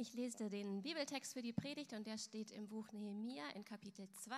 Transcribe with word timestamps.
Ich 0.00 0.14
lese 0.14 0.48
den 0.48 0.80
Bibeltext 0.80 1.34
für 1.34 1.42
die 1.42 1.52
Predigt 1.52 1.92
und 1.92 2.06
der 2.06 2.16
steht 2.16 2.52
im 2.52 2.66
Buch 2.66 2.90
Nehemia 2.90 3.50
in 3.50 3.66
Kapitel 3.66 4.10
2, 4.10 4.34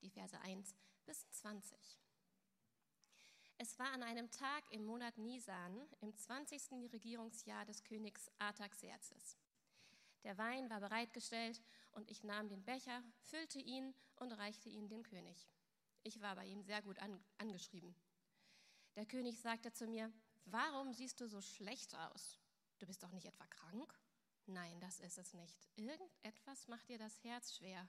die 0.00 0.10
Verse 0.10 0.40
1 0.42 0.76
bis 1.06 1.28
20. 1.32 1.76
Es 3.58 3.76
war 3.80 3.90
an 3.90 4.04
einem 4.04 4.30
Tag 4.30 4.62
im 4.70 4.84
Monat 4.84 5.18
Nisan, 5.18 5.76
im 6.02 6.14
20. 6.14 6.92
Regierungsjahr 6.92 7.64
des 7.64 7.82
Königs 7.82 8.30
Artaxerzes. 8.38 9.36
Der 10.22 10.38
Wein 10.38 10.70
war 10.70 10.78
bereitgestellt 10.78 11.60
und 11.90 12.08
ich 12.08 12.22
nahm 12.22 12.48
den 12.48 12.62
Becher, 12.62 13.02
füllte 13.22 13.58
ihn 13.58 13.96
und 14.14 14.30
reichte 14.30 14.68
ihn 14.68 14.88
dem 14.88 15.02
König. 15.02 15.48
Ich 16.04 16.20
war 16.20 16.36
bei 16.36 16.46
ihm 16.46 16.62
sehr 16.62 16.80
gut 16.80 17.00
an, 17.00 17.20
angeschrieben. 17.38 17.92
Der 18.94 19.06
König 19.06 19.40
sagte 19.40 19.72
zu 19.72 19.88
mir, 19.88 20.12
warum 20.44 20.92
siehst 20.92 21.20
du 21.20 21.26
so 21.26 21.40
schlecht 21.40 21.92
aus? 21.96 22.38
Du 22.78 22.86
bist 22.86 23.02
doch 23.02 23.10
nicht 23.10 23.26
etwa 23.26 23.48
krank? 23.48 23.92
Nein, 24.46 24.80
das 24.80 25.00
ist 25.00 25.18
es 25.18 25.34
nicht. 25.34 25.68
Irgendetwas 25.76 26.68
macht 26.68 26.88
dir 26.88 26.98
das 26.98 27.22
Herz 27.24 27.56
schwer. 27.56 27.88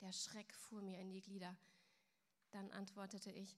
Der 0.00 0.12
Schreck 0.12 0.52
fuhr 0.54 0.82
mir 0.82 0.98
in 0.98 1.12
die 1.12 1.22
Glieder. 1.22 1.56
Dann 2.50 2.70
antwortete 2.72 3.30
ich, 3.30 3.56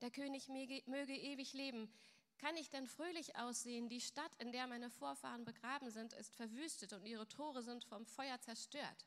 der 0.00 0.10
König 0.10 0.48
möge 0.48 1.16
ewig 1.16 1.52
leben. 1.52 1.92
Kann 2.38 2.56
ich 2.56 2.70
denn 2.70 2.86
fröhlich 2.86 3.36
aussehen? 3.36 3.88
Die 3.88 4.00
Stadt, 4.00 4.34
in 4.36 4.52
der 4.52 4.66
meine 4.68 4.90
Vorfahren 4.90 5.44
begraben 5.44 5.90
sind, 5.90 6.12
ist 6.12 6.36
verwüstet 6.36 6.92
und 6.92 7.04
ihre 7.04 7.26
Tore 7.26 7.62
sind 7.62 7.84
vom 7.84 8.06
Feuer 8.06 8.40
zerstört. 8.40 9.06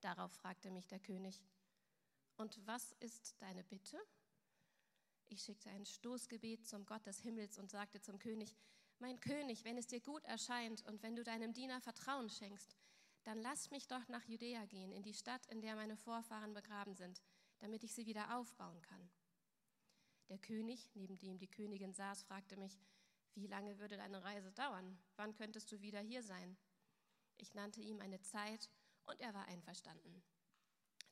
Darauf 0.00 0.32
fragte 0.32 0.70
mich 0.70 0.86
der 0.86 1.00
König, 1.00 1.42
und 2.36 2.64
was 2.66 2.92
ist 3.00 3.34
deine 3.40 3.64
Bitte? 3.64 4.00
Ich 5.28 5.42
schickte 5.42 5.68
ein 5.70 5.84
Stoßgebet 5.84 6.66
zum 6.66 6.86
Gott 6.86 7.04
des 7.06 7.20
Himmels 7.20 7.58
und 7.58 7.70
sagte 7.70 8.00
zum 8.00 8.18
König, 8.18 8.56
mein 9.00 9.20
König, 9.20 9.64
wenn 9.64 9.78
es 9.78 9.86
dir 9.86 10.00
gut 10.00 10.24
erscheint 10.24 10.84
und 10.86 11.02
wenn 11.02 11.16
du 11.16 11.24
deinem 11.24 11.52
Diener 11.52 11.80
Vertrauen 11.80 12.28
schenkst, 12.28 12.76
dann 13.24 13.38
lass 13.38 13.70
mich 13.70 13.86
doch 13.86 14.08
nach 14.08 14.24
Judäa 14.24 14.64
gehen, 14.66 14.92
in 14.92 15.02
die 15.02 15.14
Stadt, 15.14 15.46
in 15.46 15.60
der 15.60 15.76
meine 15.76 15.96
Vorfahren 15.96 16.54
begraben 16.54 16.94
sind, 16.94 17.22
damit 17.58 17.84
ich 17.84 17.94
sie 17.94 18.06
wieder 18.06 18.36
aufbauen 18.36 18.80
kann. 18.82 19.10
Der 20.28 20.38
König, 20.38 20.90
neben 20.94 21.18
dem 21.18 21.38
die 21.38 21.50
Königin 21.50 21.92
saß, 21.92 22.22
fragte 22.22 22.56
mich, 22.56 22.78
wie 23.34 23.46
lange 23.46 23.78
würde 23.78 23.96
deine 23.96 24.22
Reise 24.22 24.52
dauern? 24.52 24.98
Wann 25.16 25.34
könntest 25.34 25.70
du 25.72 25.80
wieder 25.80 26.00
hier 26.00 26.22
sein? 26.22 26.56
Ich 27.36 27.54
nannte 27.54 27.80
ihm 27.80 28.00
eine 28.00 28.20
Zeit 28.20 28.70
und 29.06 29.20
er 29.20 29.34
war 29.34 29.46
einverstanden. 29.46 30.22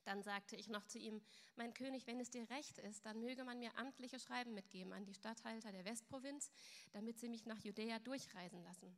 Dann 0.08 0.22
sagte 0.22 0.56
ich 0.56 0.70
noch 0.70 0.86
zu 0.86 0.98
ihm, 0.98 1.20
mein 1.54 1.74
König, 1.74 2.06
wenn 2.06 2.18
es 2.18 2.30
dir 2.30 2.48
recht 2.48 2.78
ist, 2.78 3.04
dann 3.04 3.20
möge 3.20 3.44
man 3.44 3.58
mir 3.58 3.76
amtliche 3.76 4.18
Schreiben 4.18 4.54
mitgeben 4.54 4.94
an 4.94 5.04
die 5.04 5.12
Statthalter 5.12 5.70
der 5.70 5.84
Westprovinz, 5.84 6.50
damit 6.92 7.18
sie 7.18 7.28
mich 7.28 7.44
nach 7.44 7.58
Judäa 7.58 7.98
durchreisen 7.98 8.62
lassen. 8.62 8.96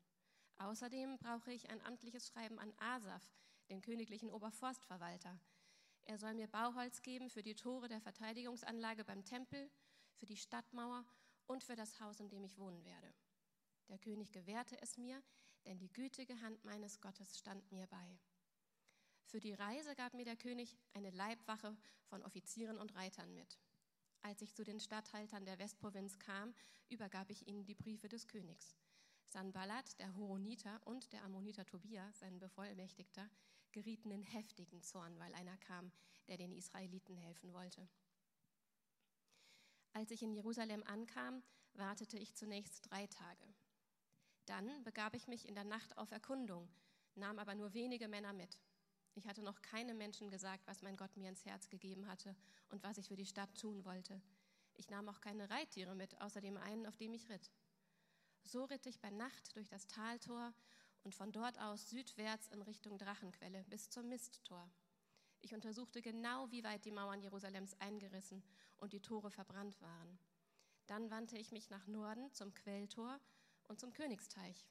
Außerdem 0.59 1.19
brauche 1.19 1.53
ich 1.53 1.69
ein 1.69 1.85
amtliches 1.85 2.29
Schreiben 2.29 2.61
an 2.61 2.73
Asaf, 2.79 3.29
den 3.71 3.81
königlichen 3.81 4.31
Oberforstverwalter. 4.31 5.37
Er 6.03 6.17
soll 6.17 6.35
mir 6.35 6.47
Bauholz 6.47 7.03
geben 7.03 7.29
für 7.29 7.43
die 7.43 7.57
Tore 7.57 7.89
der 7.89 8.01
Verteidigungsanlage 8.01 9.05
beim 9.05 9.25
Tempel, 9.25 9.69
für 10.15 10.27
die 10.27 10.37
Stadtmauer 10.37 11.05
und 11.49 11.65
für 11.65 11.75
das 11.75 11.99
Haus, 11.99 12.21
in 12.21 12.29
dem 12.29 12.45
ich 12.45 12.57
wohnen 12.57 12.85
werde. 12.85 13.13
Der 13.89 13.99
König 13.99 14.31
gewährte 14.31 14.81
es 14.81 14.97
mir, 14.97 15.21
denn 15.67 15.81
die 15.81 15.93
gütige 15.93 16.41
Hand 16.41 16.65
meines 16.65 17.01
Gottes 17.01 17.37
stand 17.37 17.73
mir 17.73 17.89
bei. 17.89 18.21
Für 19.31 19.39
die 19.39 19.55
Reise 19.55 19.95
gab 19.95 20.13
mir 20.15 20.25
der 20.25 20.35
König 20.35 20.77
eine 20.93 21.11
Leibwache 21.11 21.77
von 22.07 22.21
Offizieren 22.25 22.79
und 22.79 22.97
Reitern 22.97 23.33
mit. 23.33 23.61
Als 24.23 24.43
ich 24.43 24.57
zu 24.57 24.65
den 24.65 24.81
Statthaltern 24.81 25.45
der 25.45 25.61
Westprovinz 25.61 26.19
kam, 26.19 26.53
übergab 26.89 27.31
ich 27.31 27.47
ihnen 27.47 27.65
die 27.65 27.77
Briefe 27.77 28.09
des 28.09 28.27
Königs. 28.27 28.75
Sanballat, 29.29 30.01
der 30.01 30.17
Horoniter 30.17 30.81
und 30.85 31.13
der 31.13 31.23
Ammoniter 31.23 31.65
Tobia, 31.65 32.13
sein 32.15 32.41
Bevollmächtigter, 32.41 33.31
gerieten 33.71 34.11
in 34.11 34.25
heftigen 34.25 34.83
Zorn, 34.83 35.17
weil 35.21 35.33
einer 35.35 35.57
kam, 35.59 35.93
der 36.27 36.37
den 36.37 36.53
Israeliten 36.53 37.17
helfen 37.17 37.53
wollte. 37.53 37.89
Als 39.93 40.11
ich 40.11 40.25
in 40.25 40.33
Jerusalem 40.33 40.83
ankam, 40.83 41.45
wartete 41.75 42.19
ich 42.19 42.35
zunächst 42.35 42.91
drei 42.91 43.07
Tage. 43.07 43.47
Dann 44.47 44.83
begab 44.83 45.15
ich 45.15 45.29
mich 45.29 45.49
in 45.49 45.55
der 45.55 45.63
Nacht 45.63 45.97
auf 45.99 46.11
Erkundung, 46.11 46.69
nahm 47.15 47.39
aber 47.39 47.55
nur 47.55 47.75
wenige 47.75 48.09
Männer 48.09 48.33
mit. 48.33 48.59
Ich 49.21 49.29
hatte 49.29 49.43
noch 49.43 49.61
keinem 49.61 49.99
Menschen 49.99 50.31
gesagt, 50.31 50.67
was 50.67 50.81
mein 50.81 50.97
Gott 50.97 51.15
mir 51.15 51.29
ins 51.29 51.45
Herz 51.45 51.69
gegeben 51.69 52.07
hatte 52.07 52.35
und 52.71 52.83
was 52.83 52.97
ich 52.97 53.09
für 53.09 53.17
die 53.17 53.27
Stadt 53.27 53.55
tun 53.55 53.85
wollte. 53.85 54.19
Ich 54.73 54.89
nahm 54.89 55.11
auch 55.11 55.21
keine 55.21 55.51
Reittiere 55.51 55.95
mit, 55.95 56.19
außer 56.23 56.41
dem 56.41 56.57
einen, 56.57 56.87
auf 56.87 56.97
dem 56.97 57.13
ich 57.13 57.29
ritt. 57.29 57.51
So 58.45 58.65
ritt 58.65 58.87
ich 58.87 58.99
bei 58.99 59.11
Nacht 59.11 59.55
durch 59.55 59.69
das 59.69 59.87
Taltor 59.89 60.55
und 61.05 61.15
von 61.15 61.33
dort 61.33 61.61
aus 61.61 61.91
südwärts 61.91 62.49
in 62.49 62.63
Richtung 62.63 62.97
Drachenquelle 62.97 63.63
bis 63.65 63.91
zum 63.91 64.09
Misttor. 64.09 64.71
Ich 65.41 65.53
untersuchte 65.53 66.01
genau, 66.01 66.51
wie 66.51 66.65
weit 66.65 66.87
die 66.87 66.91
Mauern 66.91 67.21
Jerusalems 67.21 67.79
eingerissen 67.79 68.43
und 68.79 68.95
die 68.95 69.03
Tore 69.03 69.31
verbrannt 69.31 69.83
waren. 69.83 70.19
Dann 70.87 71.11
wandte 71.11 71.37
ich 71.37 71.53
mich 71.53 71.69
nach 71.69 71.87
Norden 71.87 72.33
zum 72.33 72.55
Quelltor 72.55 73.21
und 73.69 73.81
zum 73.81 73.93
Königsteich. 73.93 74.67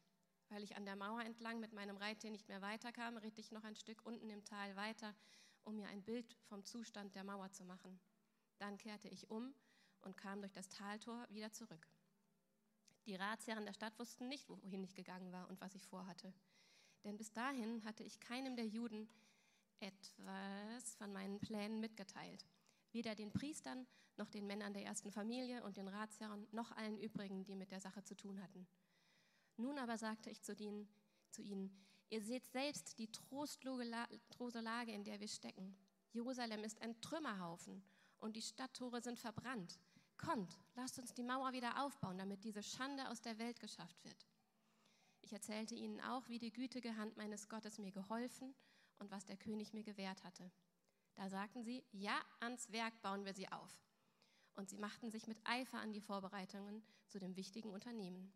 Weil 0.50 0.64
ich 0.64 0.76
an 0.76 0.86
der 0.86 0.96
Mauer 0.96 1.22
entlang 1.22 1.60
mit 1.60 1.74
meinem 1.74 1.98
Reittier 1.98 2.32
nicht 2.32 2.48
mehr 2.48 2.62
weiterkam, 2.62 3.18
ritt 3.18 3.38
ich 3.38 3.52
noch 3.52 3.64
ein 3.64 3.76
Stück 3.76 4.06
unten 4.06 4.30
im 4.30 4.44
Tal 4.46 4.76
weiter, 4.76 5.16
um 5.64 5.76
mir 5.76 5.88
ein 5.88 6.04
Bild 6.04 6.36
vom 6.48 6.66
Zustand 6.66 7.16
der 7.16 7.24
Mauer 7.24 7.52
zu 7.52 7.64
machen. 7.64 8.00
Dann 8.58 8.78
kehrte 8.78 9.08
ich 9.08 9.30
um 9.30 9.54
und 10.02 10.18
kam 10.18 10.42
durch 10.42 10.54
das 10.54 10.70
Taltor 10.70 11.28
wieder 11.30 11.52
zurück. 11.52 11.88
Die 13.06 13.16
Ratsherren 13.16 13.66
der 13.66 13.74
Stadt 13.74 13.98
wussten 13.98 14.28
nicht, 14.28 14.50
wohin 14.50 14.84
ich 14.84 14.96
gegangen 14.96 15.32
war 15.32 15.50
und 15.50 15.62
was 15.62 15.76
ich 15.76 15.88
vorhatte. 15.88 16.34
Denn 17.04 17.18
bis 17.18 17.32
dahin 17.32 17.84
hatte 17.86 18.04
ich 18.04 18.20
keinem 18.20 18.56
der 18.56 18.68
Juden 18.68 19.08
etwas 19.80 20.96
von 20.96 21.14
meinen 21.14 21.40
Plänen 21.40 21.80
mitgeteilt. 21.80 22.46
Weder 22.92 23.16
den 23.16 23.32
Priestern 23.32 23.88
noch 24.18 24.30
den 24.30 24.48
Männern 24.48 24.74
der 24.74 24.84
ersten 24.84 25.12
Familie 25.12 25.64
und 25.64 25.78
den 25.78 25.88
Ratsherren 25.88 26.48
noch 26.52 26.72
allen 26.74 27.00
übrigen, 27.00 27.46
die 27.46 27.56
mit 27.56 27.72
der 27.72 27.80
Sache 27.80 28.04
zu 28.04 28.16
tun 28.16 28.42
hatten. 28.42 28.68
Nun 29.60 29.78
aber 29.78 29.98
sagte 29.98 30.30
ich 30.30 30.42
zu 30.42 30.54
ihnen, 30.54 30.88
zu 31.32 31.42
ihnen 31.42 31.70
ihr 32.10 32.22
seht 32.22 32.46
selbst 32.48 32.98
die 32.98 33.12
trostlose 33.12 33.84
Lage, 34.62 34.94
in 34.94 35.04
der 35.04 35.20
wir 35.20 35.28
stecken. 35.28 35.76
Jerusalem 36.14 36.64
ist 36.64 36.82
ein 36.82 37.00
Trümmerhaufen 37.02 37.84
und 38.20 38.38
die 38.38 38.42
Stadttore 38.42 39.02
sind 39.02 39.20
verbrannt. 39.20 39.78
Kommt, 40.18 40.58
lasst 40.76 40.98
uns 40.98 41.14
die 41.14 41.24
Mauer 41.24 41.52
wieder 41.52 41.84
aufbauen, 41.84 42.18
damit 42.18 42.46
diese 42.46 42.64
Schande 42.64 43.10
aus 43.10 43.22
der 43.22 43.38
Welt 43.38 43.60
geschafft 43.60 44.02
wird. 44.06 44.26
Ich 45.22 45.34
erzählte 45.34 45.76
ihnen 45.76 46.00
auch, 46.00 46.30
wie 46.30 46.40
die 46.40 46.54
gütige 46.54 46.96
Hand 46.96 47.18
meines 47.18 47.50
Gottes 47.50 47.80
mir 47.80 47.92
geholfen 47.92 48.56
und 48.98 49.12
was 49.12 49.26
der 49.26 49.38
König 49.38 49.74
mir 49.74 49.84
gewährt 49.84 50.24
hatte. 50.24 50.50
Da 51.16 51.30
sagten 51.30 51.64
sie, 51.64 51.84
ja, 51.92 52.18
ans 52.40 52.72
Werk 52.72 53.02
bauen 53.02 53.26
wir 53.26 53.34
sie 53.34 53.52
auf. 53.52 53.84
Und 54.56 54.70
sie 54.70 54.78
machten 54.78 55.12
sich 55.12 55.28
mit 55.28 55.38
Eifer 55.44 55.80
an 55.80 55.92
die 55.92 56.02
Vorbereitungen 56.02 56.82
zu 57.08 57.20
dem 57.20 57.36
wichtigen 57.36 57.72
Unternehmen. 57.72 58.32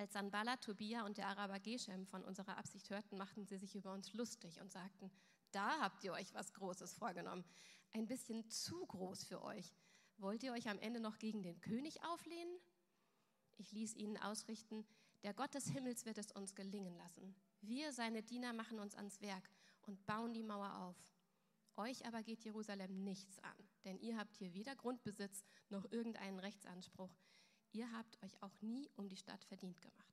Als 0.00 0.14
Sanbala, 0.14 0.56
Tobia 0.56 1.04
und 1.04 1.18
der 1.18 1.26
Araber 1.26 1.60
Geshem 1.60 2.06
von 2.06 2.24
unserer 2.24 2.56
Absicht 2.56 2.88
hörten, 2.88 3.18
machten 3.18 3.44
sie 3.44 3.58
sich 3.58 3.74
über 3.74 3.92
uns 3.92 4.14
lustig 4.14 4.58
und 4.58 4.72
sagten, 4.72 5.10
da 5.50 5.78
habt 5.78 6.02
ihr 6.04 6.14
euch 6.14 6.32
was 6.32 6.54
Großes 6.54 6.94
vorgenommen. 6.94 7.44
Ein 7.92 8.06
bisschen 8.06 8.48
zu 8.48 8.86
groß 8.86 9.24
für 9.24 9.42
euch. 9.42 9.74
Wollt 10.16 10.42
ihr 10.42 10.54
euch 10.54 10.70
am 10.70 10.78
Ende 10.78 11.00
noch 11.00 11.18
gegen 11.18 11.42
den 11.42 11.60
König 11.60 12.02
auflehnen? 12.02 12.56
Ich 13.58 13.72
ließ 13.72 13.94
ihnen 13.94 14.16
ausrichten, 14.16 14.86
der 15.22 15.34
Gott 15.34 15.52
des 15.52 15.68
Himmels 15.68 16.06
wird 16.06 16.16
es 16.16 16.32
uns 16.32 16.54
gelingen 16.54 16.96
lassen. 16.96 17.34
Wir, 17.60 17.92
seine 17.92 18.22
Diener, 18.22 18.54
machen 18.54 18.78
uns 18.78 18.94
ans 18.94 19.20
Werk 19.20 19.50
und 19.82 20.06
bauen 20.06 20.32
die 20.32 20.42
Mauer 20.42 20.78
auf. 20.78 20.96
Euch 21.76 22.06
aber 22.06 22.22
geht 22.22 22.42
Jerusalem 22.42 23.04
nichts 23.04 23.38
an, 23.40 23.68
denn 23.84 23.98
ihr 23.98 24.16
habt 24.16 24.34
hier 24.38 24.54
weder 24.54 24.74
Grundbesitz 24.76 25.44
noch 25.68 25.84
irgendeinen 25.92 26.38
Rechtsanspruch. 26.38 27.14
Ihr 27.72 27.90
habt 27.92 28.22
euch 28.24 28.42
auch 28.42 28.60
nie 28.62 28.88
um 28.96 29.08
die 29.08 29.16
Stadt 29.16 29.44
verdient 29.44 29.80
gemacht. 29.80 30.10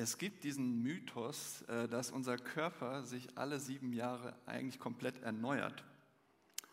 Es 0.00 0.16
gibt 0.16 0.44
diesen 0.44 0.80
Mythos, 0.80 1.62
äh, 1.62 1.88
dass 1.88 2.12
unser 2.12 2.38
Körper 2.38 3.02
sich 3.02 3.36
alle 3.36 3.58
sieben 3.58 3.92
Jahre 3.92 4.36
eigentlich 4.46 4.78
komplett 4.78 5.20
erneuert. 5.22 5.84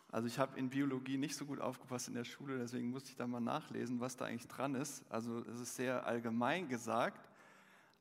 Also 0.10 0.28
ich 0.28 0.38
habe 0.38 0.60
in 0.60 0.70
Biologie 0.70 1.18
nicht 1.18 1.36
so 1.36 1.48
gut 1.48 1.60
aufgepasst 1.60 2.08
in 2.08 2.14
der 2.14 2.24
Schule, 2.24 2.60
deswegen 2.60 2.92
musste 2.92 3.10
ich 3.10 3.16
da 3.16 3.26
mal 3.26 3.40
nachlesen, 3.40 4.00
was 4.00 4.16
da 4.16 4.26
eigentlich 4.26 4.48
dran 4.48 4.76
ist. 4.76 5.04
Also 5.10 5.40
es 5.40 5.60
ist 5.60 5.76
sehr 5.76 6.06
allgemein 6.06 6.70
gesagt, 6.70 7.28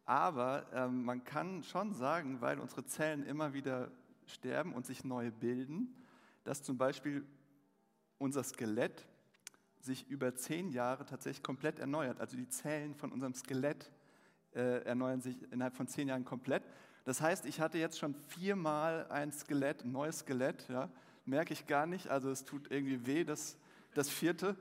aber 0.06 0.66
ähm, 0.72 1.04
man 1.04 1.24
kann 1.24 1.62
schon 1.62 1.94
sagen, 1.94 2.40
weil 2.40 2.58
unsere 2.58 2.84
Zellen 2.84 3.24
immer 3.24 3.54
wieder 3.54 3.90
sterben 4.26 4.74
und 4.74 4.86
sich 4.86 5.04
neu 5.04 5.30
bilden, 5.30 5.94
dass 6.44 6.62
zum 6.62 6.76
Beispiel 6.76 7.26
unser 8.18 8.42
Skelett 8.42 9.06
sich 9.80 10.08
über 10.08 10.34
zehn 10.34 10.70
Jahre 10.70 11.04
tatsächlich 11.04 11.42
komplett 11.42 11.78
erneuert. 11.78 12.20
Also 12.20 12.36
die 12.36 12.48
Zellen 12.48 12.94
von 12.94 13.12
unserem 13.12 13.34
Skelett 13.34 13.90
äh, 14.54 14.82
erneuern 14.84 15.20
sich 15.20 15.36
innerhalb 15.52 15.76
von 15.76 15.86
zehn 15.86 16.08
Jahren 16.08 16.24
komplett. 16.24 16.62
Das 17.04 17.20
heißt, 17.20 17.44
ich 17.44 17.60
hatte 17.60 17.78
jetzt 17.78 17.98
schon 17.98 18.14
viermal 18.28 19.06
ein 19.10 19.30
Skelett, 19.30 19.84
ein 19.84 19.92
neues 19.92 20.20
Skelett, 20.20 20.66
ja, 20.68 20.88
merke 21.26 21.52
ich 21.52 21.66
gar 21.66 21.86
nicht. 21.86 22.08
Also 22.08 22.30
es 22.30 22.44
tut 22.44 22.70
irgendwie 22.70 23.06
weh, 23.06 23.24
das, 23.24 23.58
das 23.94 24.08
vierte. 24.08 24.56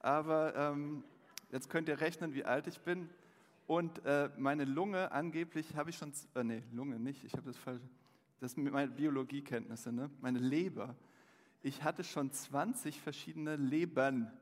Aber 0.00 0.54
ähm, 0.54 1.02
jetzt 1.50 1.70
könnt 1.70 1.88
ihr 1.88 2.00
rechnen, 2.00 2.34
wie 2.34 2.44
alt 2.44 2.68
ich 2.68 2.80
bin. 2.80 3.10
Und 3.68 4.02
äh, 4.06 4.30
meine 4.38 4.64
Lunge, 4.64 5.12
angeblich 5.12 5.76
habe 5.76 5.90
ich 5.90 5.96
schon, 5.98 6.10
äh, 6.34 6.42
nee, 6.42 6.62
Lunge 6.72 6.98
nicht, 6.98 7.22
ich 7.22 7.34
habe 7.34 7.42
das 7.42 7.56
falsch, 7.58 7.82
das 8.40 8.52
sind 8.52 8.64
meine 8.72 8.90
Biologiekenntnisse, 8.90 9.92
ne? 9.92 10.10
meine 10.22 10.38
Leber. 10.38 10.96
Ich 11.60 11.82
hatte 11.82 12.02
schon 12.02 12.32
20 12.32 12.98
verschiedene 12.98 13.56
Lebern. 13.56 14.32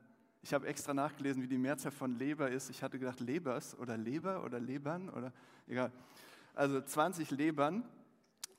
Ich 0.41 0.53
habe 0.53 0.65
extra 0.65 0.93
nachgelesen, 0.93 1.43
wie 1.43 1.47
die 1.49 1.57
Mehrzahl 1.57 1.91
von 1.91 2.17
Leber 2.17 2.49
ist. 2.49 2.69
Ich 2.69 2.81
hatte 2.81 2.97
gedacht, 2.99 3.19
Lebers 3.19 3.77
oder 3.77 3.97
Leber 3.97 4.45
oder 4.45 4.61
Lebern 4.61 5.09
oder 5.09 5.33
egal. 5.67 5.91
Also 6.53 6.79
20 6.79 7.31
Lebern. 7.31 7.83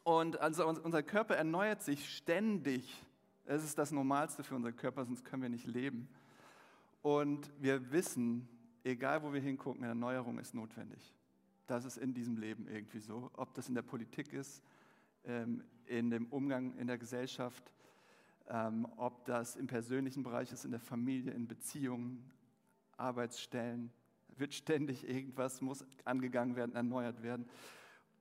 Und 0.03 0.39
also 0.39 0.69
unser 0.69 1.03
Körper 1.03 1.37
erneuert 1.37 1.81
sich 1.81 2.15
ständig. 2.15 2.95
Es 3.47 3.65
ist 3.65 3.79
das 3.79 3.91
Normalste 3.91 4.45
für 4.45 4.55
unseren 4.55 4.77
Körper, 4.77 5.07
sonst 5.07 5.25
können 5.25 5.41
wir 5.41 5.49
nicht 5.49 5.67
leben. 5.67 6.11
Und 7.01 7.51
wir 7.59 7.91
wissen, 7.91 8.47
egal 8.89 9.23
wo 9.23 9.33
wir 9.33 9.41
hingucken, 9.41 9.85
Erneuerung 9.85 10.39
ist 10.39 10.55
notwendig. 10.55 11.15
Das 11.67 11.85
ist 11.85 11.99
in 11.99 12.15
diesem 12.15 12.39
Leben 12.39 12.67
irgendwie 12.67 13.01
so. 13.01 13.31
Ob 13.37 13.55
das 13.55 13.69
in 13.69 13.75
der 13.75 13.83
Politik 13.83 14.33
ist, 14.33 14.63
ähm, 15.25 15.63
in 15.87 16.11
dem 16.11 16.27
Umgang 16.27 16.75
in 16.77 16.87
der 16.87 16.99
Gesellschaft, 16.99 17.73
ähm, 18.49 18.87
ob 18.97 19.25
das 19.27 19.57
im 19.57 19.67
persönlichen 19.67 20.23
Bereich 20.23 20.53
ist, 20.53 20.65
in 20.65 20.71
der 20.71 20.81
Familie, 20.81 21.33
in 21.33 21.47
Beziehungen, 21.47 22.31
Arbeitsstellen, 22.97 23.91
wird 24.37 24.55
ständig 24.55 25.07
irgendwas, 25.09 25.61
muss 25.61 25.85
angegangen 26.05 26.57
werden, 26.57 26.75
erneuert 26.75 27.23
werden. 27.23 27.49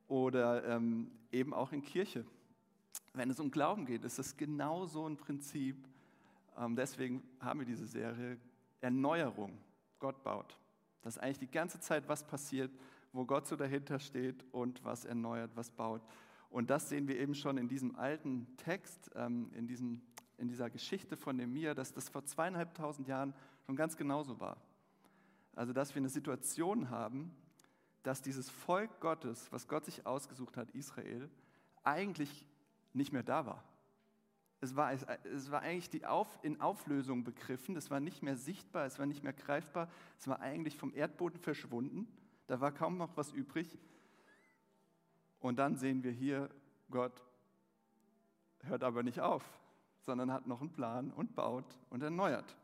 Oder 0.07 0.65
ähm, 0.65 1.11
eben 1.31 1.53
auch 1.53 1.71
in 1.71 1.81
Kirche. 1.81 2.25
Wenn 3.13 3.29
es 3.29 3.39
um 3.39 3.51
Glauben 3.51 3.85
geht, 3.85 4.03
ist 4.03 4.19
das 4.19 4.35
genau 4.35 4.85
so 4.85 5.07
ein 5.07 5.17
Prinzip. 5.17 5.87
Deswegen 6.69 7.23
haben 7.39 7.59
wir 7.59 7.67
diese 7.67 7.85
Serie 7.85 8.37
Erneuerung. 8.81 9.57
Gott 9.99 10.23
baut. 10.23 10.57
Das 11.01 11.15
ist 11.15 11.21
eigentlich 11.21 11.39
die 11.39 11.51
ganze 11.51 11.79
Zeit, 11.79 12.07
was 12.07 12.25
passiert, 12.25 12.71
wo 13.13 13.25
Gott 13.25 13.47
so 13.47 13.55
dahinter 13.55 13.99
steht 13.99 14.45
und 14.51 14.83
was 14.83 15.05
erneuert, 15.05 15.51
was 15.55 15.71
baut. 15.71 16.01
Und 16.49 16.69
das 16.69 16.89
sehen 16.89 17.07
wir 17.07 17.19
eben 17.19 17.35
schon 17.35 17.57
in 17.57 17.67
diesem 17.67 17.95
alten 17.95 18.55
Text, 18.57 19.09
ähm, 19.15 19.51
in, 19.53 19.67
diesem, 19.67 20.01
in 20.37 20.47
dieser 20.47 20.69
Geschichte 20.69 21.17
von 21.17 21.35
Nemir, 21.35 21.75
dass 21.75 21.93
das 21.93 22.09
vor 22.09 22.25
zweieinhalbtausend 22.25 23.07
Jahren 23.07 23.33
schon 23.65 23.75
ganz 23.75 23.97
genauso 23.97 24.39
war. 24.39 24.57
Also, 25.55 25.73
dass 25.73 25.95
wir 25.95 25.99
eine 25.99 26.09
Situation 26.09 26.89
haben, 26.89 27.35
dass 28.03 28.21
dieses 28.21 28.49
Volk 28.49 28.99
Gottes, 29.01 29.51
was 29.51 29.67
Gott 29.67 29.85
sich 29.85 30.05
ausgesucht 30.05 30.55
hat, 30.55 30.71
Israel, 30.71 31.29
eigentlich 31.83 32.45
nicht 32.93 33.11
mehr 33.11 33.23
da 33.23 33.45
war. 33.45 33.63
Es 34.59 34.75
war, 34.75 34.91
es 34.91 35.51
war 35.51 35.61
eigentlich 35.61 35.89
die 35.89 36.05
Auf, 36.05 36.27
in 36.41 36.59
Auflösung 36.61 37.23
begriffen, 37.23 37.75
es 37.75 37.91
war 37.91 37.99
nicht 37.99 38.23
mehr 38.23 38.35
sichtbar, 38.35 38.85
es 38.85 38.97
war 38.97 39.05
nicht 39.05 39.23
mehr 39.23 39.33
greifbar, 39.33 39.87
es 40.17 40.27
war 40.27 40.39
eigentlich 40.39 40.75
vom 40.75 40.93
Erdboden 40.95 41.39
verschwunden, 41.39 42.07
da 42.47 42.59
war 42.59 42.71
kaum 42.71 42.97
noch 42.97 43.15
was 43.15 43.31
übrig. 43.31 43.77
Und 45.39 45.59
dann 45.59 45.75
sehen 45.75 46.03
wir 46.03 46.11
hier, 46.11 46.49
Gott 46.89 47.23
hört 48.63 48.83
aber 48.83 49.03
nicht 49.03 49.19
auf, 49.19 49.43
sondern 50.01 50.31
hat 50.31 50.47
noch 50.47 50.61
einen 50.61 50.71
Plan 50.71 51.11
und 51.11 51.35
baut 51.35 51.77
und 51.89 52.01
erneuert. 52.01 52.57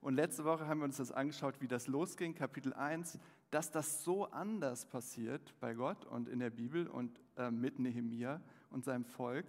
Und 0.00 0.14
letzte 0.14 0.44
Woche 0.44 0.68
haben 0.68 0.78
wir 0.78 0.84
uns 0.84 0.98
das 0.98 1.10
angeschaut, 1.10 1.60
wie 1.60 1.66
das 1.66 1.88
losging, 1.88 2.34
Kapitel 2.34 2.72
1, 2.72 3.18
dass 3.50 3.72
das 3.72 4.04
so 4.04 4.26
anders 4.26 4.86
passiert 4.86 5.54
bei 5.58 5.74
Gott 5.74 6.04
und 6.04 6.28
in 6.28 6.38
der 6.38 6.50
Bibel 6.50 6.86
und 6.86 7.20
äh, 7.36 7.50
mit 7.50 7.80
Nehemia 7.80 8.40
und 8.70 8.84
seinem 8.84 9.04
Volk, 9.04 9.46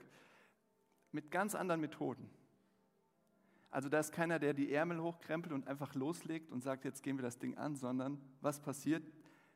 mit 1.17 1.31
ganz 1.31 1.55
anderen 1.55 1.81
Methoden. 1.81 2.29
Also 3.71 3.89
da 3.89 3.99
ist 3.99 4.11
keiner, 4.11 4.37
der 4.37 4.53
die 4.53 4.71
Ärmel 4.71 5.01
hochkrempelt 5.01 5.51
und 5.51 5.67
einfach 5.67 5.95
loslegt 5.95 6.51
und 6.51 6.61
sagt, 6.61 6.85
jetzt 6.85 7.01
gehen 7.01 7.17
wir 7.17 7.23
das 7.23 7.39
Ding 7.39 7.57
an, 7.57 7.75
sondern 7.75 8.21
was 8.39 8.59
passiert? 8.59 9.03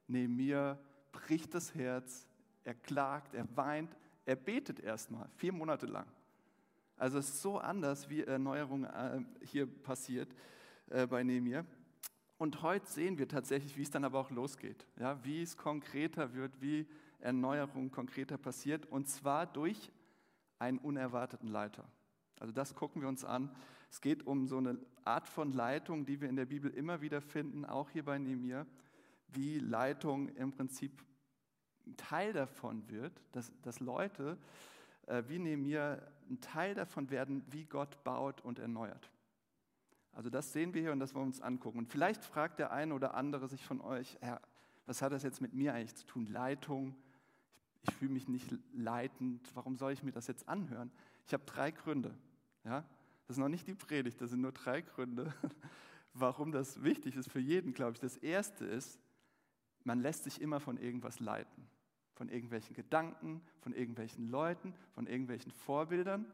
Nehemiah 0.08 0.80
bricht 1.12 1.54
das 1.54 1.76
Herz, 1.76 2.28
er 2.64 2.74
klagt, 2.74 3.36
er 3.36 3.46
weint, 3.56 3.96
er 4.26 4.38
betet 4.38 4.80
erstmal, 4.80 5.30
vier 5.36 5.54
Monate 5.54 5.86
lang. 5.86 6.08
Also 6.98 7.20
es 7.20 7.30
ist 7.30 7.44
so 7.44 7.60
anders, 7.60 8.10
wie 8.10 8.24
Erneuerung 8.24 8.86
äh, 8.86 9.22
hier 9.44 9.68
passiert 9.68 10.34
äh, 10.90 11.06
bei 11.06 11.22
Nehemiah. 11.22 11.64
Und 12.40 12.64
heute 12.64 12.88
sehen 12.88 13.20
wir 13.20 13.28
tatsächlich, 13.28 13.78
wie 13.78 13.84
es 13.84 13.92
dann 13.92 14.04
aber 14.04 14.20
auch 14.20 14.32
losgeht, 14.32 14.88
ja, 15.00 15.24
wie 15.24 15.44
es 15.44 15.56
konkreter 15.56 16.34
wird, 16.34 16.60
wie 16.60 16.88
Erneuerung 17.20 17.92
konkreter 17.92 18.40
passiert, 18.40 18.88
und 18.88 19.08
zwar 19.08 19.46
durch 19.46 19.92
einen 20.62 20.78
unerwarteten 20.78 21.50
Leiter. 21.50 21.84
Also 22.40 22.54
das 22.54 22.76
gucken 22.76 23.02
wir 23.02 23.10
uns 23.10 23.26
an. 23.26 23.54
Es 23.90 24.00
geht 24.00 24.26
um 24.26 24.48
so 24.48 24.58
eine 24.58 24.78
Art 25.04 25.28
von 25.28 25.52
Leitung, 25.52 26.06
die 26.06 26.22
wir 26.22 26.30
in 26.30 26.36
der 26.36 26.46
Bibel 26.46 26.72
immer 26.72 27.02
wieder 27.02 27.22
finden, 27.22 27.66
auch 27.66 27.90
hier 27.90 28.06
bei 28.06 28.18
Nehemiah, 28.18 28.66
wie 29.28 29.60
Leitung 29.60 30.30
im 30.30 30.52
Prinzip 30.52 31.04
Teil 31.98 32.32
davon 32.32 32.88
wird, 32.90 33.12
dass, 33.32 33.52
dass 33.64 33.80
Leute 33.80 34.38
äh, 35.08 35.24
wie 35.28 35.40
Nehemiah 35.40 36.00
ein 36.30 36.40
Teil 36.40 36.76
davon 36.76 37.10
werden, 37.10 37.44
wie 37.50 37.66
Gott 37.66 38.04
baut 38.04 38.42
und 38.42 38.60
erneuert. 38.60 39.12
Also 40.14 40.30
das 40.30 40.54
sehen 40.54 40.74
wir 40.74 40.82
hier 40.82 40.92
und 40.92 41.00
das 41.00 41.14
wollen 41.14 41.26
wir 41.26 41.34
uns 41.34 41.42
angucken. 41.42 41.80
Und 41.80 41.90
vielleicht 41.90 42.24
fragt 42.24 42.60
der 42.60 42.72
eine 42.72 42.94
oder 42.94 43.16
andere 43.16 43.48
sich 43.48 43.66
von 43.66 43.82
euch, 43.82 44.18
Herr, 44.22 44.42
was 44.86 45.02
hat 45.02 45.12
das 45.12 45.24
jetzt 45.24 45.42
mit 45.42 45.54
mir 45.54 45.74
eigentlich 45.74 45.96
zu 45.96 46.06
tun? 46.06 46.28
Leitung, 46.28 46.96
ich 47.84 47.94
fühle 47.96 48.12
mich 48.12 48.28
nicht 48.28 48.54
leitend, 48.74 49.50
warum 49.56 49.76
soll 49.76 49.92
ich 49.92 50.04
mir 50.04 50.12
das 50.12 50.28
jetzt 50.28 50.48
anhören? 50.48 50.92
Ich 51.28 51.34
habe 51.34 51.44
drei 51.46 51.72
Gründe. 51.72 52.16
Ja? 52.64 52.86
Das 53.28 53.38
ist 53.38 53.42
noch 53.42 53.50
nicht 53.50 53.68
die 53.68 53.74
Predigt, 53.74 54.22
das 54.22 54.32
sind 54.32 54.42
nur 54.42 54.52
drei 54.52 54.82
Gründe, 54.82 55.34
warum 56.14 56.52
das 56.52 56.84
wichtig 56.84 57.16
ist 57.16 57.32
für 57.32 57.40
jeden, 57.40 57.74
glaube 57.74 57.94
ich. 57.94 58.00
Das 58.00 58.18
erste 58.18 58.66
ist, 58.66 59.00
man 59.84 60.00
lässt 60.00 60.26
sich 60.26 60.42
immer 60.42 60.60
von 60.60 60.78
irgendwas 60.78 61.20
leiten. 61.20 61.68
Von 62.14 62.30
irgendwelchen 62.30 62.76
Gedanken, 62.76 63.42
von 63.62 63.74
irgendwelchen 63.74 64.30
Leuten, 64.30 64.76
von 64.92 65.08
irgendwelchen 65.08 65.52
Vorbildern. 65.52 66.26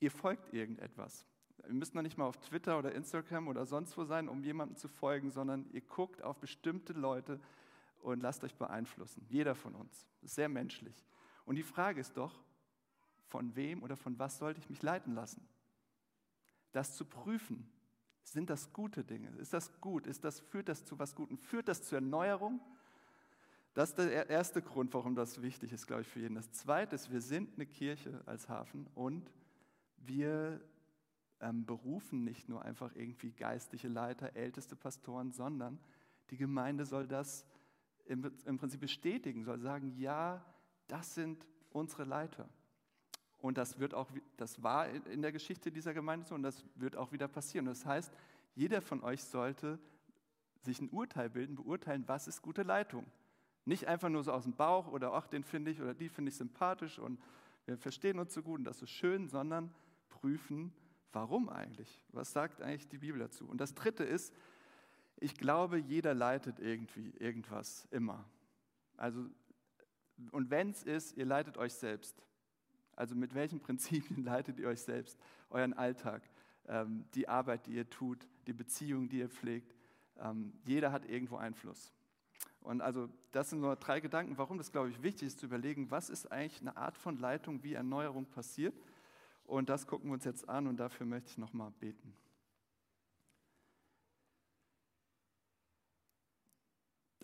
Ihr 0.00 0.10
folgt 0.10 0.52
irgendetwas. 0.52 1.26
Ihr 1.66 1.72
müsst 1.72 1.94
noch 1.94 2.02
nicht 2.02 2.18
mal 2.18 2.26
auf 2.26 2.36
Twitter 2.36 2.78
oder 2.78 2.94
Instagram 2.94 3.48
oder 3.48 3.64
sonst 3.64 3.96
wo 3.96 4.04
sein, 4.04 4.28
um 4.28 4.42
jemandem 4.42 4.76
zu 4.76 4.88
folgen, 4.88 5.30
sondern 5.30 5.64
ihr 5.72 5.80
guckt 5.80 6.22
auf 6.22 6.38
bestimmte 6.38 6.92
Leute, 6.92 7.40
und 8.12 8.22
lasst 8.22 8.44
euch 8.44 8.54
beeinflussen. 8.54 9.24
Jeder 9.28 9.54
von 9.54 9.74
uns. 9.74 10.06
Das 10.20 10.30
ist 10.30 10.36
sehr 10.36 10.48
menschlich. 10.48 11.04
Und 11.44 11.56
die 11.56 11.62
Frage 11.62 12.00
ist 12.00 12.16
doch, 12.16 12.40
von 13.28 13.54
wem 13.56 13.82
oder 13.82 13.96
von 13.96 14.18
was 14.18 14.38
sollte 14.38 14.60
ich 14.60 14.70
mich 14.70 14.82
leiten 14.82 15.14
lassen? 15.14 15.46
Das 16.72 16.96
zu 16.96 17.04
prüfen. 17.04 17.68
Sind 18.22 18.50
das 18.50 18.72
gute 18.72 19.04
Dinge? 19.04 19.30
Ist 19.38 19.52
das 19.52 19.80
gut? 19.80 20.06
Ist 20.06 20.24
das, 20.24 20.40
führt 20.40 20.68
das 20.68 20.84
zu 20.84 20.98
was 20.98 21.14
Gutem? 21.14 21.38
Führt 21.38 21.68
das 21.68 21.82
zur 21.82 21.98
Erneuerung? 21.98 22.60
Das 23.74 23.90
ist 23.90 23.98
der 23.98 24.30
erste 24.30 24.62
Grund, 24.62 24.94
warum 24.94 25.14
das 25.14 25.42
wichtig 25.42 25.72
ist, 25.72 25.86
glaube 25.86 26.02
ich, 26.02 26.08
für 26.08 26.20
jeden. 26.20 26.36
Das 26.36 26.50
zweite 26.52 26.94
ist, 26.94 27.10
wir 27.10 27.20
sind 27.20 27.54
eine 27.54 27.66
Kirche 27.66 28.22
als 28.26 28.48
Hafen 28.48 28.86
und 28.94 29.30
wir 29.98 30.60
ähm, 31.40 31.66
berufen 31.66 32.24
nicht 32.24 32.48
nur 32.48 32.62
einfach 32.62 32.94
irgendwie 32.94 33.32
geistliche 33.32 33.88
Leiter, 33.88 34.34
älteste 34.34 34.76
Pastoren, 34.76 35.32
sondern 35.32 35.78
die 36.30 36.36
Gemeinde 36.36 36.84
soll 36.84 37.06
das 37.06 37.44
im, 38.06 38.30
im 38.44 38.58
Prinzip 38.58 38.80
bestätigen, 38.80 39.44
soll 39.44 39.58
sagen, 39.58 39.94
ja, 39.96 40.44
das 40.88 41.14
sind 41.14 41.46
unsere 41.70 42.04
Leiter. 42.04 42.48
Und 43.38 43.58
das 43.58 43.78
wird 43.78 43.94
auch, 43.94 44.10
das 44.36 44.62
war 44.62 44.88
in 44.88 45.22
der 45.22 45.32
Geschichte 45.32 45.70
dieser 45.70 45.94
Gemeinde 45.94 46.26
so 46.26 46.34
und 46.34 46.42
das 46.42 46.64
wird 46.74 46.96
auch 46.96 47.12
wieder 47.12 47.28
passieren. 47.28 47.66
Das 47.66 47.84
heißt, 47.84 48.12
jeder 48.54 48.80
von 48.80 49.02
euch 49.02 49.22
sollte 49.22 49.78
sich 50.62 50.80
ein 50.80 50.88
Urteil 50.88 51.30
bilden, 51.30 51.54
beurteilen, 51.54 52.04
was 52.06 52.26
ist 52.26 52.42
gute 52.42 52.62
Leitung. 52.62 53.06
Nicht 53.64 53.86
einfach 53.86 54.08
nur 54.08 54.24
so 54.24 54.32
aus 54.32 54.44
dem 54.44 54.54
Bauch 54.54 54.88
oder 54.88 55.12
ach, 55.12 55.26
den 55.26 55.44
finde 55.44 55.70
ich 55.70 55.80
oder 55.80 55.94
die 55.94 56.08
finde 56.08 56.30
ich 56.30 56.36
sympathisch 56.36 56.98
und 56.98 57.20
wir 57.66 57.76
verstehen 57.76 58.18
uns 58.18 58.32
so 58.32 58.42
gut 58.42 58.60
und 58.60 58.64
das 58.64 58.80
ist 58.80 58.90
schön, 58.90 59.28
sondern 59.28 59.72
prüfen, 60.08 60.72
warum 61.12 61.48
eigentlich? 61.48 62.00
Was 62.12 62.32
sagt 62.32 62.62
eigentlich 62.62 62.88
die 62.88 62.98
Bibel 62.98 63.18
dazu? 63.18 63.46
Und 63.46 63.60
das 63.60 63.74
dritte 63.74 64.04
ist, 64.04 64.32
ich 65.18 65.34
glaube, 65.36 65.78
jeder 65.78 66.14
leitet 66.14 66.58
irgendwie 66.58 67.10
irgendwas 67.18 67.86
immer. 67.90 68.24
Also, 68.96 69.26
und 70.30 70.50
wenn 70.50 70.70
es 70.70 70.82
ist, 70.82 71.16
ihr 71.16 71.26
leitet 71.26 71.56
euch 71.58 71.74
selbst. 71.74 72.22
Also 72.94 73.14
mit 73.14 73.34
welchen 73.34 73.60
Prinzipien 73.66 74.24
leitet 74.24 74.58
ihr 74.58 74.68
euch 74.68 74.80
selbst? 74.80 75.18
Euren 75.50 75.74
Alltag, 75.74 76.22
ähm, 76.66 77.04
die 77.14 77.28
Arbeit, 77.28 77.66
die 77.66 77.72
ihr 77.72 77.88
tut, 77.88 78.26
die 78.46 78.52
Beziehung, 78.52 79.08
die 79.08 79.18
ihr 79.18 79.28
pflegt. 79.28 79.74
Ähm, 80.18 80.52
jeder 80.64 80.92
hat 80.92 81.04
irgendwo 81.04 81.36
Einfluss. 81.36 81.92
Und 82.60 82.80
also 82.80 83.08
das 83.30 83.50
sind 83.50 83.60
nur 83.60 83.76
drei 83.76 84.00
Gedanken, 84.00 84.36
warum 84.38 84.58
das, 84.58 84.72
glaube 84.72 84.88
ich, 84.88 85.02
wichtig 85.02 85.28
ist 85.28 85.38
zu 85.38 85.46
überlegen, 85.46 85.90
was 85.90 86.10
ist 86.10 86.32
eigentlich 86.32 86.60
eine 86.60 86.76
Art 86.76 86.96
von 86.96 87.16
Leitung, 87.18 87.62
wie 87.62 87.74
Erneuerung 87.74 88.26
passiert. 88.26 88.74
Und 89.44 89.68
das 89.68 89.86
gucken 89.86 90.10
wir 90.10 90.14
uns 90.14 90.24
jetzt 90.24 90.48
an 90.48 90.66
und 90.66 90.78
dafür 90.78 91.06
möchte 91.06 91.30
ich 91.30 91.38
nochmal 91.38 91.70
beten. 91.78 92.12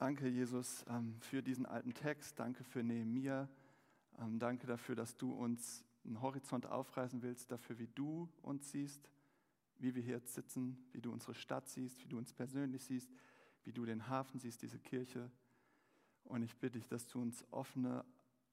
Danke, 0.02 0.26
Jesus, 0.26 0.85
ähm, 0.88 1.14
für 1.21 1.44
diesen 1.44 1.64
alten 1.64 1.94
Text. 1.94 2.37
Danke 2.37 2.64
für 2.64 2.82
Nehemiah. 2.82 3.49
Ähm, 4.18 4.40
danke 4.40 4.66
dafür, 4.66 4.97
dass 4.97 5.16
du 5.16 5.32
uns 5.32 5.85
einen 6.04 6.21
Horizont 6.21 6.66
aufreißen 6.66 7.23
willst, 7.23 7.52
dafür, 7.52 7.78
wie 7.78 7.87
du 7.87 8.28
uns 8.42 8.73
siehst, 8.73 9.09
wie 9.78 9.94
wir 9.94 10.02
hier 10.02 10.16
jetzt 10.16 10.35
sitzen, 10.35 10.76
wie 10.90 11.00
du 11.00 11.12
unsere 11.12 11.35
Stadt 11.35 11.68
siehst, 11.68 12.02
wie 12.02 12.09
du 12.09 12.18
uns 12.18 12.32
persönlich 12.32 12.82
siehst, 12.85 13.12
wie 13.62 13.73
du 13.73 13.85
den 13.85 14.09
Hafen 14.09 14.40
siehst, 14.40 14.62
diese 14.62 14.80
Kirche. 14.80 15.30
Und 16.25 16.42
ich 16.42 16.56
bitte 16.56 16.80
dich, 16.80 16.88
dass 16.88 17.06
du 17.06 17.21
uns 17.21 17.47
offene 17.52 18.04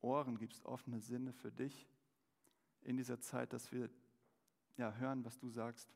Ohren 0.02 0.38
gibst, 0.38 0.64
offene 0.68 1.00
Sinne 1.00 1.34
für 1.34 1.52
dich 1.52 1.88
in 2.84 2.96
dieser 2.96 3.22
Zeit, 3.22 3.54
dass 3.54 3.72
wir 3.72 3.90
ja, 4.78 4.94
hören, 4.98 5.26
was 5.26 5.40
du 5.40 5.50
sagst 5.50 5.90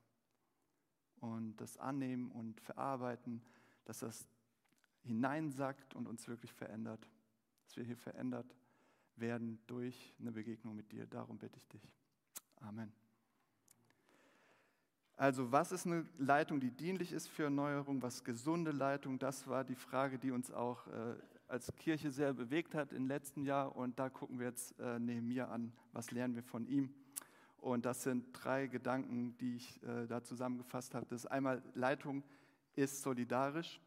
und 1.19 1.57
das 1.57 1.77
annehmen 1.77 2.31
und 2.31 2.59
verarbeiten, 2.59 3.43
dass 3.85 3.99
das 3.99 4.27
hineinsackt 5.03 5.95
und 5.95 6.07
uns 6.07 6.27
wirklich 6.27 6.53
verändert, 6.53 7.09
dass 7.65 7.77
wir 7.77 7.83
hier 7.83 7.97
verändert 7.97 8.55
werden 9.15 9.59
durch 9.67 10.13
eine 10.19 10.31
Begegnung 10.31 10.75
mit 10.75 10.91
dir. 10.91 11.05
Darum 11.05 11.37
bitte 11.37 11.57
ich 11.57 11.67
dich. 11.67 11.93
Amen. 12.57 12.91
Also 15.15 15.51
was 15.51 15.71
ist 15.71 15.85
eine 15.85 16.05
Leitung, 16.17 16.59
die 16.59 16.71
dienlich 16.71 17.11
ist 17.11 17.27
für 17.27 17.43
Erneuerung? 17.43 18.01
Was 18.01 18.23
gesunde 18.23 18.71
Leitung? 18.71 19.19
Das 19.19 19.47
war 19.47 19.63
die 19.63 19.75
Frage, 19.75 20.17
die 20.17 20.31
uns 20.31 20.51
auch 20.51 20.87
äh, 20.87 21.15
als 21.47 21.71
Kirche 21.75 22.09
sehr 22.09 22.33
bewegt 22.33 22.73
hat 22.73 22.91
im 22.93 23.07
letzten 23.07 23.43
Jahr. 23.43 23.75
Und 23.75 23.99
da 23.99 24.09
gucken 24.09 24.39
wir 24.39 24.47
jetzt 24.47 24.77
äh, 24.79 24.97
Nehemiah 24.99 25.49
an. 25.49 25.71
Was 25.91 26.11
lernen 26.11 26.35
wir 26.35 26.43
von 26.43 26.65
ihm? 26.65 26.93
Und 27.57 27.85
das 27.85 28.03
sind 28.03 28.25
drei 28.33 28.67
Gedanken, 28.67 29.37
die 29.37 29.55
ich 29.55 29.81
äh, 29.83 30.07
da 30.07 30.23
zusammengefasst 30.23 30.95
habe. 30.95 31.05
Das 31.05 31.21
ist 31.21 31.27
einmal, 31.27 31.61
Leitung 31.75 32.23
ist 32.75 33.01
solidarisch. 33.01 33.79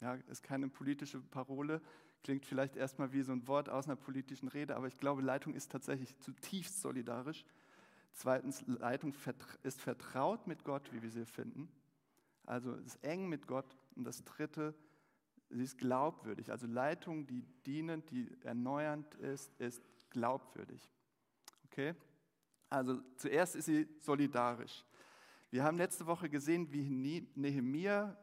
Ja, 0.00 0.14
ist 0.14 0.42
keine 0.42 0.68
politische 0.68 1.20
Parole, 1.20 1.80
klingt 2.22 2.46
vielleicht 2.46 2.76
erstmal 2.76 3.12
wie 3.12 3.22
so 3.22 3.32
ein 3.32 3.46
Wort 3.48 3.68
aus 3.68 3.86
einer 3.86 3.96
politischen 3.96 4.48
Rede, 4.48 4.76
aber 4.76 4.86
ich 4.86 4.98
glaube, 4.98 5.22
Leitung 5.22 5.54
ist 5.54 5.72
tatsächlich 5.72 6.18
zutiefst 6.20 6.80
solidarisch. 6.80 7.44
Zweitens, 8.12 8.64
Leitung 8.66 9.14
ist 9.62 9.80
vertraut 9.80 10.46
mit 10.46 10.64
Gott, 10.64 10.92
wie 10.92 11.02
wir 11.02 11.10
sie 11.10 11.24
finden. 11.24 11.68
Also 12.46 12.74
ist 12.74 13.02
eng 13.04 13.28
mit 13.28 13.46
Gott. 13.46 13.76
Und 13.94 14.04
das 14.04 14.24
Dritte, 14.24 14.74
sie 15.50 15.62
ist 15.62 15.78
glaubwürdig. 15.78 16.50
Also 16.50 16.66
Leitung, 16.66 17.26
die 17.26 17.42
dienend, 17.64 18.10
die 18.10 18.28
erneuernd 18.42 19.14
ist, 19.16 19.52
ist 19.60 19.82
glaubwürdig. 20.10 20.90
Okay? 21.66 21.94
Also 22.70 23.00
zuerst 23.16 23.54
ist 23.54 23.66
sie 23.66 23.88
solidarisch. 24.00 24.84
Wir 25.50 25.62
haben 25.62 25.78
letzte 25.78 26.06
Woche 26.06 26.28
gesehen, 26.28 26.72
wie 26.72 27.26
Nehemiah 27.34 28.16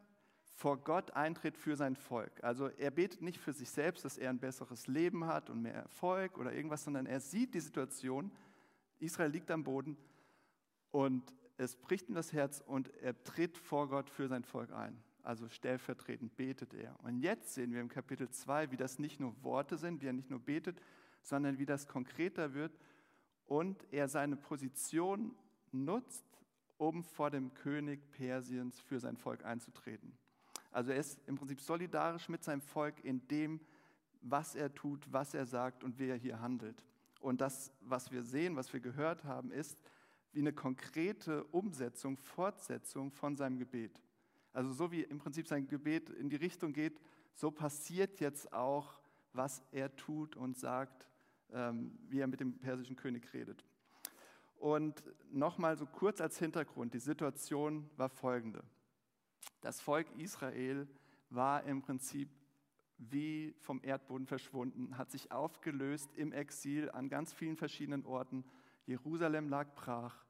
vor 0.56 0.78
Gott 0.78 1.10
eintritt 1.10 1.58
für 1.58 1.76
sein 1.76 1.96
Volk. 1.96 2.42
Also 2.42 2.68
er 2.68 2.90
betet 2.90 3.20
nicht 3.20 3.38
für 3.38 3.52
sich 3.52 3.68
selbst, 3.68 4.06
dass 4.06 4.16
er 4.16 4.30
ein 4.30 4.38
besseres 4.38 4.86
Leben 4.86 5.26
hat 5.26 5.50
und 5.50 5.60
mehr 5.60 5.74
Erfolg 5.74 6.38
oder 6.38 6.54
irgendwas, 6.54 6.82
sondern 6.82 7.04
er 7.04 7.20
sieht 7.20 7.52
die 7.52 7.60
Situation, 7.60 8.32
Israel 8.98 9.30
liegt 9.30 9.50
am 9.50 9.64
Boden 9.64 9.98
und 10.92 11.34
es 11.58 11.76
bricht 11.76 12.08
ihm 12.08 12.14
das 12.14 12.32
Herz 12.32 12.62
und 12.66 12.88
er 13.02 13.22
tritt 13.22 13.58
vor 13.58 13.90
Gott 13.90 14.08
für 14.08 14.28
sein 14.28 14.44
Volk 14.44 14.72
ein. 14.72 15.02
Also 15.22 15.46
stellvertretend 15.48 16.36
betet 16.36 16.72
er. 16.72 16.98
Und 17.02 17.18
jetzt 17.18 17.52
sehen 17.52 17.74
wir 17.74 17.82
im 17.82 17.90
Kapitel 17.90 18.30
2, 18.30 18.70
wie 18.70 18.78
das 18.78 18.98
nicht 18.98 19.20
nur 19.20 19.34
Worte 19.42 19.76
sind, 19.76 20.00
wie 20.00 20.06
er 20.06 20.14
nicht 20.14 20.30
nur 20.30 20.40
betet, 20.40 20.80
sondern 21.20 21.58
wie 21.58 21.66
das 21.66 21.86
konkreter 21.86 22.54
wird 22.54 22.72
und 23.44 23.86
er 23.92 24.08
seine 24.08 24.36
Position 24.36 25.36
nutzt, 25.70 26.24
um 26.78 27.04
vor 27.04 27.30
dem 27.30 27.52
König 27.52 28.10
Persiens 28.12 28.80
für 28.80 29.00
sein 29.00 29.18
Volk 29.18 29.44
einzutreten. 29.44 30.16
Also 30.70 30.92
er 30.92 30.98
ist 30.98 31.18
im 31.26 31.36
Prinzip 31.36 31.60
solidarisch 31.60 32.28
mit 32.28 32.44
seinem 32.44 32.60
Volk 32.60 33.04
in 33.04 33.26
dem, 33.28 33.60
was 34.22 34.54
er 34.54 34.74
tut, 34.74 35.06
was 35.12 35.34
er 35.34 35.46
sagt 35.46 35.84
und 35.84 35.98
wie 35.98 36.08
er 36.08 36.16
hier 36.16 36.40
handelt. 36.40 36.82
Und 37.20 37.40
das, 37.40 37.72
was 37.80 38.10
wir 38.12 38.22
sehen, 38.22 38.56
was 38.56 38.72
wir 38.72 38.80
gehört 38.80 39.24
haben, 39.24 39.50
ist 39.50 39.78
wie 40.32 40.40
eine 40.40 40.52
konkrete 40.52 41.44
Umsetzung, 41.44 42.16
Fortsetzung 42.18 43.10
von 43.10 43.36
seinem 43.36 43.58
Gebet. 43.58 44.02
Also 44.52 44.72
so 44.72 44.92
wie 44.92 45.02
im 45.02 45.18
Prinzip 45.18 45.48
sein 45.48 45.66
Gebet 45.66 46.10
in 46.10 46.28
die 46.28 46.36
Richtung 46.36 46.72
geht, 46.72 47.00
so 47.34 47.50
passiert 47.50 48.20
jetzt 48.20 48.52
auch, 48.52 49.00
was 49.32 49.62
er 49.70 49.94
tut 49.96 50.36
und 50.36 50.56
sagt, 50.56 51.08
ähm, 51.52 51.98
wie 52.08 52.20
er 52.20 52.26
mit 52.26 52.40
dem 52.40 52.58
persischen 52.58 52.96
König 52.96 53.32
redet. 53.32 53.64
Und 54.58 55.02
nochmal 55.30 55.76
so 55.76 55.86
kurz 55.86 56.20
als 56.20 56.38
Hintergrund, 56.38 56.94
die 56.94 56.98
Situation 56.98 57.88
war 57.96 58.08
folgende. 58.08 58.62
Das 59.60 59.80
Volk 59.80 60.06
Israel 60.18 60.88
war 61.30 61.64
im 61.64 61.82
Prinzip 61.82 62.28
wie 62.98 63.54
vom 63.60 63.80
Erdboden 63.82 64.26
verschwunden, 64.26 64.96
hat 64.96 65.10
sich 65.10 65.30
aufgelöst 65.30 66.14
im 66.16 66.32
Exil 66.32 66.90
an 66.90 67.08
ganz 67.08 67.32
vielen 67.32 67.56
verschiedenen 67.56 68.06
Orten. 68.06 68.44
Jerusalem 68.86 69.48
lag 69.48 69.74
brach. 69.74 70.24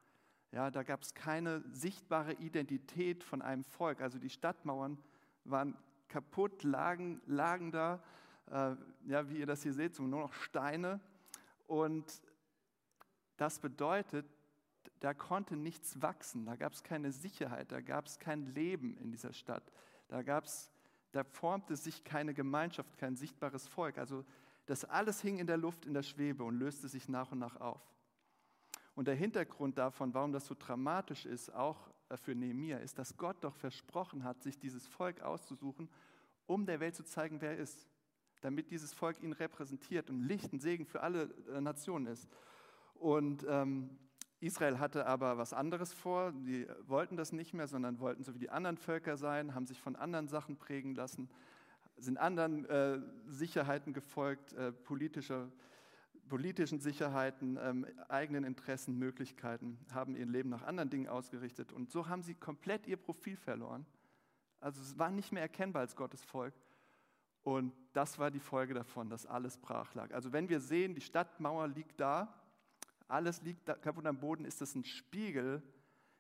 Ja, 0.53 0.71
da 0.71 0.83
gab 0.83 1.03
es 1.03 1.15
keine 1.15 1.63
sichtbare 1.73 2.33
Identität 2.35 3.23
von 3.23 3.43
einem 3.43 3.65
Volk. 3.65 4.01
Also 4.01 4.19
die 4.19 4.31
Stadtmauern 4.31 4.99
waren 5.45 5.77
kaputt, 6.09 6.63
lagen, 6.63 7.21
lagen 7.27 7.71
da, 7.71 8.03
äh, 8.47 8.75
ja, 9.07 9.29
wie 9.29 9.39
ihr 9.39 9.47
das 9.47 9.63
hier 9.63 9.75
seht, 9.75 9.99
nur 9.99 10.09
noch 10.09 10.33
Steine. 10.33 11.01
Und 11.67 12.23
das 13.37 13.59
bedeutet, 13.59 14.27
da 15.01 15.15
konnte 15.15 15.57
nichts 15.57 16.01
wachsen, 16.01 16.47
da 16.47 16.57
gab 16.57 16.73
es 16.73 16.83
keine 16.83 17.13
Sicherheit, 17.13 17.71
da 17.71 17.81
gab 17.81 18.07
es 18.07 18.19
kein 18.19 18.47
Leben 18.55 18.97
in 18.97 19.11
dieser 19.11 19.33
Stadt, 19.33 19.71
da 20.09 20.23
gab's, 20.23 20.71
da 21.13 21.25
formte 21.25 21.77
sich 21.77 22.05
keine 22.05 22.35
Gemeinschaft, 22.35 22.97
kein 22.99 23.17
sichtbares 23.17 23.69
Volk. 23.69 23.99
Also 23.99 24.25
das 24.67 24.85
alles 24.85 25.21
hing 25.21 25.39
in 25.39 25.47
der 25.47 25.57
Luft, 25.57 25.87
in 25.87 25.95
der 25.95 26.03
Schwebe 26.03 26.45
und 26.45 26.59
löste 26.59 26.89
sich 26.89 27.09
nach 27.09 27.33
und 27.33 27.39
nach 27.39 27.61
auf. 27.61 27.81
Und 28.95 29.09
der 29.09 29.15
Hintergrund 29.15 29.79
davon, 29.79 30.15
warum 30.15 30.33
das 30.33 30.47
so 30.47 30.57
dramatisch 30.59 31.27
ist, 31.27 31.55
auch 31.55 31.91
für 32.23 32.35
Nehemiah, 32.35 32.79
ist, 32.79 32.99
dass 32.99 33.17
Gott 33.17 33.37
doch 33.43 33.55
versprochen 33.55 34.25
hat, 34.25 34.43
sich 34.43 34.59
dieses 34.59 34.87
Volk 34.87 35.21
auszusuchen, 35.21 35.89
um 36.47 36.65
der 36.65 36.81
Welt 36.81 36.95
zu 36.95 37.05
zeigen, 37.05 37.41
wer 37.41 37.51
er 37.51 37.59
ist. 37.59 37.87
Damit 38.41 38.71
dieses 38.71 38.95
Volk 38.95 39.23
ihn 39.23 39.33
repräsentiert 39.33 40.09
und 40.09 40.23
Licht 40.23 40.53
und 40.53 40.61
Segen 40.61 40.87
für 40.87 41.03
alle 41.03 41.35
äh, 41.53 41.61
Nationen 41.61 42.07
ist. 42.07 42.29
Und 42.95 43.45
ähm, 43.49 43.91
Israel 44.41 44.79
hatte 44.79 45.07
aber 45.07 45.39
was 45.39 45.53
anderes 45.53 45.93
vor. 45.93 46.33
Die 46.33 46.67
wollten 46.87 47.17
das 47.17 47.33
nicht 47.33 47.55
mehr, 47.55 47.67
sondern 47.67 48.01
wollten 48.01 48.23
so 48.23 48.35
wie 48.35 48.39
die 48.39 48.51
anderen 48.51 48.77
Völker 48.77 49.17
sein, 49.17 49.55
haben 49.55 49.67
sich 49.67 49.81
von 49.81 49.97
anderen 49.97 50.29
Sachen 50.29 50.57
prägen 50.57 50.95
lassen, 50.95 51.31
sind 51.97 52.19
anderen 52.19 52.67
äh, 52.67 53.01
Sicherheiten 53.27 53.95
gefolgt, 53.95 54.53
äh, 54.53 54.73
politischer, 54.73 55.51
politischen 56.29 56.81
Sicherheiten, 56.81 57.59
ähm, 57.63 57.87
eigenen 58.09 58.45
Interessen, 58.45 58.99
Möglichkeiten, 58.99 59.79
haben 59.93 60.17
ihr 60.17 60.27
Leben 60.27 60.51
nach 60.51 60.63
anderen 60.63 60.91
Dingen 60.91 61.09
ausgerichtet. 61.09 61.73
Und 61.73 61.91
so 61.91 62.09
haben 62.09 62.23
sie 62.23 62.35
komplett 62.35 62.87
ihr 62.87 62.97
Profil 62.97 63.37
verloren. 63.37 63.87
Also 64.61 64.83
es 64.83 64.99
war 64.99 65.11
nicht 65.11 65.33
mehr 65.33 65.43
erkennbar 65.43 65.81
als 65.81 65.97
Gottes 65.97 66.23
Volk. 66.25 66.55
Und 67.43 67.73
das 67.93 68.19
war 68.19 68.31
die 68.31 68.41
Folge 68.41 68.75
davon, 68.75 69.09
dass 69.09 69.25
alles 69.25 69.57
brach 69.57 69.95
lag. 69.95 70.13
Also 70.13 70.33
wenn 70.33 70.49
wir 70.49 70.61
sehen, 70.61 70.95
die 70.95 71.01
Stadtmauer 71.01 71.69
liegt 71.69 72.01
da, 72.01 72.35
alles 73.09 73.43
liegt 73.43 73.67
kaputt 73.67 74.07
am 74.07 74.19
Boden, 74.19 74.45
ist 74.45 74.61
das 74.61 74.75
ein 74.75 74.85
Spiegel, 74.85 75.63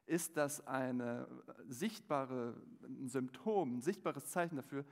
ist 0.06 0.36
das 0.36 0.66
eine 0.66 1.28
sichtbare, 1.68 2.60
ein 2.82 3.08
Symptom, 3.08 3.78
ein 3.78 3.82
sichtbares 3.82 4.26
Zeichen 4.26 4.56
dafür, 4.56 4.84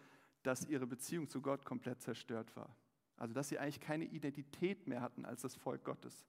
dass 0.43 0.67
ihre 0.67 0.87
Beziehung 0.87 1.29
zu 1.29 1.41
Gott 1.41 1.65
komplett 1.65 2.03
zerstört 2.03 2.55
war. 2.57 2.77
Also 3.17 3.33
dass 3.33 3.49
sie 3.49 3.59
eigentlich 3.59 3.81
keine 3.81 4.05
Identität 4.05 4.89
mehr 4.89 5.01
hatten 5.01 5.25
als 5.25 5.43
das 5.43 5.55
Volk 5.55 5.85
Gottes, 5.85 6.27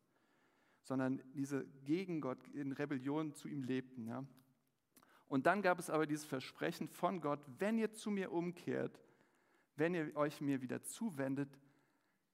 sondern 0.84 1.22
diese 1.34 1.66
gegen 1.84 2.22
Gott 2.22 2.48
in 2.50 2.72
Rebellion 2.72 3.34
zu 3.34 3.48
ihm 3.48 3.64
lebten. 3.64 4.08
Ja. 4.08 4.24
Und 5.28 5.48
dann 5.48 5.64
gab 5.64 5.80
es 5.80 5.90
aber 5.90 6.06
dieses 6.06 6.26
Versprechen 6.26 6.88
von 6.88 7.22
Gott, 7.22 7.40
wenn 7.58 7.80
ihr 7.80 7.92
zu 7.92 8.12
mir 8.12 8.32
umkehrt, 8.32 9.02
wenn 9.76 9.96
ihr 9.96 10.16
euch 10.16 10.42
mir 10.42 10.62
wieder 10.62 10.84
zuwendet, 10.84 11.50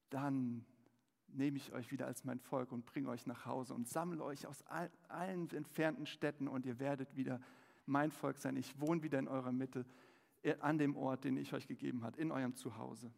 dann 0.09 0.65
nehme 1.35 1.57
ich 1.57 1.73
euch 1.73 1.91
wieder 1.91 2.07
als 2.07 2.23
mein 2.23 2.39
Volk 2.39 2.71
und 2.71 2.85
bringe 2.85 3.09
euch 3.09 3.25
nach 3.25 3.45
Hause 3.45 3.73
und 3.73 3.87
sammle 3.87 4.23
euch 4.23 4.47
aus 4.47 4.63
allen 5.07 5.49
entfernten 5.51 6.05
Städten 6.05 6.47
und 6.47 6.65
ihr 6.65 6.79
werdet 6.79 7.15
wieder 7.15 7.39
mein 7.85 8.11
Volk 8.11 8.37
sein. 8.37 8.55
Ich 8.57 8.79
wohne 8.79 9.03
wieder 9.03 9.19
in 9.19 9.27
eurer 9.27 9.51
Mitte, 9.51 9.85
äh, 10.43 10.55
an 10.59 10.77
dem 10.77 10.95
Ort, 10.95 11.23
den 11.23 11.37
ich 11.37 11.53
euch 11.53 11.67
gegeben 11.67 12.03
habe, 12.03 12.19
in 12.19 12.31
eurem 12.31 12.55
Zuhause. 12.55 13.11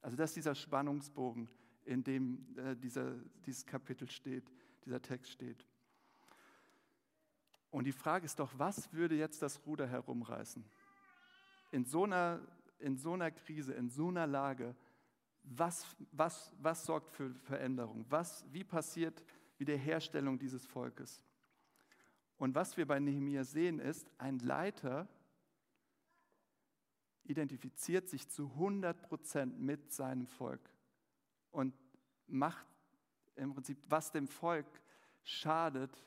Also 0.00 0.16
das 0.16 0.30
ist 0.30 0.36
dieser 0.36 0.54
Spannungsbogen, 0.54 1.48
in 1.84 2.04
dem 2.04 2.46
äh, 2.56 2.76
dieser, 2.76 3.14
dieses 3.44 3.66
Kapitel 3.66 4.10
steht, 4.10 4.50
dieser 4.84 5.02
Text 5.02 5.32
steht. 5.32 5.66
Und 7.70 7.84
die 7.84 7.92
Frage 7.92 8.24
ist 8.24 8.38
doch, 8.38 8.52
was 8.56 8.92
würde 8.92 9.16
jetzt 9.16 9.42
das 9.42 9.66
Ruder 9.66 9.86
herumreißen? 9.86 10.64
In 11.72 11.84
so 11.84 12.04
einer, 12.04 12.40
in 12.78 12.96
so 12.96 13.12
einer 13.12 13.30
Krise, 13.30 13.74
in 13.74 13.90
so 13.90 14.08
einer 14.08 14.26
Lage, 14.26 14.74
was, 15.46 15.86
was, 16.12 16.52
was 16.58 16.84
sorgt 16.84 17.10
für 17.10 17.32
Veränderung? 17.34 18.04
Was, 18.08 18.44
wie 18.52 18.64
passiert 18.64 19.24
Wiederherstellung 19.58 20.38
dieses 20.38 20.66
Volkes? 20.66 21.22
Und 22.36 22.54
was 22.54 22.76
wir 22.76 22.86
bei 22.86 22.98
Nehemiah 22.98 23.44
sehen, 23.44 23.78
ist, 23.78 24.10
ein 24.18 24.38
Leiter 24.40 25.08
identifiziert 27.24 28.08
sich 28.08 28.28
zu 28.28 28.50
100 28.50 29.02
Prozent 29.02 29.58
mit 29.58 29.92
seinem 29.92 30.26
Volk 30.26 30.70
und 31.50 31.74
macht 32.26 32.66
im 33.36 33.54
Prinzip, 33.54 33.78
was 33.88 34.12
dem 34.12 34.28
Volk 34.28 34.66
schadet, 35.22 36.04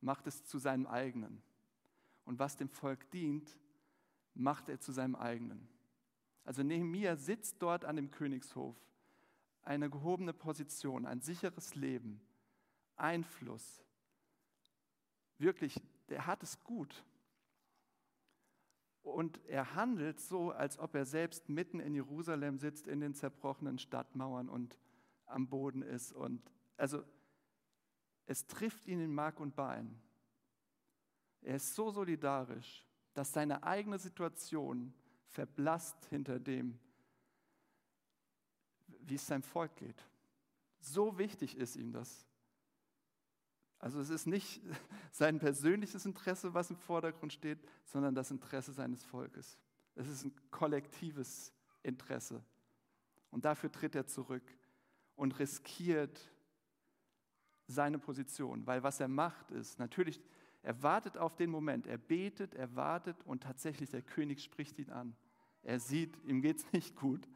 macht 0.00 0.26
es 0.26 0.44
zu 0.44 0.58
seinem 0.58 0.86
eigenen. 0.86 1.42
Und 2.24 2.38
was 2.38 2.56
dem 2.56 2.68
Volk 2.68 3.10
dient, 3.10 3.58
macht 4.34 4.68
er 4.68 4.80
zu 4.80 4.92
seinem 4.92 5.14
eigenen. 5.14 5.68
Also 6.44 6.62
Nehemia 6.62 7.16
sitzt 7.16 7.56
dort 7.60 7.84
an 7.84 7.96
dem 7.96 8.10
Königshof, 8.10 8.76
eine 9.62 9.88
gehobene 9.88 10.34
Position, 10.34 11.06
ein 11.06 11.20
sicheres 11.20 11.74
Leben, 11.74 12.20
Einfluss. 12.96 13.82
Wirklich, 15.38 15.80
der 16.08 16.26
hat 16.26 16.42
es 16.42 16.62
gut. 16.62 17.04
Und 19.02 19.44
er 19.46 19.74
handelt 19.74 20.20
so, 20.20 20.50
als 20.50 20.78
ob 20.78 20.94
er 20.94 21.04
selbst 21.04 21.48
mitten 21.48 21.80
in 21.80 21.94
Jerusalem 21.94 22.58
sitzt, 22.58 22.86
in 22.86 23.00
den 23.00 23.14
zerbrochenen 23.14 23.78
Stadtmauern 23.78 24.48
und 24.48 24.78
am 25.26 25.48
Boden 25.48 25.82
ist. 25.82 26.12
Und 26.12 26.42
also 26.76 27.02
es 28.26 28.46
trifft 28.46 28.86
ihn 28.86 29.00
in 29.00 29.14
Mark 29.14 29.40
und 29.40 29.56
Bein. 29.56 30.00
Er 31.42 31.56
ist 31.56 31.74
so 31.74 31.90
solidarisch, 31.90 32.86
dass 33.12 33.32
seine 33.32 33.62
eigene 33.62 33.98
Situation 33.98 34.94
verblasst 35.34 36.06
hinter 36.06 36.38
dem, 36.38 36.78
wie 39.00 39.16
es 39.16 39.26
seinem 39.26 39.42
Volk 39.42 39.74
geht. 39.76 40.02
So 40.80 41.18
wichtig 41.18 41.56
ist 41.56 41.76
ihm 41.76 41.92
das. 41.92 42.26
Also 43.78 44.00
es 44.00 44.10
ist 44.10 44.26
nicht 44.26 44.62
sein 45.10 45.38
persönliches 45.38 46.06
Interesse, 46.06 46.54
was 46.54 46.70
im 46.70 46.76
Vordergrund 46.76 47.32
steht, 47.32 47.58
sondern 47.84 48.14
das 48.14 48.30
Interesse 48.30 48.72
seines 48.72 49.04
Volkes. 49.04 49.58
Es 49.96 50.08
ist 50.08 50.24
ein 50.24 50.32
kollektives 50.50 51.52
Interesse. 51.82 52.42
Und 53.30 53.44
dafür 53.44 53.70
tritt 53.70 53.94
er 53.94 54.06
zurück 54.06 54.56
und 55.16 55.38
riskiert 55.38 56.30
seine 57.66 57.98
Position, 57.98 58.66
weil 58.66 58.82
was 58.82 59.00
er 59.00 59.08
macht 59.08 59.50
ist, 59.50 59.78
natürlich, 59.78 60.20
er 60.62 60.82
wartet 60.82 61.18
auf 61.18 61.36
den 61.36 61.50
Moment, 61.50 61.86
er 61.86 61.98
betet, 61.98 62.54
er 62.54 62.74
wartet 62.74 63.22
und 63.24 63.42
tatsächlich 63.42 63.90
der 63.90 64.02
König 64.02 64.42
spricht 64.42 64.78
ihn 64.78 64.90
an. 64.90 65.16
Er 65.64 65.80
sieht, 65.80 66.16
ihm 66.24 66.40
geht 66.40 66.58
es 66.58 66.66
nicht 66.72 66.94
gut. 66.94 67.28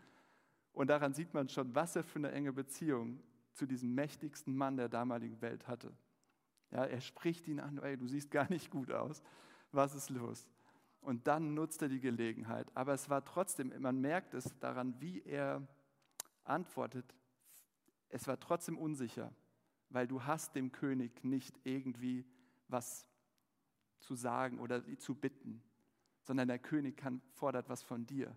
Und 0.73 0.89
daran 0.89 1.13
sieht 1.13 1.35
man 1.35 1.49
schon, 1.49 1.75
was 1.75 1.97
er 1.97 2.05
für 2.05 2.21
eine 2.21 2.31
enge 2.31 2.53
Beziehung 2.53 3.21
zu 3.55 3.67
diesem 3.67 3.95
mächtigsten 3.95 4.57
Mann 4.57 4.77
der 4.77 4.89
damaligen 4.89 5.41
Welt 5.41 5.67
hatte. 5.67 5.93
Ja, 6.71 6.85
er 6.85 7.01
spricht 7.01 7.49
ihn 7.49 7.59
an, 7.59 7.79
ey, 7.79 7.97
du 7.97 8.07
siehst 8.07 8.31
gar 8.31 8.49
nicht 8.51 8.71
gut 8.71 8.93
aus, 8.93 9.23
was 9.73 9.95
ist 9.95 10.11
los? 10.11 10.47
Und 11.01 11.27
dann 11.27 11.55
nutzt 11.55 11.83
er 11.83 11.89
die 11.89 12.01
Gelegenheit. 12.01 12.71
Aber 12.75 12.93
es 12.93 13.09
war 13.09 13.25
trotzdem, 13.25 13.73
man 13.81 14.01
merkt 14.01 14.35
es 14.35 14.57
daran, 14.61 15.01
wie 15.01 15.23
er 15.23 15.67
antwortet, 16.45 17.15
es 18.11 18.27
war 18.27 18.39
trotzdem 18.39 18.79
unsicher, 18.79 19.33
weil 19.91 20.07
du 20.07 20.25
hast 20.25 20.55
dem 20.55 20.73
König 20.73 21.25
nicht 21.25 21.59
irgendwie 21.65 22.25
was 22.69 23.07
zu 24.01 24.15
sagen 24.15 24.59
oder 24.59 24.83
zu 24.99 25.15
bitten, 25.15 25.63
sondern 26.29 26.47
der 26.47 26.59
König 26.59 26.99
kann, 26.99 27.23
fordert 27.33 27.71
was 27.71 27.83
von 27.83 28.05
dir. 28.05 28.37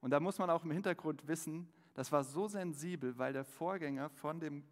Und 0.00 0.10
da 0.12 0.20
muss 0.20 0.38
man 0.38 0.50
auch 0.50 0.62
im 0.64 0.70
Hintergrund 0.70 1.26
wissen, 1.26 1.68
das 1.94 2.12
war 2.12 2.22
so 2.22 2.46
sensibel, 2.46 3.18
weil 3.18 3.32
der 3.32 3.44
Vorgänger 3.44 4.08
von 4.08 4.38
dem 4.38 4.62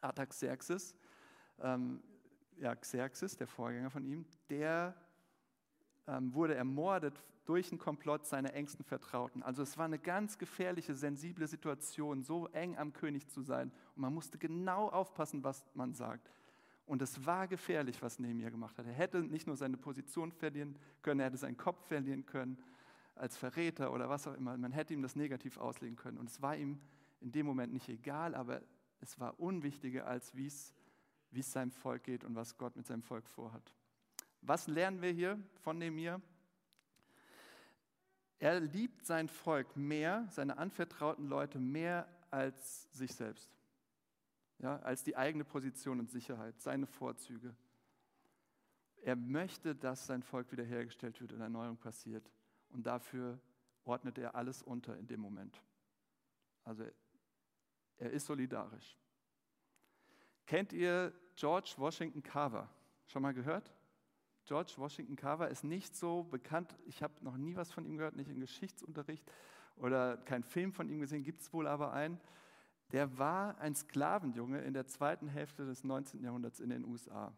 Artaxerxes, 0.00 0.96
ähm, 1.60 2.02
ja, 2.56 2.74
Xerxes, 2.74 3.36
der 3.36 3.46
Vorgänger 3.46 3.90
von 3.90 4.02
ihm, 4.02 4.24
der 4.48 4.96
ähm, 6.06 6.32
wurde 6.32 6.54
ermordet 6.54 7.22
durch 7.44 7.70
einen 7.70 7.78
Komplott 7.78 8.24
seiner 8.24 8.54
engsten 8.54 8.86
Vertrauten. 8.86 9.42
Also 9.42 9.62
es 9.62 9.76
war 9.76 9.84
eine 9.84 9.98
ganz 9.98 10.38
gefährliche, 10.38 10.94
sensible 10.94 11.46
Situation, 11.46 12.22
so 12.22 12.46
eng 12.48 12.78
am 12.78 12.94
König 12.94 13.28
zu 13.28 13.42
sein. 13.42 13.70
Und 13.94 14.00
man 14.00 14.14
musste 14.14 14.38
genau 14.38 14.88
aufpassen, 14.88 15.44
was 15.44 15.66
man 15.74 15.92
sagt. 15.92 16.30
Und 16.86 17.00
es 17.00 17.24
war 17.24 17.48
gefährlich, 17.48 18.02
was 18.02 18.18
Nehemiah 18.18 18.50
gemacht 18.50 18.78
hat. 18.78 18.86
Er 18.86 18.92
hätte 18.92 19.22
nicht 19.22 19.46
nur 19.46 19.56
seine 19.56 19.76
Position 19.76 20.32
verlieren 20.32 20.78
können, 21.02 21.20
er 21.20 21.26
hätte 21.26 21.38
seinen 21.38 21.56
Kopf 21.56 21.86
verlieren 21.86 22.26
können 22.26 22.58
als 23.14 23.36
Verräter 23.36 23.92
oder 23.92 24.08
was 24.08 24.26
auch 24.26 24.34
immer. 24.34 24.56
Man 24.56 24.72
hätte 24.72 24.92
ihm 24.92 25.02
das 25.02 25.16
negativ 25.16 25.56
auslegen 25.56 25.96
können. 25.96 26.18
Und 26.18 26.28
es 26.28 26.42
war 26.42 26.56
ihm 26.56 26.80
in 27.20 27.32
dem 27.32 27.46
Moment 27.46 27.72
nicht 27.72 27.88
egal, 27.88 28.34
aber 28.34 28.60
es 29.00 29.18
war 29.18 29.38
unwichtiger, 29.40 30.06
als 30.06 30.34
wie 30.34 30.46
es 30.46 30.72
seinem 31.52 31.70
Volk 31.70 32.04
geht 32.04 32.24
und 32.24 32.34
was 32.34 32.56
Gott 32.58 32.76
mit 32.76 32.86
seinem 32.86 33.02
Volk 33.02 33.28
vorhat. 33.28 33.72
Was 34.42 34.66
lernen 34.66 35.00
wir 35.00 35.10
hier 35.10 35.38
von 35.62 35.78
Nehemiah? 35.78 36.20
Er 38.38 38.60
liebt 38.60 39.06
sein 39.06 39.28
Volk 39.28 39.74
mehr, 39.74 40.26
seine 40.30 40.58
anvertrauten 40.58 41.26
Leute 41.26 41.58
mehr 41.58 42.06
als 42.30 42.92
sich 42.92 43.14
selbst, 43.14 43.50
ja, 44.64 44.78
als 44.78 45.04
die 45.04 45.14
eigene 45.14 45.44
Position 45.44 46.00
und 46.00 46.10
Sicherheit, 46.10 46.58
seine 46.58 46.86
Vorzüge. 46.86 47.54
Er 49.02 49.14
möchte, 49.14 49.74
dass 49.74 50.06
sein 50.06 50.22
Volk 50.22 50.50
wiederhergestellt 50.52 51.20
wird 51.20 51.34
und 51.34 51.42
Erneuerung 51.42 51.76
passiert. 51.76 52.30
Und 52.70 52.86
dafür 52.86 53.38
ordnet 53.84 54.16
er 54.16 54.34
alles 54.34 54.62
unter 54.62 54.96
in 54.96 55.06
dem 55.06 55.20
Moment. 55.20 55.60
Also 56.64 56.82
er 57.98 58.10
ist 58.10 58.24
solidarisch. 58.24 58.96
Kennt 60.46 60.72
ihr 60.72 61.12
George 61.36 61.74
Washington 61.76 62.22
Carver? 62.22 62.70
Schon 63.06 63.20
mal 63.20 63.34
gehört? 63.34 63.70
George 64.46 64.72
Washington 64.78 65.16
Carver 65.16 65.48
ist 65.48 65.64
nicht 65.64 65.94
so 65.94 66.24
bekannt. 66.24 66.74
Ich 66.86 67.02
habe 67.02 67.12
noch 67.22 67.36
nie 67.36 67.54
was 67.54 67.70
von 67.70 67.84
ihm 67.84 67.98
gehört, 67.98 68.16
nicht 68.16 68.30
im 68.30 68.40
Geschichtsunterricht 68.40 69.30
oder 69.76 70.16
keinen 70.16 70.42
Film 70.42 70.72
von 70.72 70.88
ihm 70.88 71.00
gesehen, 71.00 71.22
gibt 71.22 71.42
es 71.42 71.52
wohl 71.52 71.66
aber 71.66 71.92
einen. 71.92 72.18
Der 72.92 73.18
war 73.18 73.58
ein 73.58 73.74
Sklavenjunge 73.74 74.60
in 74.60 74.74
der 74.74 74.86
zweiten 74.86 75.28
Hälfte 75.28 75.66
des 75.66 75.84
19. 75.84 76.22
Jahrhunderts 76.22 76.60
in 76.60 76.70
den 76.70 76.84
USA. 76.84 77.32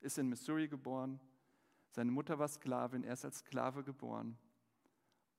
Ist 0.00 0.18
in 0.18 0.28
Missouri 0.28 0.68
geboren. 0.68 1.20
Seine 1.90 2.10
Mutter 2.10 2.38
war 2.38 2.48
Sklavin, 2.48 3.04
er 3.04 3.14
ist 3.14 3.24
als 3.24 3.38
Sklave 3.38 3.82
geboren. 3.82 4.38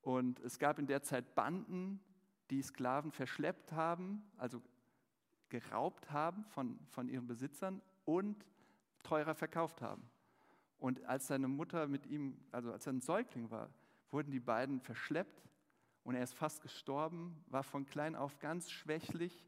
Und 0.02 0.40
es 0.40 0.60
gab 0.60 0.80
in 0.80 0.88
der 0.88 1.04
Zeit 1.04 1.36
Banden, 1.36 2.02
die 2.50 2.62
Sklaven 2.62 3.12
verschleppt 3.12 3.72
haben, 3.72 4.24
also 4.38 4.62
geraubt 5.50 6.12
haben 6.12 6.44
von, 6.46 6.80
von 6.90 7.08
ihren 7.08 7.28
Besitzern 7.28 7.82
und 8.06 8.46
teurer 9.04 9.36
verkauft 9.36 9.82
haben. 9.82 10.10
Und 10.78 11.06
als 11.06 11.28
seine 11.28 11.48
Mutter 11.48 11.88
mit 11.88 12.08
ihm, 12.08 12.38
also 12.52 12.72
als 12.72 12.88
er 12.88 12.94
ein 12.94 13.02
Säugling 13.02 13.52
war, 13.52 13.70
wurden 14.10 14.32
die 14.32 14.40
beiden 14.40 14.82
verschleppt 14.82 15.44
und 16.04 16.16
er 16.16 16.24
ist 16.24 16.34
fast 16.34 16.62
gestorben, 16.62 17.44
war 17.48 17.64
von 17.64 17.86
klein 17.86 18.16
auf 18.16 18.40
ganz 18.40 18.72
schwächlich, 18.72 19.46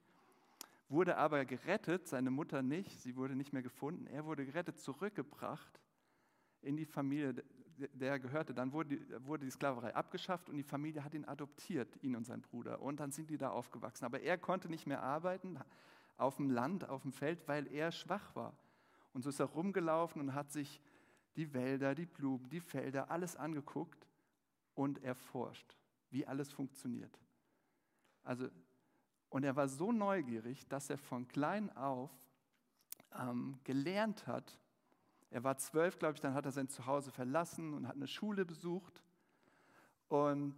wurde 0.89 1.17
aber 1.17 1.45
gerettet, 1.45 2.07
seine 2.07 2.29
Mutter 2.29 2.61
nicht, 2.61 3.01
sie 3.01 3.15
wurde 3.15 3.35
nicht 3.35 3.53
mehr 3.53 3.63
gefunden, 3.63 4.07
er 4.07 4.25
wurde 4.25 4.45
gerettet, 4.45 4.79
zurückgebracht 4.79 5.79
in 6.61 6.77
die 6.77 6.85
Familie, 6.85 7.33
der 7.93 8.11
er 8.11 8.19
gehörte. 8.19 8.53
Dann 8.53 8.71
wurde 8.71 8.97
die, 8.97 9.25
wurde 9.25 9.45
die 9.45 9.51
Sklaverei 9.51 9.95
abgeschafft 9.95 10.49
und 10.49 10.57
die 10.57 10.63
Familie 10.63 11.03
hat 11.03 11.13
ihn 11.13 11.25
adoptiert, 11.25 12.01
ihn 12.01 12.15
und 12.15 12.25
sein 12.25 12.41
Bruder. 12.41 12.81
Und 12.81 12.99
dann 12.99 13.11
sind 13.11 13.29
die 13.29 13.37
da 13.37 13.49
aufgewachsen. 13.49 14.05
Aber 14.05 14.21
er 14.21 14.37
konnte 14.37 14.69
nicht 14.69 14.87
mehr 14.87 15.01
arbeiten, 15.01 15.59
auf 16.17 16.37
dem 16.37 16.51
Land, 16.51 16.87
auf 16.87 17.01
dem 17.01 17.11
Feld, 17.11 17.47
weil 17.47 17.67
er 17.67 17.91
schwach 17.91 18.35
war. 18.35 18.55
Und 19.13 19.23
so 19.23 19.29
ist 19.29 19.39
er 19.39 19.47
rumgelaufen 19.47 20.21
und 20.21 20.33
hat 20.33 20.51
sich 20.51 20.81
die 21.35 21.53
Wälder, 21.53 21.95
die 21.95 22.05
Blumen, 22.05 22.49
die 22.49 22.59
Felder, 22.59 23.09
alles 23.09 23.35
angeguckt 23.35 24.07
und 24.75 25.03
erforscht, 25.03 25.75
wie 26.13 26.26
alles 26.26 26.54
funktioniert. 26.54 27.19
Also, 28.23 28.47
und 29.30 29.43
er 29.43 29.56
war 29.56 29.67
so 29.67 29.91
neugierig, 29.91 30.67
dass 30.67 30.89
er 30.89 30.97
von 30.97 31.28
klein 31.28 31.76
auf 31.76 32.12
ähm, 33.19 33.60
gelernt 33.63 34.28
hat. 34.28 34.60
Er 35.32 35.43
war 35.43 35.58
zwölf, 35.58 35.97
glaube 35.97 36.13
ich, 36.13 36.21
dann 36.21 36.36
hat 36.36 36.45
er 36.45 36.52
sein 36.52 36.69
Zuhause 36.69 37.12
verlassen 37.12 37.73
und 37.73 37.88
hat 37.88 37.95
eine 37.95 38.08
Schule 38.08 38.45
besucht. 38.45 39.04
Und 40.08 40.56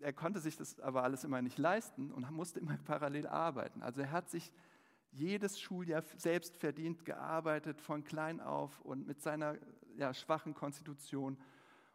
er 0.00 0.14
konnte 0.14 0.40
sich 0.40 0.56
das 0.56 0.80
aber 0.80 1.02
alles 1.02 1.24
immer 1.24 1.42
nicht 1.42 1.58
leisten 1.58 2.10
und 2.10 2.28
musste 2.32 2.58
immer 2.58 2.78
parallel 2.78 3.26
arbeiten. 3.26 3.82
Also 3.82 4.00
er 4.00 4.10
hat 4.10 4.30
sich 4.30 4.52
jedes 5.12 5.60
Schuljahr 5.60 6.02
selbst 6.16 6.56
verdient 6.56 7.04
gearbeitet, 7.04 7.80
von 7.80 8.02
klein 8.04 8.40
auf 8.40 8.80
und 8.80 9.06
mit 9.06 9.20
seiner 9.20 9.56
ja, 9.96 10.12
schwachen 10.12 10.54
Konstitution 10.54 11.38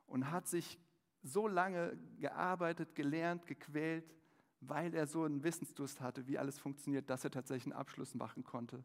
und 0.08 0.32
hat 0.32 0.48
sich 0.48 0.80
so 1.24 1.48
lange 1.48 1.98
gearbeitet, 2.20 2.96
gelernt, 2.96 3.46
gequält, 3.46 4.06
weil 4.62 4.94
er 4.94 5.08
so 5.08 5.24
einen 5.24 5.44
Wissensdurst 5.44 6.02
hatte, 6.02 6.28
wie 6.28 6.38
alles 6.38 6.60
funktioniert, 6.60 7.10
dass 7.10 7.24
er 7.24 7.32
tatsächlich 7.32 7.74
einen 7.74 7.80
Abschluss 7.80 8.16
machen 8.16 8.44
konnte. 8.44 8.84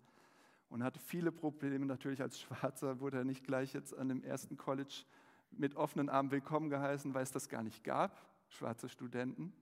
Und 0.69 0.83
hatte 0.83 0.99
viele 0.99 1.31
Probleme 1.31 1.87
natürlich 1.87 2.21
als 2.21 2.41
Schwarzer, 2.41 3.01
wurde 3.01 3.19
er 3.19 3.25
nicht 3.25 3.45
gleich 3.45 3.73
jetzt 3.73 3.97
an 3.97 4.09
dem 4.09 4.23
ersten 4.23 4.57
College 4.57 5.05
mit 5.51 5.77
offenen 5.77 6.09
Armen 6.09 6.31
willkommen 6.31 6.71
geheißen, 6.71 7.15
weil 7.15 7.23
es 7.23 7.31
das 7.31 7.49
gar 7.49 7.63
nicht 7.63 7.85
gab, 7.85 8.21
schwarze 8.49 8.89
Studenten. 8.89 9.53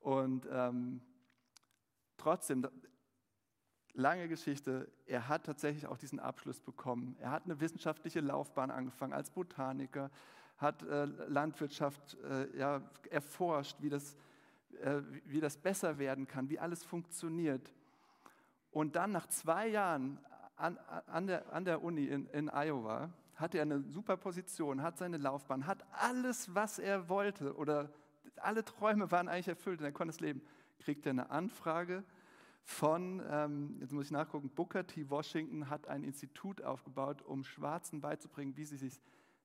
Und 0.00 0.46
ähm, 0.50 1.00
trotzdem, 2.16 2.66
lange 3.92 4.28
Geschichte, 4.28 4.90
er 5.06 5.28
hat 5.28 5.46
tatsächlich 5.46 5.86
auch 5.86 5.98
diesen 5.98 6.18
Abschluss 6.18 6.60
bekommen. 6.60 7.16
Er 7.18 7.30
hat 7.30 7.44
eine 7.44 7.60
wissenschaftliche 7.60 8.20
Laufbahn 8.20 8.70
angefangen 8.70 9.12
als 9.12 9.30
Botaniker, 9.30 10.10
hat 10.58 10.82
äh, 10.82 11.04
Landwirtschaft 11.04 12.16
äh, 12.22 12.58
ja, 12.58 12.82
erforscht, 13.10 13.76
wie 13.80 13.90
das, 13.90 14.16
äh, 14.80 15.00
wie 15.26 15.40
das 15.40 15.56
besser 15.56 15.98
werden 15.98 16.26
kann, 16.26 16.48
wie 16.48 16.58
alles 16.58 16.82
funktioniert. 16.84 17.72
Und 18.70 18.96
dann 18.96 19.12
nach 19.12 19.26
zwei 19.28 19.68
Jahren 19.68 20.18
an, 20.56 20.78
an, 21.06 21.26
der, 21.26 21.52
an 21.52 21.64
der 21.64 21.82
Uni 21.82 22.06
in, 22.06 22.26
in 22.28 22.48
Iowa 22.48 23.10
hat 23.34 23.54
er 23.54 23.62
eine 23.62 23.82
super 23.82 24.16
Position, 24.16 24.82
hat 24.82 24.96
seine 24.96 25.18
Laufbahn, 25.18 25.66
hat 25.66 25.84
alles, 25.92 26.54
was 26.54 26.78
er 26.78 27.08
wollte 27.08 27.54
oder 27.56 27.90
alle 28.36 28.64
Träume 28.64 29.10
waren 29.10 29.28
eigentlich 29.28 29.48
erfüllt 29.48 29.80
und 29.80 29.84
er 29.84 29.92
konnte 29.92 30.10
es 30.10 30.20
leben. 30.20 30.42
Kriegt 30.80 31.06
er 31.06 31.10
eine 31.10 31.30
Anfrage 31.30 32.02
von, 32.62 33.22
ähm, 33.30 33.76
jetzt 33.80 33.92
muss 33.92 34.06
ich 34.06 34.10
nachgucken, 34.10 34.50
Booker 34.50 34.86
T. 34.86 35.08
Washington 35.08 35.70
hat 35.70 35.86
ein 35.88 36.02
Institut 36.02 36.62
aufgebaut, 36.62 37.22
um 37.22 37.44
Schwarzen 37.44 38.00
beizubringen, 38.00 38.56
wie 38.56 38.64
sie 38.64 38.76
sich 38.76 39.00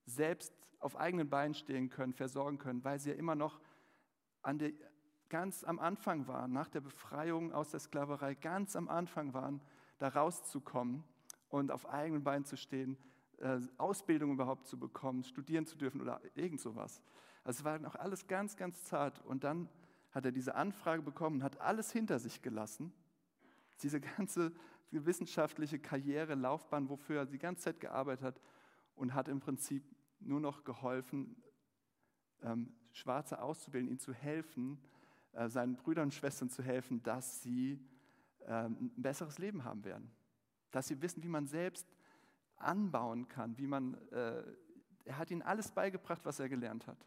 selbst 0.06 0.54
auf 0.80 0.96
eigenen 0.96 1.30
Beinen 1.30 1.54
stehen 1.54 1.90
können, 1.90 2.14
versorgen 2.14 2.58
können, 2.58 2.84
weil 2.84 3.00
sie 3.00 3.12
ja 3.12 3.16
immer 3.16 3.36
noch 3.36 3.62
an 4.42 4.58
der, 4.58 4.72
ganz 5.30 5.64
am 5.64 5.80
Anfang 5.80 6.28
waren, 6.28 6.52
nach 6.52 6.68
der 6.68 6.82
Befreiung 6.82 7.54
aus 7.54 7.72
der 7.72 7.80
Sklaverei, 7.80 8.36
ganz 8.36 8.76
am 8.76 8.90
Anfang 8.90 9.34
waren, 9.34 9.62
da 9.98 10.10
rauszukommen 10.10 11.04
und 11.50 11.72
auf 11.72 11.88
eigenen 11.88 12.24
Beinen 12.24 12.44
zu 12.44 12.58
stehen, 12.58 12.98
äh, 13.38 13.60
Ausbildung 13.78 14.34
überhaupt 14.34 14.68
zu 14.68 14.78
bekommen, 14.78 15.24
studieren 15.24 15.66
zu 15.66 15.78
dürfen 15.78 16.02
oder 16.02 16.22
irgend 16.36 16.60
sowas. 16.60 17.02
Also 17.44 17.60
es 17.60 17.64
war 17.64 17.80
noch 17.80 17.96
alles 17.96 18.28
ganz, 18.28 18.58
ganz 18.58 18.84
zart. 18.84 19.24
Und 19.26 19.44
dann 19.44 19.70
hat 20.12 20.26
er 20.26 20.32
diese 20.32 20.56
Anfrage 20.56 21.02
bekommen, 21.02 21.44
hat 21.44 21.62
alles 21.62 21.92
hinter 21.92 22.20
sich 22.20 22.42
gelassen, 22.42 22.92
diese 23.84 24.02
ganze 24.02 24.52
wissenschaftliche 24.92 25.80
Karriere, 25.80 26.36
Laufbahn, 26.36 26.90
wofür 26.90 27.20
er 27.20 27.26
die 27.26 27.40
ganze 27.40 27.64
Zeit 27.64 27.80
gearbeitet 27.80 28.26
hat 28.26 28.42
und 29.02 29.16
hat 29.16 29.28
im 29.28 29.40
Prinzip 29.40 29.84
nur 30.20 30.40
noch 30.40 30.64
geholfen, 30.64 31.36
ähm, 32.44 32.72
Schwarze 32.92 33.42
auszubilden, 33.42 33.90
ihnen 33.90 34.00
zu 34.00 34.14
helfen, 34.14 34.80
äh, 35.32 35.50
seinen 35.50 35.76
Brüdern 35.76 36.06
und 36.06 36.14
Schwestern 36.14 36.52
zu 36.52 36.62
helfen, 36.62 37.02
dass 37.02 37.42
sie 37.42 37.84
ähm, 38.46 38.92
ein 38.96 39.02
besseres 39.02 39.40
Leben 39.40 39.64
haben 39.64 39.84
werden. 39.84 40.12
Dass 40.70 40.88
sie 40.88 41.02
wissen, 41.02 41.24
wie 41.24 41.30
man 41.30 41.48
selbst 41.48 41.88
anbauen 42.58 43.28
kann, 43.28 43.58
wie 43.58 43.66
man, 43.66 43.96
äh, 44.12 44.44
er 45.06 45.18
hat 45.18 45.32
ihnen 45.32 45.42
alles 45.42 45.72
beigebracht, 45.72 46.24
was 46.24 46.40
er 46.40 46.48
gelernt 46.48 46.86
hat. 46.86 47.04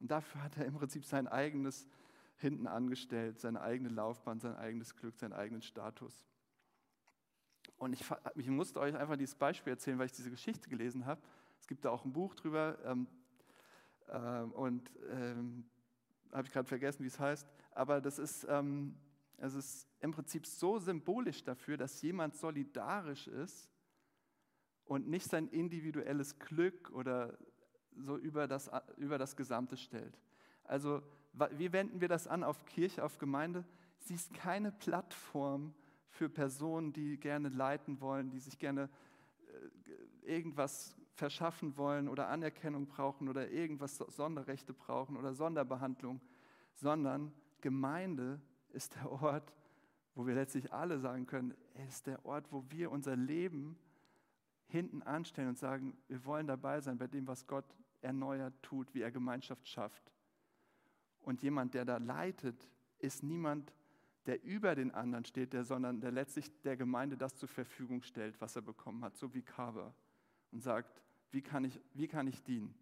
Und 0.00 0.10
dafür 0.10 0.42
hat 0.42 0.58
er 0.58 0.66
im 0.66 0.74
Prinzip 0.74 1.06
sein 1.06 1.26
eigenes 1.28 1.88
hinten 2.36 2.66
angestellt, 2.66 3.38
seine 3.40 3.62
eigene 3.62 3.88
Laufbahn, 3.88 4.38
sein 4.38 4.54
eigenes 4.54 4.94
Glück, 4.96 5.16
seinen 5.16 5.32
eigenen 5.32 5.62
Status. 5.62 6.26
Und 7.80 7.94
ich, 7.94 8.04
ich 8.34 8.48
musste 8.48 8.78
euch 8.78 8.94
einfach 8.94 9.16
dieses 9.16 9.34
Beispiel 9.34 9.72
erzählen, 9.72 9.98
weil 9.98 10.04
ich 10.04 10.12
diese 10.12 10.30
Geschichte 10.30 10.68
gelesen 10.68 11.06
habe. 11.06 11.22
Es 11.58 11.66
gibt 11.66 11.82
da 11.86 11.90
auch 11.90 12.04
ein 12.04 12.12
Buch 12.12 12.34
drüber 12.34 12.78
ähm, 12.84 13.06
äh, 14.06 14.42
und 14.42 14.90
ähm, 15.08 15.64
habe 16.30 16.46
ich 16.46 16.52
gerade 16.52 16.68
vergessen, 16.68 17.02
wie 17.02 17.08
es 17.08 17.18
heißt. 17.18 17.48
Aber 17.70 18.02
das 18.02 18.18
ist, 18.18 18.46
ähm, 18.50 18.94
es 19.38 19.54
ist 19.54 19.88
im 20.00 20.12
Prinzip 20.12 20.46
so 20.46 20.78
symbolisch 20.78 21.42
dafür, 21.42 21.78
dass 21.78 22.02
jemand 22.02 22.36
solidarisch 22.36 23.28
ist 23.28 23.70
und 24.84 25.08
nicht 25.08 25.30
sein 25.30 25.48
individuelles 25.48 26.38
Glück 26.38 26.90
oder 26.90 27.38
so 27.96 28.18
über 28.18 28.46
das, 28.46 28.70
über 28.98 29.16
das 29.16 29.36
Gesamte 29.36 29.78
stellt. 29.78 30.18
Also 30.64 31.02
wie 31.52 31.72
wenden 31.72 32.02
wir 32.02 32.08
das 32.08 32.26
an 32.26 32.44
auf 32.44 32.66
Kirche, 32.66 33.02
auf 33.02 33.16
Gemeinde? 33.16 33.64
Sie 34.00 34.14
ist 34.14 34.34
keine 34.34 34.70
Plattform 34.70 35.74
für 36.10 36.28
Personen, 36.28 36.92
die 36.92 37.18
gerne 37.18 37.48
leiten 37.48 38.00
wollen, 38.00 38.30
die 38.30 38.40
sich 38.40 38.58
gerne 38.58 38.90
äh, 40.24 40.34
irgendwas 40.34 40.96
verschaffen 41.14 41.76
wollen 41.76 42.08
oder 42.08 42.28
Anerkennung 42.28 42.86
brauchen 42.86 43.28
oder 43.28 43.50
irgendwas 43.50 43.96
Sonderrechte 43.96 44.72
brauchen 44.72 45.16
oder 45.16 45.34
Sonderbehandlung, 45.34 46.20
sondern 46.74 47.32
Gemeinde 47.60 48.40
ist 48.70 48.94
der 48.94 49.10
Ort, 49.10 49.52
wo 50.14 50.26
wir 50.26 50.34
letztlich 50.34 50.72
alle 50.72 50.98
sagen 50.98 51.26
können, 51.26 51.54
ist 51.88 52.06
der 52.06 52.24
Ort, 52.24 52.50
wo 52.50 52.64
wir 52.68 52.90
unser 52.90 53.16
Leben 53.16 53.78
hinten 54.66 55.02
anstellen 55.02 55.48
und 55.48 55.58
sagen, 55.58 55.96
wir 56.08 56.24
wollen 56.24 56.46
dabei 56.46 56.80
sein 56.80 56.98
bei 56.98 57.06
dem, 57.06 57.26
was 57.26 57.46
Gott 57.46 57.64
erneuert 58.00 58.54
tut, 58.62 58.94
wie 58.94 59.02
er 59.02 59.10
Gemeinschaft 59.10 59.68
schafft. 59.68 60.12
Und 61.20 61.42
jemand, 61.42 61.74
der 61.74 61.84
da 61.84 61.98
leitet, 61.98 62.70
ist 62.98 63.22
niemand, 63.22 63.72
der 64.26 64.42
über 64.44 64.74
den 64.74 64.90
anderen 64.90 65.24
steht, 65.24 65.52
der, 65.52 65.64
sondern 65.64 66.00
der 66.00 66.10
letztlich 66.10 66.50
der 66.62 66.76
Gemeinde 66.76 67.16
das 67.16 67.36
zur 67.36 67.48
Verfügung 67.48 68.02
stellt, 68.02 68.40
was 68.40 68.56
er 68.56 68.62
bekommen 68.62 69.02
hat, 69.04 69.16
so 69.16 69.32
wie 69.34 69.42
Carver. 69.42 69.94
Und 70.52 70.62
sagt, 70.62 71.02
wie 71.30 71.42
kann 71.42 71.64
ich, 71.64 71.80
wie 71.94 72.08
kann 72.08 72.26
ich 72.26 72.42
dienen? 72.42 72.74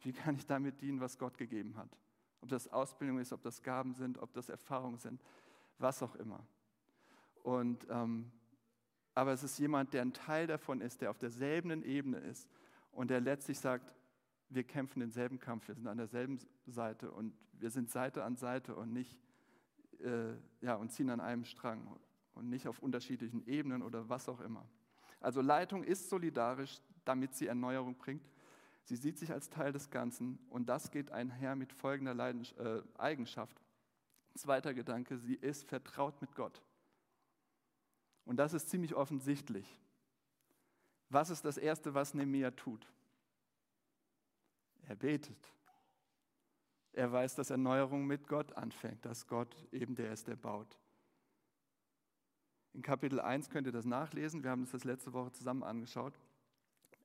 Wie 0.00 0.12
kann 0.12 0.34
ich 0.34 0.46
damit 0.46 0.80
dienen, 0.80 1.00
was 1.00 1.18
Gott 1.18 1.38
gegeben 1.38 1.76
hat? 1.76 1.96
Ob 2.40 2.48
das 2.48 2.68
Ausbildung 2.68 3.18
ist, 3.20 3.32
ob 3.32 3.42
das 3.42 3.62
Gaben 3.62 3.94
sind, 3.94 4.18
ob 4.18 4.32
das 4.32 4.48
Erfahrungen 4.48 4.98
sind, 4.98 5.22
was 5.78 6.02
auch 6.02 6.16
immer. 6.16 6.44
Und, 7.42 7.86
ähm, 7.88 8.30
aber 9.14 9.32
es 9.32 9.44
ist 9.44 9.58
jemand, 9.58 9.92
der 9.92 10.02
ein 10.02 10.12
Teil 10.12 10.46
davon 10.46 10.80
ist, 10.80 11.02
der 11.02 11.10
auf 11.10 11.18
derselben 11.18 11.82
Ebene 11.82 12.18
ist 12.18 12.48
und 12.90 13.10
der 13.10 13.20
letztlich 13.20 13.58
sagt, 13.58 13.94
wir 14.48 14.64
kämpfen 14.64 15.00
denselben 15.00 15.38
Kampf, 15.38 15.68
wir 15.68 15.74
sind 15.74 15.86
an 15.86 15.98
derselben 15.98 16.38
Seite 16.66 17.10
und 17.10 17.34
wir 17.52 17.70
sind 17.70 17.90
Seite 17.90 18.24
an 18.24 18.36
Seite 18.36 18.74
und 18.74 18.92
nicht 18.92 19.18
äh, 20.02 20.34
ja, 20.60 20.74
und 20.74 20.90
ziehen 20.90 21.10
an 21.10 21.20
einem 21.20 21.44
Strang 21.44 21.86
und 22.34 22.48
nicht 22.48 22.68
auf 22.68 22.80
unterschiedlichen 22.80 23.46
Ebenen 23.46 23.82
oder 23.82 24.08
was 24.08 24.28
auch 24.28 24.40
immer. 24.40 24.66
Also 25.20 25.40
Leitung 25.40 25.84
ist 25.84 26.08
solidarisch, 26.08 26.80
damit 27.04 27.34
sie 27.34 27.46
Erneuerung 27.46 27.96
bringt. 27.96 28.28
Sie 28.84 28.96
sieht 28.96 29.18
sich 29.18 29.32
als 29.32 29.48
Teil 29.48 29.72
des 29.72 29.90
Ganzen 29.90 30.38
und 30.50 30.68
das 30.68 30.90
geht 30.90 31.12
einher 31.12 31.54
mit 31.54 31.72
folgender 31.72 32.14
Leidens 32.14 32.52
äh, 32.52 32.82
Eigenschaft. 32.98 33.60
Zweiter 34.34 34.74
Gedanke, 34.74 35.18
sie 35.18 35.34
ist 35.34 35.64
vertraut 35.64 36.20
mit 36.20 36.34
Gott. 36.34 36.62
Und 38.24 38.36
das 38.36 38.54
ist 38.54 38.68
ziemlich 38.70 38.94
offensichtlich. 38.94 39.78
Was 41.08 41.30
ist 41.30 41.44
das 41.44 41.58
Erste, 41.58 41.94
was 41.94 42.14
Nehemiah 42.14 42.50
tut? 42.50 42.86
Er 44.88 44.96
betet. 44.96 45.52
Er 46.92 47.10
weiß, 47.10 47.34
dass 47.36 47.50
Erneuerung 47.50 48.06
mit 48.06 48.28
Gott 48.28 48.52
anfängt, 48.52 49.04
dass 49.04 49.26
Gott 49.26 49.56
eben 49.72 49.94
der 49.94 50.12
ist, 50.12 50.28
der 50.28 50.36
baut. 50.36 50.78
In 52.74 52.82
Kapitel 52.82 53.20
1 53.20 53.50
könnt 53.50 53.66
ihr 53.66 53.72
das 53.72 53.84
nachlesen, 53.84 54.42
wir 54.42 54.50
haben 54.50 54.62
uns 54.62 54.72
das 54.72 54.84
letzte 54.84 55.12
Woche 55.12 55.32
zusammen 55.32 55.62
angeschaut. 55.62 56.18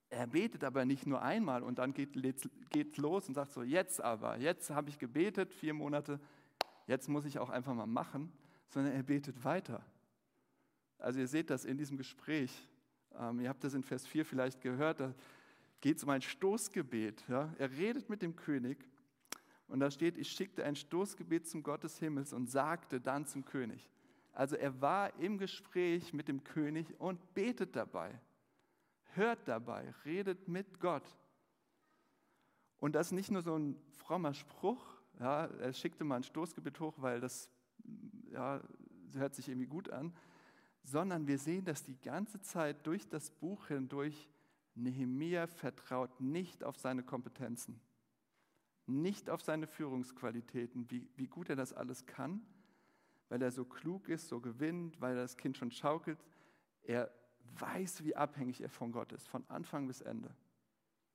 Er 0.10 0.28
betet 0.28 0.64
aber 0.64 0.86
nicht 0.86 1.06
nur 1.06 1.22
einmal 1.22 1.64
und 1.64 1.80
dann 1.80 1.94
geht 1.94 2.16
es 2.16 2.98
los 2.98 3.28
und 3.28 3.34
sagt 3.34 3.52
so, 3.52 3.64
jetzt 3.64 4.02
aber, 4.02 4.38
jetzt 4.38 4.70
habe 4.70 4.90
ich 4.90 4.98
gebetet, 4.98 5.54
vier 5.54 5.74
Monate, 5.74 6.20
jetzt 6.86 7.10
muss 7.10 7.26
ich 7.26 7.40
auch 7.40 7.50
einfach 7.50 7.74
mal 7.74 7.88
machen, 7.88 8.32
sondern 8.70 8.94
er 8.94 9.04
betet 9.04 9.44
weiter. 9.44 9.86
Also 10.98 11.20
ihr 11.20 11.28
seht 11.28 11.50
das 11.50 11.66
in 11.66 11.78
diesem 11.78 11.98
Gespräch. 11.98 12.68
Ähm, 13.18 13.42
ihr 13.42 13.50
habt 13.50 13.64
das 13.64 13.74
in 13.74 13.84
Vers 13.84 14.08
4 14.08 14.26
vielleicht 14.26 14.62
gehört, 14.62 15.02
da 15.02 15.14
geht 15.82 15.98
es 15.98 16.04
um 16.04 16.10
ein 16.10 16.22
Stoßgebet. 16.22 17.24
Ja? 17.28 17.54
Er 17.58 17.72
redet 17.72 18.10
mit 18.10 18.22
dem 18.22 18.36
König 18.36 18.78
und 19.68 19.80
da 19.80 19.92
steht, 19.92 20.18
ich 20.18 20.32
schickte 20.32 20.64
ein 20.64 20.76
Stoßgebet 20.76 21.48
zum 21.48 21.64
Gott 21.64 21.84
des 21.84 22.00
Himmels 22.00 22.34
und 22.34 22.50
sagte 22.50 23.02
dann 23.02 23.26
zum 23.26 23.44
König. 23.46 23.90
Also 24.32 24.56
er 24.56 24.80
war 24.82 25.14
im 25.20 25.38
Gespräch 25.38 26.14
mit 26.14 26.28
dem 26.28 26.44
König 26.44 27.00
und 27.00 27.34
betet 27.34 27.76
dabei, 27.76 28.20
hört 29.14 29.48
dabei, 29.48 29.94
redet 30.06 30.48
mit 30.48 30.80
Gott. 30.80 31.04
Und 32.80 32.94
das 32.94 33.08
ist 33.08 33.14
nicht 33.14 33.32
nur 33.32 33.42
so 33.42 33.58
ein 33.58 33.76
frommer 33.98 34.34
Spruch, 34.34 34.86
ja, 35.20 35.46
er 35.46 35.74
schickte 35.74 36.04
mal 36.04 36.18
ein 36.18 36.24
Stoßgebet 36.24 36.80
hoch, 36.80 36.94
weil 36.98 37.20
das 37.20 37.50
ja, 38.30 38.62
hört 39.14 39.34
sich 39.34 39.50
irgendwie 39.50 39.68
gut 39.68 39.90
an, 39.90 40.14
sondern 40.84 41.28
wir 41.28 41.40
sehen, 41.40 41.66
dass 41.66 41.84
die 41.84 42.00
ganze 42.00 42.40
Zeit 42.42 42.86
durch 42.86 43.10
das 43.10 43.32
Buch 43.32 43.68
hindurch 43.68 44.30
Nehemia 44.76 45.48
vertraut 45.48 46.22
nicht 46.22 46.64
auf 46.64 46.78
seine 46.78 47.04
Kompetenzen, 47.04 47.82
nicht 48.88 49.30
auf 49.30 49.42
seine 49.42 49.68
Führungsqualitäten, 49.68 50.90
wie, 50.90 51.08
wie 51.16 51.28
gut 51.28 51.50
er 51.50 51.56
das 51.56 51.74
alles 51.74 52.06
kann, 52.06 52.42
weil 53.30 53.42
er 53.42 53.52
so 53.52 53.66
klug 53.66 54.08
ist, 54.08 54.28
so 54.30 54.40
gewinnt, 54.40 55.00
weil 55.02 55.16
er 55.16 55.22
das 55.22 55.38
Kind 55.38 55.58
schon 55.58 55.72
schaukelt. 55.72 56.24
Er 56.84 57.12
weiß, 57.60 58.04
wie 58.04 58.16
abhängig 58.16 58.62
er 58.62 58.70
von 58.70 58.92
Gott 58.92 59.12
ist, 59.12 59.28
von 59.28 59.44
Anfang 59.50 59.88
bis 59.88 60.02
Ende. 60.02 60.34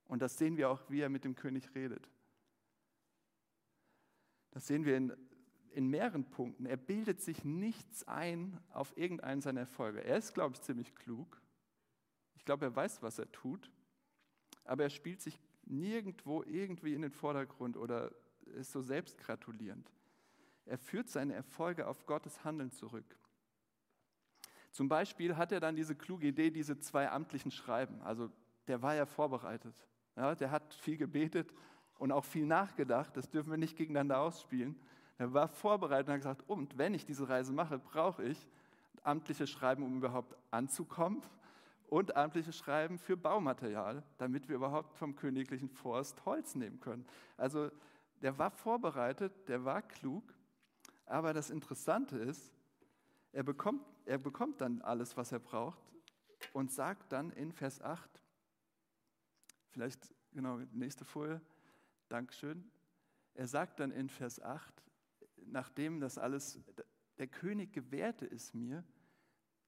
Und 0.06 0.20
das 0.20 0.36
sehen 0.36 0.56
wir 0.56 0.68
auch, 0.68 0.80
wie 0.90 1.00
er 1.00 1.08
mit 1.08 1.24
dem 1.24 1.34
König 1.34 1.74
redet. 1.74 2.10
Das 4.50 4.66
sehen 4.66 4.84
wir 4.84 4.96
in, 4.96 5.16
in 5.70 5.88
mehreren 5.88 6.28
Punkten. 6.28 6.66
Er 6.66 6.76
bildet 6.76 7.22
sich 7.22 7.44
nichts 7.44 8.06
ein 8.06 8.58
auf 8.72 8.96
irgendeinen 8.98 9.40
seiner 9.40 9.60
Erfolge. 9.60 10.04
Er 10.04 10.18
ist, 10.18 10.34
glaube 10.34 10.54
ich, 10.54 10.60
ziemlich 10.60 10.94
klug. 10.94 11.40
Ich 12.34 12.44
glaube, 12.44 12.66
er 12.66 12.76
weiß, 12.76 13.02
was 13.02 13.18
er 13.18 13.30
tut, 13.32 13.70
aber 14.64 14.82
er 14.82 14.90
spielt 14.90 15.22
sich 15.22 15.40
nirgendwo 15.72 16.42
irgendwie 16.42 16.94
in 16.94 17.02
den 17.02 17.10
Vordergrund 17.10 17.76
oder 17.76 18.12
ist 18.54 18.72
so 18.72 18.82
selbstgratulierend. 18.82 19.90
Er 20.66 20.78
führt 20.78 21.08
seine 21.08 21.34
Erfolge 21.34 21.86
auf 21.88 22.06
Gottes 22.06 22.44
Handeln 22.44 22.70
zurück. 22.70 23.18
Zum 24.70 24.88
Beispiel 24.88 25.36
hat 25.36 25.52
er 25.52 25.60
dann 25.60 25.76
diese 25.76 25.94
kluge 25.94 26.28
Idee, 26.28 26.50
diese 26.50 26.78
zwei 26.78 27.10
amtlichen 27.10 27.50
Schreiben. 27.50 28.00
Also 28.02 28.30
der 28.68 28.80
war 28.82 28.94
ja 28.94 29.06
vorbereitet. 29.06 29.74
Ja, 30.16 30.34
der 30.34 30.50
hat 30.50 30.74
viel 30.74 30.96
gebetet 30.96 31.52
und 31.98 32.12
auch 32.12 32.24
viel 32.24 32.46
nachgedacht. 32.46 33.16
Das 33.16 33.28
dürfen 33.28 33.50
wir 33.50 33.58
nicht 33.58 33.76
gegeneinander 33.76 34.20
ausspielen. 34.20 34.76
Er 35.18 35.32
war 35.32 35.48
vorbereitet 35.48 36.08
und 36.08 36.14
hat 36.14 36.20
gesagt, 36.20 36.48
und 36.48 36.78
wenn 36.78 36.94
ich 36.94 37.04
diese 37.04 37.28
Reise 37.28 37.52
mache, 37.52 37.78
brauche 37.78 38.22
ich 38.24 38.48
amtliche 39.02 39.46
Schreiben, 39.46 39.82
um 39.82 39.98
überhaupt 39.98 40.36
anzukommen 40.50 41.22
und 41.92 42.16
amtliche 42.16 42.54
Schreiben 42.54 42.96
für 42.96 43.18
Baumaterial, 43.18 44.02
damit 44.16 44.48
wir 44.48 44.56
überhaupt 44.56 44.96
vom 44.96 45.14
königlichen 45.14 45.68
Forst 45.68 46.24
Holz 46.24 46.54
nehmen 46.54 46.80
können. 46.80 47.04
Also 47.36 47.70
der 48.22 48.38
war 48.38 48.50
vorbereitet, 48.50 49.46
der 49.46 49.66
war 49.66 49.82
klug, 49.82 50.24
aber 51.04 51.34
das 51.34 51.50
Interessante 51.50 52.16
ist, 52.16 52.50
er 53.32 53.42
bekommt, 53.42 53.84
er 54.06 54.16
bekommt 54.16 54.62
dann 54.62 54.80
alles, 54.80 55.18
was 55.18 55.32
er 55.32 55.38
braucht 55.38 55.82
und 56.54 56.72
sagt 56.72 57.12
dann 57.12 57.30
in 57.32 57.52
Vers 57.52 57.82
8, 57.82 58.08
vielleicht 59.68 60.14
genau, 60.32 60.60
nächste 60.72 61.04
Folie, 61.04 61.42
Dankeschön, 62.08 62.70
er 63.34 63.48
sagt 63.48 63.80
dann 63.80 63.90
in 63.90 64.08
Vers 64.08 64.40
8, 64.40 64.72
nachdem 65.44 66.00
das 66.00 66.16
alles, 66.16 66.58
der 67.18 67.26
König 67.26 67.74
gewährte 67.74 68.24
es 68.24 68.54
mir, 68.54 68.82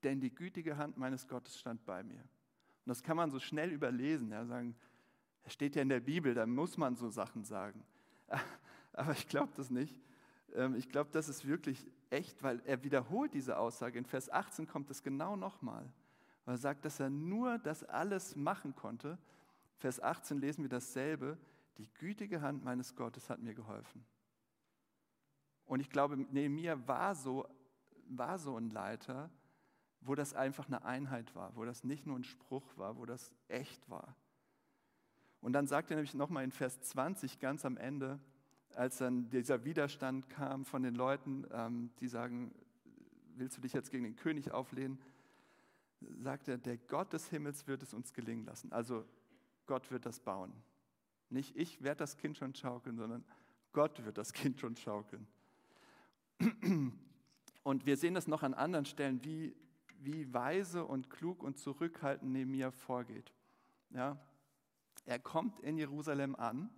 denn 0.04 0.20
die 0.20 0.34
gütige 0.34 0.76
Hand 0.76 0.96
meines 0.96 1.26
Gottes 1.26 1.58
stand 1.58 1.84
bei 1.84 2.02
mir. 2.02 2.20
Und 2.20 2.90
das 2.90 3.02
kann 3.02 3.16
man 3.16 3.30
so 3.30 3.38
schnell 3.38 3.70
überlesen, 3.70 4.30
ja, 4.30 4.44
sagen, 4.44 4.76
es 5.44 5.52
steht 5.52 5.76
ja 5.76 5.82
in 5.82 5.88
der 5.88 6.00
Bibel, 6.00 6.34
da 6.34 6.46
muss 6.46 6.76
man 6.76 6.96
so 6.96 7.08
Sachen 7.08 7.44
sagen. 7.44 7.84
Aber 8.92 9.12
ich 9.12 9.28
glaube 9.28 9.52
das 9.56 9.70
nicht. 9.70 10.00
Ähm, 10.54 10.74
ich 10.74 10.88
glaube, 10.88 11.10
das 11.12 11.28
ist 11.28 11.46
wirklich 11.46 11.86
echt, 12.10 12.42
weil 12.42 12.62
er 12.64 12.82
wiederholt 12.84 13.34
diese 13.34 13.58
Aussage. 13.58 13.98
In 13.98 14.06
Vers 14.06 14.30
18 14.30 14.66
kommt 14.66 14.90
es 14.90 15.02
genau 15.02 15.36
nochmal. 15.36 15.90
Er 16.46 16.58
sagt, 16.58 16.84
dass 16.84 17.00
er 17.00 17.10
nur 17.10 17.58
das 17.58 17.84
alles 17.84 18.36
machen 18.36 18.74
konnte. 18.74 19.18
Vers 19.76 20.00
18 20.00 20.38
lesen 20.38 20.62
wir 20.62 20.68
dasselbe. 20.68 21.38
Die 21.78 21.88
gütige 21.94 22.40
Hand 22.40 22.64
meines 22.64 22.94
Gottes 22.94 23.30
hat 23.30 23.40
mir 23.40 23.54
geholfen. 23.54 24.04
Und 25.66 25.80
ich 25.80 25.90
glaube, 25.90 26.16
Nehemiah 26.16 26.78
war 26.86 27.14
so, 27.14 27.48
war 28.08 28.38
so 28.38 28.56
ein 28.56 28.70
Leiter, 28.70 29.30
wo 30.04 30.14
das 30.14 30.34
einfach 30.34 30.66
eine 30.66 30.84
Einheit 30.84 31.34
war, 31.34 31.56
wo 31.56 31.64
das 31.64 31.84
nicht 31.84 32.06
nur 32.06 32.18
ein 32.18 32.24
Spruch 32.24 32.76
war, 32.76 32.96
wo 32.96 33.06
das 33.06 33.32
echt 33.48 33.88
war. 33.90 34.14
Und 35.40 35.52
dann 35.52 35.66
sagt 35.66 35.90
er 35.90 35.96
nämlich 35.96 36.14
nochmal 36.14 36.44
in 36.44 36.52
Vers 36.52 36.80
20 36.80 37.38
ganz 37.38 37.64
am 37.64 37.76
Ende, 37.76 38.18
als 38.74 38.98
dann 38.98 39.28
dieser 39.30 39.64
Widerstand 39.64 40.28
kam 40.28 40.64
von 40.64 40.82
den 40.82 40.94
Leuten, 40.94 41.46
ähm, 41.52 41.90
die 42.00 42.08
sagen, 42.08 42.54
willst 43.36 43.56
du 43.56 43.60
dich 43.60 43.72
jetzt 43.72 43.90
gegen 43.90 44.04
den 44.04 44.16
König 44.16 44.50
auflehnen, 44.52 44.98
sagt 46.18 46.48
er, 46.48 46.58
der 46.58 46.76
Gott 46.76 47.12
des 47.12 47.28
Himmels 47.28 47.66
wird 47.66 47.82
es 47.82 47.94
uns 47.94 48.12
gelingen 48.12 48.44
lassen. 48.44 48.72
Also 48.72 49.04
Gott 49.66 49.90
wird 49.90 50.06
das 50.06 50.20
bauen. 50.20 50.52
Nicht 51.30 51.56
ich 51.56 51.82
werde 51.82 51.98
das 51.98 52.16
Kind 52.16 52.36
schon 52.36 52.54
schaukeln, 52.54 52.96
sondern 52.96 53.24
Gott 53.72 54.04
wird 54.04 54.18
das 54.18 54.32
Kind 54.32 54.60
schon 54.60 54.76
schaukeln. 54.76 55.26
Und 57.62 57.86
wir 57.86 57.96
sehen 57.96 58.14
das 58.14 58.28
noch 58.28 58.42
an 58.42 58.54
anderen 58.54 58.84
Stellen, 58.84 59.24
wie, 59.24 59.54
wie 60.04 60.32
weise 60.32 60.84
und 60.84 61.10
klug 61.10 61.42
und 61.42 61.58
zurückhaltend 61.58 62.32
Nehemiah 62.32 62.70
vorgeht. 62.70 63.32
Ja? 63.90 64.18
Er 65.06 65.18
kommt 65.18 65.60
in 65.60 65.76
Jerusalem 65.76 66.34
an 66.34 66.70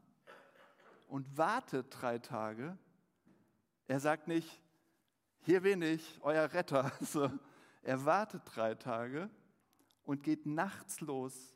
und 1.09 1.37
wartet 1.37 1.87
drei 1.91 2.19
Tage. 2.19 2.77
Er 3.87 4.01
sagt 4.01 4.29
nicht, 4.29 4.61
hier 5.41 5.61
bin 5.61 5.83
ich, 5.83 6.19
euer 6.23 6.53
Retter. 6.53 6.93
So, 7.01 7.31
er 7.83 8.05
wartet 8.05 8.43
drei 8.45 8.75
Tage 8.75 9.31
und 10.05 10.23
geht 10.23 10.45
nachts 10.45 11.01
los, 11.01 11.55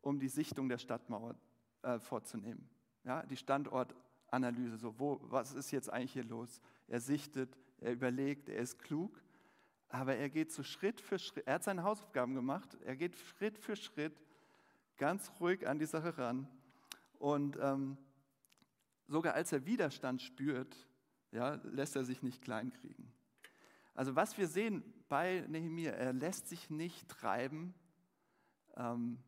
um 0.00 0.20
die 0.20 0.28
Sichtung 0.28 0.68
der 0.68 0.78
Stadtmauer 0.78 1.34
äh, 1.82 1.98
vorzunehmen. 1.98 2.68
Ja, 3.02 3.24
die 3.24 3.36
Standortanalyse, 3.36 4.76
so 4.76 4.98
wo, 4.98 5.20
was 5.22 5.54
ist 5.54 5.72
jetzt 5.72 5.90
eigentlich 5.90 6.12
hier 6.12 6.24
los? 6.24 6.60
Er 6.86 7.00
sichtet, 7.00 7.58
er 7.78 7.92
überlegt, 7.92 8.48
er 8.48 8.58
ist 8.58 8.78
klug, 8.78 9.20
aber 9.88 10.16
er 10.16 10.28
geht 10.28 10.52
so 10.52 10.62
Schritt 10.62 11.00
für 11.00 11.18
Schritt. 11.18 11.46
Er 11.46 11.54
hat 11.54 11.64
seine 11.64 11.84
Hausaufgaben 11.84 12.34
gemacht. 12.34 12.76
Er 12.84 12.96
geht 12.96 13.16
Schritt 13.16 13.58
für 13.58 13.76
Schritt 13.76 14.20
ganz 14.96 15.30
ruhig 15.40 15.66
an 15.68 15.78
die 15.78 15.86
Sache 15.86 16.16
ran 16.18 16.48
und 17.18 17.58
ähm, 17.60 17.98
sogar 19.08 19.34
als 19.34 19.52
er 19.52 19.66
Widerstand 19.66 20.22
spürt, 20.22 20.76
ja, 21.32 21.54
lässt 21.64 21.96
er 21.96 22.04
sich 22.04 22.22
nicht 22.22 22.42
kleinkriegen. 22.42 23.12
Also 23.94 24.16
was 24.16 24.36
wir 24.38 24.46
sehen 24.46 24.82
bei 25.08 25.44
Nehemiah, 25.48 25.92
er 25.92 26.12
lässt 26.12 26.48
sich 26.48 26.70
nicht 26.70 27.08
treiben, 27.08 27.74
ähm, 28.76 29.18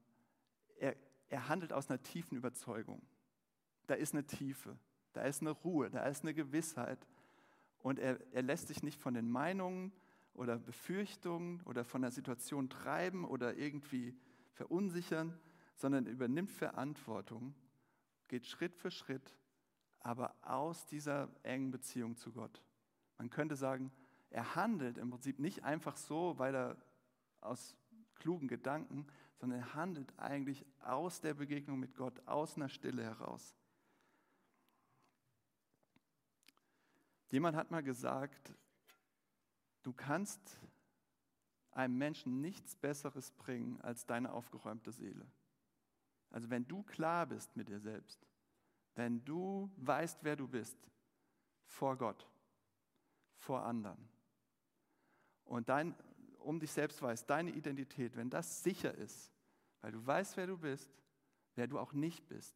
er, 0.79 0.97
er 1.29 1.49
handelt 1.49 1.73
aus 1.73 1.88
einer 1.88 2.03
tiefen 2.03 2.37
Überzeugung. 2.37 3.03
Da 3.87 3.94
ist 3.94 4.12
eine 4.12 4.27
Tiefe, 4.27 4.79
da 5.12 5.23
ist 5.23 5.40
eine 5.40 5.51
Ruhe, 5.51 5.90
da 5.90 6.05
ist 6.05 6.23
eine 6.23 6.35
Gewissheit. 6.35 7.07
Und 7.79 7.99
er, 7.99 8.18
er 8.33 8.42
lässt 8.42 8.68
sich 8.68 8.83
nicht 8.83 9.01
von 9.01 9.14
den 9.14 9.31
Meinungen 9.31 9.92
oder 10.38 10.59
Befürchtungen 10.59 11.61
oder 11.62 11.85
von 11.85 12.03
der 12.03 12.11
Situation 12.11 12.70
treiben 12.70 13.24
oder 13.24 13.57
irgendwie 13.57 14.16
verunsichern, 14.53 15.38
sondern 15.74 16.07
übernimmt 16.07 16.51
Verantwortung, 16.51 17.55
geht 18.29 18.46
Schritt 18.46 18.74
für 18.74 18.90
Schritt 18.90 19.35
aber 20.01 20.35
aus 20.42 20.87
dieser 20.87 21.29
engen 21.42 21.70
Beziehung 21.70 22.16
zu 22.16 22.33
Gott. 22.33 22.62
Man 23.18 23.31
könnte 23.31 23.57
sagen, 23.57 23.92
er 24.31 24.55
handelt 24.55 24.98
im 24.98 25.11
Prinzip 25.11 25.38
nicht 25.38 25.64
einfach 25.64 25.96
so, 25.96 26.38
weil 26.38 26.55
er 26.55 26.77
aus 27.40 27.77
klugen 28.14 28.48
Gedanken, 28.48 29.07
sondern 29.37 29.61
er 29.61 29.74
handelt 29.74 30.18
eigentlich 30.18 30.64
aus 30.81 31.20
der 31.20 31.35
Begegnung 31.35 31.79
mit 31.79 31.94
Gott, 31.94 32.27
aus 32.27 32.57
einer 32.57 32.68
Stille 32.68 33.03
heraus. 33.03 33.55
Jemand 37.31 37.57
hat 37.57 37.70
mal 37.70 37.83
gesagt, 37.83 38.55
du 39.83 39.93
kannst 39.93 40.59
einem 41.71 41.97
Menschen 41.97 42.41
nichts 42.41 42.77
Besseres 42.77 43.31
bringen 43.33 43.81
als 43.81 44.07
deine 44.07 44.33
aufgeräumte 44.33 44.93
Seele. 44.93 45.27
Also 46.31 46.51
wenn 46.51 46.67
du 46.67 46.83
klar 46.83 47.27
bist 47.27 47.57
mit 47.57 47.69
dir 47.69 47.81
selbst, 47.81 48.27
wenn 48.95 49.25
du 49.25 49.71
weißt, 49.77 50.19
wer 50.23 50.37
du 50.37 50.49
bist, 50.49 50.77
vor 51.67 51.97
Gott, 51.97 52.29
vor 53.37 53.64
anderen, 53.64 54.09
und 55.45 55.69
dein, 55.71 55.95
um 56.41 56.61
dich 56.61 56.73
selbst 56.73 57.01
weißt, 57.01 57.29
deine 57.31 57.51
Identität, 57.51 58.17
wenn 58.17 58.29
das 58.29 58.62
sicher 58.62 58.95
ist, 58.95 59.33
weil 59.81 59.93
du 59.93 60.05
weißt, 60.05 60.37
wer 60.37 60.47
du 60.47 60.59
bist, 60.59 60.91
wer 61.55 61.67
du 61.67 61.79
auch 61.79 61.93
nicht 61.95 62.29
bist, 62.29 62.55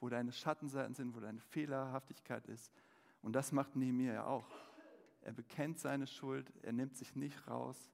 wo 0.00 0.08
deine 0.10 0.32
Schattenseiten 0.32 0.94
sind, 0.94 1.14
wo 1.14 1.20
deine 1.20 1.40
Fehlerhaftigkeit 1.40 2.46
ist, 2.46 2.72
und 3.22 3.32
das 3.32 3.52
macht 3.52 3.74
Nehemiah 3.74 4.12
ja 4.12 4.26
auch. 4.26 4.46
Er 5.24 5.32
bekennt 5.32 5.78
seine 5.78 6.06
Schuld, 6.06 6.52
er 6.62 6.72
nimmt 6.72 6.96
sich 6.96 7.16
nicht 7.16 7.48
raus, 7.48 7.90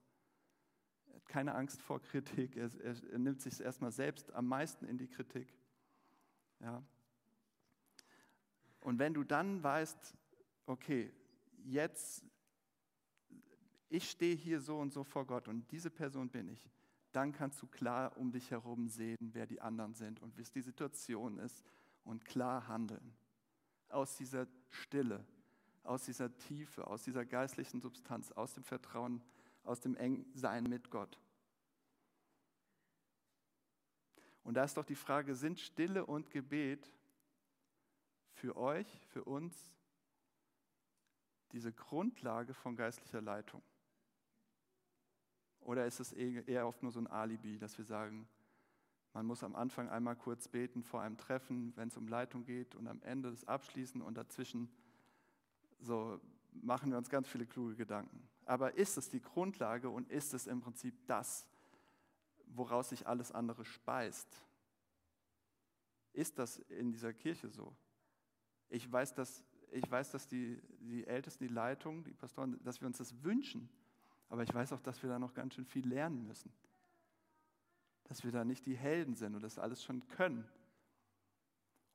er 1.06 1.14
hat 1.16 1.26
keine 1.26 1.54
Angst 1.54 1.80
vor 1.80 2.00
Kritik, 2.02 2.56
er, 2.56 2.70
er, 2.82 2.96
er 3.10 3.18
nimmt 3.18 3.40
sich 3.40 3.60
erstmal 3.60 3.92
selbst 3.92 4.32
am 4.32 4.46
meisten 4.46 4.84
in 4.84 4.98
die 4.98 5.08
Kritik. 5.08 5.52
Ja, 6.60 6.82
und 8.80 8.98
wenn 8.98 9.14
du 9.14 9.24
dann 9.24 9.62
weißt, 9.62 10.16
okay, 10.66 11.12
jetzt, 11.64 12.24
ich 13.88 14.10
stehe 14.10 14.34
hier 14.34 14.60
so 14.60 14.78
und 14.78 14.92
so 14.92 15.04
vor 15.04 15.26
Gott 15.26 15.48
und 15.48 15.70
diese 15.70 15.90
Person 15.90 16.30
bin 16.30 16.48
ich, 16.48 16.70
dann 17.12 17.32
kannst 17.32 17.60
du 17.60 17.66
klar 17.66 18.16
um 18.16 18.30
dich 18.32 18.50
herum 18.50 18.88
sehen, 18.88 19.16
wer 19.32 19.46
die 19.46 19.60
anderen 19.60 19.94
sind 19.94 20.20
und 20.22 20.36
wie 20.36 20.42
es 20.42 20.52
die 20.52 20.62
Situation 20.62 21.38
ist 21.38 21.64
und 22.04 22.24
klar 22.24 22.68
handeln. 22.68 23.14
Aus 23.88 24.16
dieser 24.16 24.46
Stille, 24.70 25.24
aus 25.82 26.04
dieser 26.04 26.36
Tiefe, 26.36 26.86
aus 26.86 27.02
dieser 27.02 27.24
geistlichen 27.24 27.80
Substanz, 27.80 28.32
aus 28.32 28.54
dem 28.54 28.64
Vertrauen, 28.64 29.22
aus 29.64 29.80
dem 29.80 29.96
Engsein 29.96 30.64
mit 30.64 30.90
Gott. 30.90 31.18
Und 34.42 34.54
da 34.54 34.64
ist 34.64 34.76
doch 34.76 34.84
die 34.84 34.94
Frage, 34.94 35.34
sind 35.34 35.60
Stille 35.60 36.06
und 36.06 36.30
Gebet 36.30 36.90
für 38.32 38.56
euch, 38.56 38.88
für 39.08 39.24
uns, 39.24 39.72
diese 41.52 41.72
Grundlage 41.72 42.54
von 42.54 42.76
geistlicher 42.76 43.20
Leitung? 43.20 43.62
Oder 45.60 45.86
ist 45.86 46.00
es 46.00 46.12
eher 46.12 46.66
oft 46.66 46.82
nur 46.82 46.92
so 46.92 47.00
ein 47.00 47.06
Alibi, 47.06 47.58
dass 47.58 47.76
wir 47.76 47.84
sagen, 47.84 48.28
man 49.12 49.26
muss 49.26 49.42
am 49.42 49.56
Anfang 49.56 49.88
einmal 49.88 50.16
kurz 50.16 50.48
beten 50.48 50.82
vor 50.82 51.02
einem 51.02 51.18
Treffen, 51.18 51.76
wenn 51.76 51.88
es 51.88 51.96
um 51.96 52.08
Leitung 52.08 52.44
geht 52.44 52.74
und 52.74 52.86
am 52.86 53.02
Ende 53.02 53.30
das 53.30 53.44
Abschließen 53.44 54.00
und 54.00 54.14
dazwischen 54.14 54.70
so 55.80 56.20
machen 56.52 56.90
wir 56.90 56.98
uns 56.98 57.08
ganz 57.08 57.28
viele 57.28 57.46
kluge 57.46 57.76
Gedanken. 57.76 58.28
Aber 58.44 58.74
ist 58.74 58.96
es 58.96 59.08
die 59.08 59.20
Grundlage 59.20 59.88
und 59.90 60.10
ist 60.10 60.34
es 60.34 60.46
im 60.46 60.60
Prinzip 60.60 60.94
das, 61.06 61.46
woraus 62.46 62.88
sich 62.88 63.06
alles 63.06 63.32
andere 63.32 63.64
speist? 63.64 64.42
Ist 66.12 66.38
das 66.38 66.58
in 66.58 66.90
dieser 66.90 67.12
Kirche 67.12 67.48
so? 67.48 67.74
Ich 68.68 68.90
weiß, 68.90 69.14
dass, 69.14 69.44
ich 69.70 69.88
weiß, 69.88 70.10
dass 70.10 70.26
die, 70.26 70.60
die 70.80 71.06
Ältesten, 71.06 71.46
die 71.46 71.52
Leitung, 71.52 72.04
die 72.04 72.12
Pastoren, 72.12 72.60
dass 72.64 72.80
wir 72.80 72.88
uns 72.88 72.98
das 72.98 73.22
wünschen. 73.22 73.68
Aber 74.28 74.42
ich 74.42 74.52
weiß 74.52 74.72
auch, 74.72 74.80
dass 74.80 75.02
wir 75.02 75.10
da 75.10 75.18
noch 75.18 75.34
ganz 75.34 75.54
schön 75.54 75.66
viel 75.66 75.86
lernen 75.86 76.26
müssen. 76.26 76.52
Dass 78.04 78.24
wir 78.24 78.32
da 78.32 78.44
nicht 78.44 78.66
die 78.66 78.76
Helden 78.76 79.14
sind 79.14 79.34
und 79.34 79.42
das 79.42 79.58
alles 79.58 79.82
schon 79.82 80.06
können. 80.08 80.48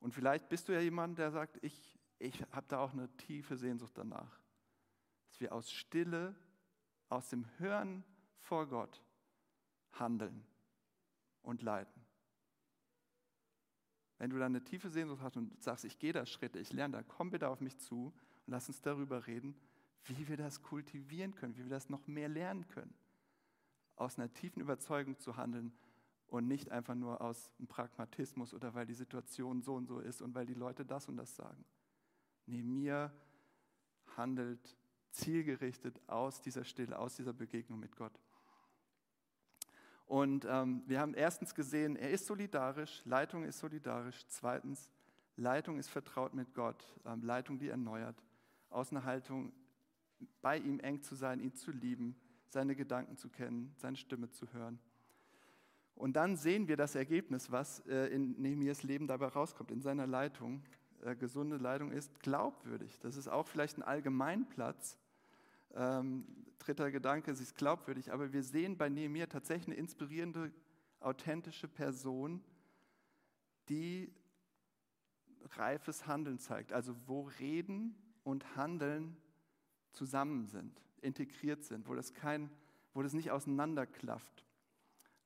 Und 0.00 0.12
vielleicht 0.12 0.48
bist 0.48 0.68
du 0.68 0.72
ja 0.72 0.80
jemand, 0.80 1.18
der 1.18 1.30
sagt, 1.30 1.58
ich, 1.62 1.98
ich 2.18 2.42
habe 2.52 2.66
da 2.68 2.78
auch 2.78 2.92
eine 2.92 3.08
tiefe 3.16 3.56
Sehnsucht 3.56 3.92
danach. 3.96 4.40
Dass 5.28 5.40
wir 5.40 5.52
aus 5.52 5.70
Stille 5.70 6.34
aus 7.08 7.28
dem 7.28 7.46
Hören 7.58 8.04
vor 8.40 8.66
Gott 8.66 9.02
handeln 9.92 10.44
und 11.42 11.62
leiten. 11.62 12.02
Wenn 14.18 14.30
du 14.30 14.38
dann 14.38 14.52
eine 14.52 14.64
tiefe 14.64 14.88
Sehnsucht 14.88 15.22
hast 15.22 15.36
und 15.36 15.62
sagst, 15.62 15.84
ich 15.84 15.98
gehe 15.98 16.12
da 16.12 16.24
Schritte, 16.24 16.58
ich 16.58 16.72
lerne 16.72 16.98
da, 16.98 17.02
komm 17.02 17.30
bitte 17.30 17.48
auf 17.48 17.60
mich 17.60 17.76
zu 17.78 18.06
und 18.46 18.52
lass 18.52 18.68
uns 18.68 18.80
darüber 18.80 19.26
reden, 19.26 19.54
wie 20.04 20.28
wir 20.28 20.36
das 20.36 20.62
kultivieren 20.62 21.34
können, 21.34 21.56
wie 21.56 21.64
wir 21.64 21.70
das 21.70 21.90
noch 21.90 22.06
mehr 22.06 22.28
lernen 22.28 22.66
können. 22.68 22.94
Aus 23.96 24.18
einer 24.18 24.32
tiefen 24.32 24.60
Überzeugung 24.60 25.18
zu 25.18 25.36
handeln 25.36 25.72
und 26.28 26.48
nicht 26.48 26.70
einfach 26.70 26.94
nur 26.94 27.20
aus 27.20 27.52
einem 27.58 27.68
Pragmatismus 27.68 28.54
oder 28.54 28.74
weil 28.74 28.86
die 28.86 28.94
Situation 28.94 29.62
so 29.62 29.74
und 29.74 29.86
so 29.86 30.00
ist 30.00 30.22
und 30.22 30.34
weil 30.34 30.46
die 30.46 30.54
Leute 30.54 30.84
das 30.84 31.08
und 31.08 31.16
das 31.16 31.34
sagen. 31.36 31.64
Mir 32.46 33.12
handelt 34.16 34.76
zielgerichtet 35.10 36.00
aus 36.08 36.40
dieser 36.40 36.64
Stille, 36.64 36.98
aus 36.98 37.16
dieser 37.16 37.32
Begegnung 37.32 37.78
mit 37.78 37.96
Gott. 37.96 38.18
Und 40.06 40.46
ähm, 40.48 40.82
wir 40.86 41.00
haben 41.00 41.14
erstens 41.14 41.54
gesehen, 41.54 41.96
er 41.96 42.10
ist 42.10 42.26
solidarisch, 42.26 43.02
Leitung 43.04 43.44
ist 43.44 43.58
solidarisch. 43.58 44.24
Zweitens, 44.28 44.90
Leitung 45.36 45.78
ist 45.78 45.88
vertraut 45.88 46.32
mit 46.32 46.54
Gott, 46.54 46.84
ähm, 47.04 47.22
Leitung, 47.22 47.58
die 47.58 47.68
erneuert. 47.68 48.22
Aus 48.70 48.92
einer 48.92 49.04
Haltung, 49.04 49.52
bei 50.40 50.58
ihm 50.58 50.78
eng 50.80 51.02
zu 51.02 51.14
sein, 51.14 51.40
ihn 51.40 51.54
zu 51.54 51.72
lieben, 51.72 52.16
seine 52.48 52.76
Gedanken 52.76 53.16
zu 53.16 53.28
kennen, 53.28 53.74
seine 53.76 53.96
Stimme 53.96 54.30
zu 54.30 54.52
hören. 54.52 54.78
Und 55.96 56.14
dann 56.14 56.36
sehen 56.36 56.68
wir 56.68 56.76
das 56.76 56.94
Ergebnis, 56.94 57.50
was 57.50 57.80
äh, 57.86 58.06
in 58.08 58.40
Nehemias 58.40 58.82
Leben 58.82 59.06
dabei 59.06 59.26
rauskommt, 59.26 59.70
in 59.70 59.80
seiner 59.80 60.06
Leitung. 60.06 60.62
Äh, 61.06 61.14
gesunde 61.14 61.56
Leitung 61.56 61.92
ist 61.92 62.18
glaubwürdig. 62.20 62.98
Das 62.98 63.16
ist 63.16 63.28
auch 63.28 63.46
vielleicht 63.46 63.78
ein 63.78 63.82
Allgemeinplatz, 63.82 64.98
ähm, 65.74 66.26
dritter 66.58 66.90
Gedanke, 66.90 67.32
sie 67.36 67.44
ist 67.44 67.54
glaubwürdig, 67.54 68.12
aber 68.12 68.32
wir 68.32 68.42
sehen 68.42 68.76
bei 68.76 68.88
Nehemiah 68.88 69.26
tatsächlich 69.26 69.68
eine 69.68 69.76
inspirierende, 69.76 70.50
authentische 70.98 71.68
Person, 71.68 72.42
die 73.68 74.12
reifes 75.52 76.08
Handeln 76.08 76.40
zeigt, 76.40 76.72
also 76.72 76.96
wo 77.06 77.30
Reden 77.38 77.94
und 78.24 78.56
Handeln 78.56 79.16
zusammen 79.92 80.46
sind, 80.46 80.82
integriert 81.02 81.62
sind, 81.62 81.86
wo 81.86 81.94
das, 81.94 82.14
kein, 82.14 82.50
wo 82.94 83.02
das 83.02 83.12
nicht 83.12 83.30
auseinanderklafft. 83.30 84.44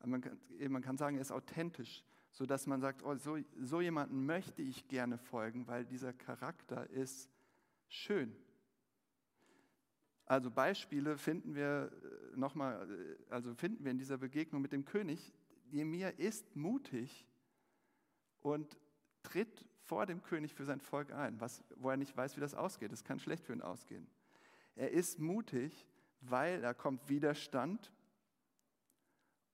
Man 0.04 0.20
kann, 0.20 0.38
man 0.68 0.82
kann 0.82 0.98
sagen, 0.98 1.16
er 1.16 1.22
ist 1.22 1.32
authentisch, 1.32 2.04
sodass 2.30 2.66
man 2.66 2.80
sagt, 2.80 3.02
oh, 3.02 3.16
so, 3.16 3.38
so 3.58 3.80
jemanden 3.80 4.24
möchte 4.26 4.62
ich 4.62 4.88
gerne 4.88 5.18
folgen, 5.18 5.66
weil 5.66 5.84
dieser 5.84 6.12
Charakter 6.12 6.88
ist 6.90 7.30
schön, 7.88 8.34
also 10.30 10.48
Beispiele 10.48 11.18
finden 11.18 11.56
wir 11.56 11.90
äh, 11.90 12.38
nochmal, 12.38 12.88
äh, 12.88 13.32
also 13.32 13.52
finden 13.52 13.82
wir 13.82 13.90
in 13.90 13.98
dieser 13.98 14.16
Begegnung 14.16 14.62
mit 14.62 14.70
dem 14.70 14.84
König. 14.84 15.34
Jemir 15.72 16.20
ist 16.20 16.54
mutig 16.54 17.26
und 18.38 18.78
tritt 19.24 19.66
vor 19.80 20.06
dem 20.06 20.22
König 20.22 20.54
für 20.54 20.64
sein 20.64 20.78
Volk 20.78 21.12
ein, 21.12 21.40
was, 21.40 21.64
wo 21.74 21.90
er 21.90 21.96
nicht 21.96 22.16
weiß, 22.16 22.36
wie 22.36 22.40
das 22.40 22.54
ausgeht. 22.54 22.92
Es 22.92 23.02
kann 23.02 23.18
schlecht 23.18 23.44
für 23.44 23.52
ihn 23.52 23.60
ausgehen. 23.60 24.06
Er 24.76 24.92
ist 24.92 25.18
mutig, 25.18 25.84
weil 26.20 26.60
da 26.60 26.74
kommt 26.74 27.08
Widerstand 27.08 27.92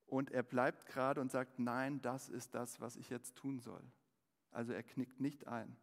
und 0.06 0.30
er 0.30 0.42
bleibt 0.42 0.86
gerade 0.86 1.20
und 1.20 1.30
sagt, 1.30 1.58
nein, 1.58 2.00
das 2.02 2.28
ist 2.28 2.54
das, 2.54 2.80
was 2.80 2.96
ich 2.96 3.10
jetzt 3.10 3.36
tun 3.36 3.60
soll. 3.60 3.82
Also 4.50 4.72
er 4.72 4.82
knickt 4.82 5.20
nicht 5.20 5.46
ein. 5.46 5.76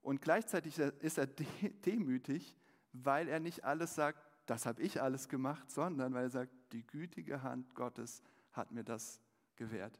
Und 0.00 0.22
gleichzeitig 0.22 0.78
ist 0.78 1.18
er 1.18 1.26
demütig, 1.26 2.56
weil 2.92 3.28
er 3.28 3.40
nicht 3.40 3.64
alles 3.64 3.94
sagt, 3.94 4.18
das 4.46 4.64
habe 4.64 4.82
ich 4.82 5.02
alles 5.02 5.28
gemacht, 5.28 5.70
sondern 5.70 6.14
weil 6.14 6.24
er 6.24 6.30
sagt, 6.30 6.52
die 6.72 6.86
gütige 6.86 7.42
Hand 7.42 7.74
Gottes 7.74 8.22
hat 8.52 8.72
mir 8.72 8.84
das 8.84 9.20
gewährt. 9.56 9.98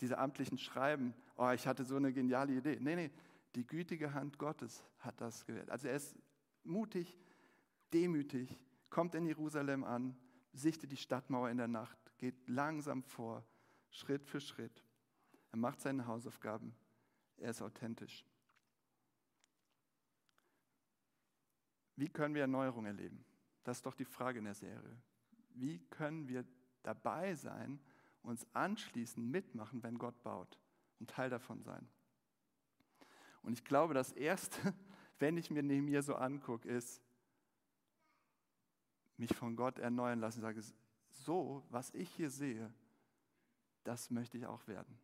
Diese 0.00 0.18
amtlichen 0.18 0.58
Schreiben, 0.58 1.14
oh, 1.36 1.50
ich 1.50 1.66
hatte 1.66 1.84
so 1.84 1.96
eine 1.96 2.12
geniale 2.12 2.52
Idee. 2.52 2.78
Nee, 2.80 2.94
nee, 2.94 3.10
die 3.54 3.66
gütige 3.66 4.14
Hand 4.14 4.38
Gottes 4.38 4.84
hat 4.98 5.20
das 5.20 5.44
gewährt. 5.44 5.70
Also 5.70 5.88
er 5.88 5.96
ist 5.96 6.16
mutig, 6.62 7.18
demütig, 7.92 8.56
kommt 8.90 9.14
in 9.14 9.26
Jerusalem 9.26 9.82
an, 9.82 10.16
sichtet 10.52 10.92
die 10.92 10.96
Stadtmauer 10.96 11.50
in 11.50 11.56
der 11.56 11.68
Nacht, 11.68 11.98
geht 12.18 12.48
langsam 12.48 13.02
vor, 13.02 13.44
Schritt 13.90 14.26
für 14.26 14.40
Schritt. 14.40 14.84
Er 15.50 15.58
macht 15.58 15.80
seine 15.80 16.06
Hausaufgaben, 16.06 16.74
er 17.36 17.50
ist 17.50 17.62
authentisch. 17.62 18.26
Wie 21.96 22.08
können 22.08 22.34
wir 22.34 22.42
Erneuerung 22.42 22.86
erleben? 22.86 23.24
Das 23.64 23.78
ist 23.78 23.86
doch 23.86 23.94
die 23.94 24.04
Frage 24.04 24.38
in 24.38 24.44
der 24.44 24.54
Serie. 24.54 24.96
Wie 25.54 25.80
können 25.88 26.28
wir 26.28 26.44
dabei 26.82 27.34
sein, 27.34 27.80
uns 28.22 28.46
anschließen, 28.54 29.28
mitmachen, 29.28 29.82
wenn 29.82 29.98
Gott 29.98 30.22
baut 30.22 30.58
und 31.00 31.10
Teil 31.10 31.30
davon 31.30 31.62
sein? 31.62 31.88
Und 33.42 33.52
ich 33.52 33.64
glaube, 33.64 33.94
das 33.94 34.12
Erste, 34.12 34.74
wenn 35.18 35.36
ich 35.36 35.50
mir 35.50 35.62
Nehemiah 35.62 36.02
so 36.02 36.14
angucke, 36.14 36.68
ist, 36.68 37.02
mich 39.16 39.34
von 39.34 39.56
Gott 39.56 39.78
erneuern 39.78 40.20
lassen. 40.20 40.38
Ich 40.38 40.42
sage, 40.42 40.62
so, 41.28 41.62
was 41.70 41.92
ich 41.94 42.10
hier 42.10 42.30
sehe, 42.30 42.72
das 43.84 44.10
möchte 44.10 44.38
ich 44.38 44.46
auch 44.46 44.66
werden. 44.66 44.98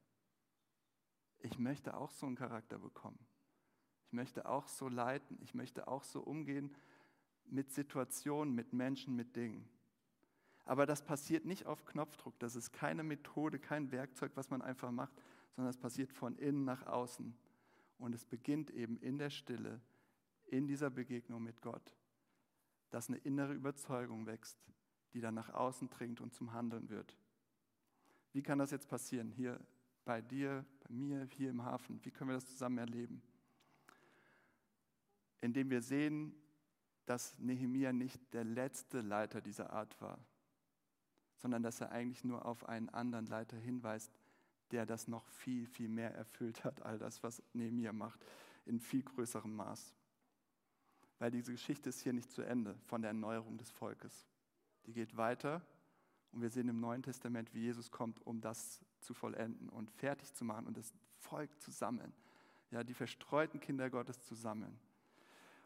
Ich 1.38 1.58
möchte 1.58 1.96
auch 1.96 2.10
so 2.10 2.26
einen 2.26 2.36
Charakter 2.36 2.78
bekommen 2.78 3.18
möchte 4.14 4.48
auch 4.48 4.68
so 4.68 4.88
leiten, 4.88 5.36
ich 5.42 5.54
möchte 5.54 5.88
auch 5.88 6.04
so 6.04 6.20
umgehen 6.20 6.74
mit 7.46 7.70
Situationen, 7.70 8.54
mit 8.54 8.72
Menschen, 8.72 9.14
mit 9.14 9.36
Dingen. 9.36 9.68
Aber 10.64 10.86
das 10.86 11.04
passiert 11.04 11.44
nicht 11.44 11.66
auf 11.66 11.84
Knopfdruck, 11.84 12.38
das 12.38 12.56
ist 12.56 12.72
keine 12.72 13.02
Methode, 13.02 13.58
kein 13.58 13.92
Werkzeug, 13.92 14.32
was 14.34 14.48
man 14.48 14.62
einfach 14.62 14.90
macht, 14.90 15.12
sondern 15.54 15.70
es 15.70 15.76
passiert 15.76 16.10
von 16.10 16.36
innen 16.36 16.64
nach 16.64 16.86
außen. 16.86 17.36
Und 17.98 18.14
es 18.14 18.24
beginnt 18.24 18.70
eben 18.70 18.96
in 18.98 19.18
der 19.18 19.30
Stille, 19.30 19.80
in 20.46 20.66
dieser 20.66 20.90
Begegnung 20.90 21.42
mit 21.42 21.60
Gott, 21.60 21.94
dass 22.90 23.08
eine 23.08 23.18
innere 23.18 23.52
Überzeugung 23.52 24.26
wächst, 24.26 24.58
die 25.14 25.20
dann 25.20 25.34
nach 25.34 25.48
außen 25.50 25.88
dringt 25.88 26.20
und 26.20 26.34
zum 26.34 26.52
Handeln 26.52 26.90
wird. 26.90 27.16
Wie 28.32 28.42
kann 28.42 28.58
das 28.58 28.70
jetzt 28.70 28.88
passieren? 28.88 29.30
Hier 29.30 29.58
bei 30.04 30.20
dir, 30.20 30.66
bei 30.80 30.92
mir, 30.92 31.24
hier 31.24 31.50
im 31.50 31.64
Hafen. 31.64 32.04
Wie 32.04 32.10
können 32.10 32.30
wir 32.30 32.34
das 32.34 32.46
zusammen 32.46 32.78
erleben? 32.78 33.22
indem 35.44 35.68
wir 35.68 35.82
sehen, 35.82 36.34
dass 37.04 37.38
Nehemia 37.38 37.92
nicht 37.92 38.32
der 38.32 38.44
letzte 38.44 39.02
Leiter 39.02 39.42
dieser 39.42 39.74
Art 39.74 40.00
war, 40.00 40.18
sondern 41.36 41.62
dass 41.62 41.82
er 41.82 41.92
eigentlich 41.92 42.24
nur 42.24 42.46
auf 42.46 42.66
einen 42.66 42.88
anderen 42.88 43.26
Leiter 43.26 43.58
hinweist, 43.58 44.10
der 44.70 44.86
das 44.86 45.06
noch 45.06 45.28
viel, 45.28 45.66
viel 45.66 45.90
mehr 45.90 46.14
erfüllt 46.14 46.64
hat, 46.64 46.80
all 46.80 46.98
das, 46.98 47.22
was 47.22 47.42
Nehemia 47.52 47.92
macht, 47.92 48.24
in 48.64 48.80
viel 48.80 49.02
größerem 49.02 49.54
Maß. 49.54 49.94
Weil 51.18 51.30
diese 51.30 51.52
Geschichte 51.52 51.90
ist 51.90 52.00
hier 52.00 52.14
nicht 52.14 52.32
zu 52.32 52.40
Ende 52.40 52.74
von 52.86 53.02
der 53.02 53.10
Erneuerung 53.10 53.58
des 53.58 53.70
Volkes. 53.70 54.26
Die 54.86 54.92
geht 54.92 55.16
weiter 55.16 55.62
und 56.32 56.42
wir 56.42 56.50
sehen 56.50 56.68
im 56.68 56.80
Neuen 56.80 57.02
Testament, 57.02 57.54
wie 57.54 57.60
Jesus 57.60 57.90
kommt, 57.90 58.24
um 58.26 58.40
das 58.40 58.80
zu 59.00 59.14
vollenden 59.14 59.68
und 59.68 59.90
fertig 59.90 60.32
zu 60.34 60.44
machen 60.44 60.66
und 60.66 60.76
das 60.76 60.92
Volk 61.18 61.60
zu 61.60 61.70
sammeln. 61.70 62.12
Ja, 62.70 62.82
die 62.82 62.94
verstreuten 62.94 63.60
Kinder 63.60 63.88
Gottes 63.88 64.20
zu 64.22 64.34
sammeln. 64.34 64.78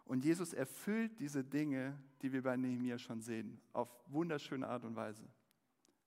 Und 0.04 0.24
Jesus 0.24 0.52
erfüllt 0.52 1.20
diese 1.20 1.44
Dinge, 1.44 1.98
die 2.22 2.32
wir 2.32 2.42
bei 2.42 2.56
Nehemiah 2.56 2.98
schon 2.98 3.20
sehen, 3.20 3.60
auf 3.72 3.88
wunderschöne 4.06 4.66
Art 4.66 4.84
und 4.84 4.96
Weise. 4.96 5.22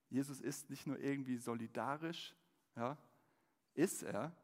Jesus 0.10 0.41
ist 0.41 0.69
nicht 0.69 0.88
nur 0.88 1.00
irgendwie 1.00 1.38
solidarisch, 1.38 2.36
ja, 2.76 2.97
ist 3.74 4.04
er. 4.04 4.36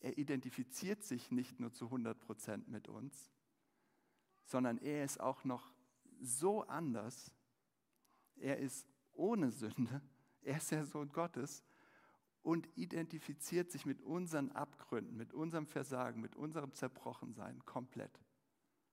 Er 0.00 0.16
identifiziert 0.18 1.04
sich 1.04 1.30
nicht 1.30 1.60
nur 1.60 1.72
zu 1.72 1.86
100 1.86 2.18
Prozent 2.20 2.68
mit 2.68 2.88
uns, 2.88 3.30
sondern 4.44 4.78
er 4.78 5.04
ist 5.04 5.20
auch 5.20 5.44
noch 5.44 5.72
so 6.20 6.62
anders. 6.62 7.34
Er 8.40 8.58
ist 8.58 8.86
ohne 9.12 9.50
Sünde. 9.50 10.02
Er 10.42 10.56
ist 10.56 10.70
der 10.70 10.84
Sohn 10.84 11.10
Gottes 11.10 11.62
und 12.42 12.68
identifiziert 12.76 13.70
sich 13.70 13.84
mit 13.84 14.00
unseren 14.00 14.50
Abgründen, 14.52 15.16
mit 15.16 15.32
unserem 15.32 15.66
Versagen, 15.66 16.20
mit 16.20 16.36
unserem 16.36 16.72
Zerbrochensein 16.72 17.64
komplett 17.66 18.18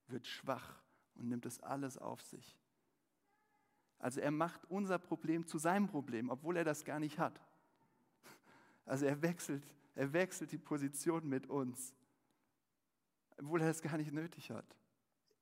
wird 0.08 0.26
schwach 0.26 0.80
und 1.14 1.28
nimmt 1.28 1.46
es 1.46 1.60
alles 1.60 1.98
auf 1.98 2.22
sich. 2.22 2.58
Also 3.98 4.20
er 4.20 4.30
macht 4.30 4.64
unser 4.66 4.98
Problem 4.98 5.46
zu 5.46 5.58
seinem 5.58 5.88
Problem, 5.88 6.30
obwohl 6.30 6.56
er 6.56 6.64
das 6.64 6.84
gar 6.84 7.00
nicht 7.00 7.18
hat. 7.18 7.40
Also 8.84 9.06
er 9.06 9.20
wechselt, 9.22 9.64
er 9.94 10.12
wechselt 10.12 10.52
die 10.52 10.58
Position 10.58 11.28
mit 11.28 11.46
uns, 11.48 11.94
obwohl 13.38 13.60
er 13.60 13.68
das 13.68 13.82
gar 13.82 13.96
nicht 13.96 14.12
nötig 14.12 14.50
hat. 14.50 14.76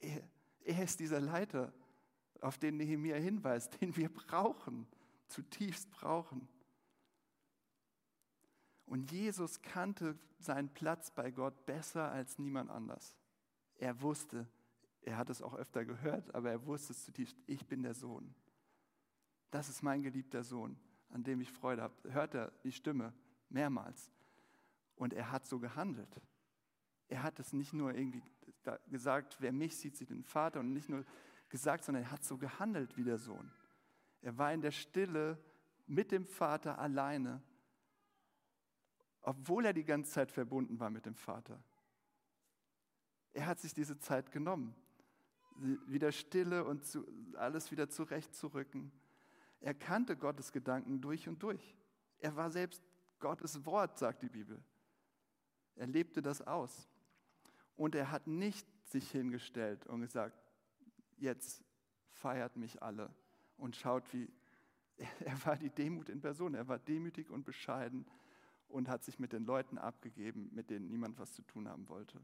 Er, 0.01 0.23
er 0.65 0.85
ist 0.85 0.99
dieser 1.01 1.21
Leiter, 1.21 1.73
auf 2.43 2.59
den 2.59 2.77
Nehemiah 2.77 3.17
hinweist, 3.17 3.81
den 3.81 3.97
wir 3.97 4.09
brauchen, 4.09 4.87
zutiefst 5.29 5.91
brauchen. 5.91 6.49
Und 8.87 9.11
Jesus 9.11 9.61
kannte 9.63 10.19
seinen 10.39 10.69
Platz 10.69 11.11
bei 11.11 11.31
Gott 11.31 11.67
besser 11.67 12.11
als 12.11 12.39
niemand 12.39 12.71
anders. 12.71 13.17
Er 13.79 14.01
wusste, 14.01 14.47
er 15.03 15.17
hat 15.17 15.31
es 15.31 15.43
auch 15.43 15.55
öfter 15.55 15.85
gehört, 15.85 16.35
aber 16.35 16.51
er 16.51 16.67
wusste 16.67 16.93
es 16.93 17.05
zutiefst, 17.05 17.37
ich 17.47 17.67
bin 17.67 17.83
der 17.83 17.95
Sohn. 17.95 18.35
Das 19.51 19.69
ist 19.69 19.83
mein 19.83 20.03
geliebter 20.03 20.45
Sohn, 20.45 20.79
an 21.11 21.25
dem 21.25 21.41
ich 21.41 21.51
Freude 21.51 21.83
habe. 21.83 21.95
Hört 22.13 22.35
er 22.35 22.53
die 22.65 22.73
Stimme 22.73 23.13
mehrmals. 23.49 24.11
Und 24.97 25.13
er 25.13 25.31
hat 25.31 25.47
so 25.47 25.59
gehandelt. 25.59 26.21
Er 27.09 27.23
hat 27.23 27.39
es 27.39 27.53
nicht 27.53 27.73
nur 27.73 27.95
irgendwie 27.95 28.23
gesagt, 28.89 29.37
wer 29.41 29.53
mich 29.53 29.77
sieht, 29.77 29.97
sieht 29.97 30.11
den 30.11 30.25
Vater 30.25 30.61
und 30.61 30.73
nicht 30.73 30.89
nur 30.89 31.05
gesagt, 31.57 31.85
sondern 31.85 32.05
er 32.05 32.11
hat 32.11 32.23
so 32.23 32.37
gehandelt 32.37 32.99
wie 32.99 33.05
der 33.05 33.17
Sohn. 33.17 33.51
Er 34.21 34.37
war 34.37 34.53
in 34.53 34.61
der 34.61 34.73
Stille 34.73 35.43
mit 35.87 36.13
dem 36.13 36.27
Vater 36.27 36.79
alleine, 36.79 37.43
obwohl 39.23 39.65
er 39.65 39.73
die 39.73 39.85
ganze 39.85 40.13
Zeit 40.13 40.31
verbunden 40.31 40.79
war 40.79 40.91
mit 40.91 41.07
dem 41.07 41.15
Vater. 41.15 41.59
Er 43.33 43.47
hat 43.47 43.59
sich 43.59 43.73
diese 43.73 43.99
Zeit 43.99 44.31
genommen, 44.33 44.77
wieder 45.87 46.13
Stille 46.13 46.63
und 46.65 46.85
zu, 46.85 47.07
alles 47.37 47.71
wieder 47.71 47.89
zurechtzurücken. 47.89 48.93
Er 49.61 49.73
kannte 49.73 50.15
Gottes 50.15 50.53
Gedanken 50.53 51.01
durch 51.01 51.27
und 51.27 51.43
durch. 51.43 51.75
Er 52.19 52.37
war 52.37 52.51
selbst 52.51 52.83
Gottes 53.19 53.65
Wort, 53.65 53.97
sagt 53.97 54.21
die 54.21 54.29
Bibel. 54.29 54.63
Er 55.75 55.87
lebte 55.87 56.21
das 56.21 56.43
aus. 56.43 56.87
Und 57.77 57.95
er 57.95 58.11
hat 58.11 58.27
nicht 58.27 58.67
sich 58.85 59.11
hingestellt 59.11 59.87
und 59.87 60.03
gesagt, 60.03 60.46
jetzt 61.17 61.65
feiert 62.11 62.57
mich 62.57 62.83
alle 62.83 63.15
und 63.57 63.77
schaut, 63.77 64.13
wie 64.13 64.33
er 65.21 65.45
war 65.45 65.57
die 65.57 65.71
Demut 65.71 66.09
in 66.09 66.21
Person. 66.21 66.55
Er 66.55 66.69
war 66.69 66.79
demütig 66.79 67.31
und 67.31 67.45
bescheiden 67.45 68.07
und 68.69 68.89
hat 68.89 69.05
sich 69.05 69.19
mit 69.19 69.33
den 69.33 69.45
Leuten 69.45 69.79
abgegeben, 69.79 70.51
mit 70.53 70.71
denen 70.71 70.89
niemand 70.89 71.19
was 71.19 71.33
zu 71.33 71.43
tun 71.43 71.69
haben 71.69 71.89
wollte. 71.89 72.21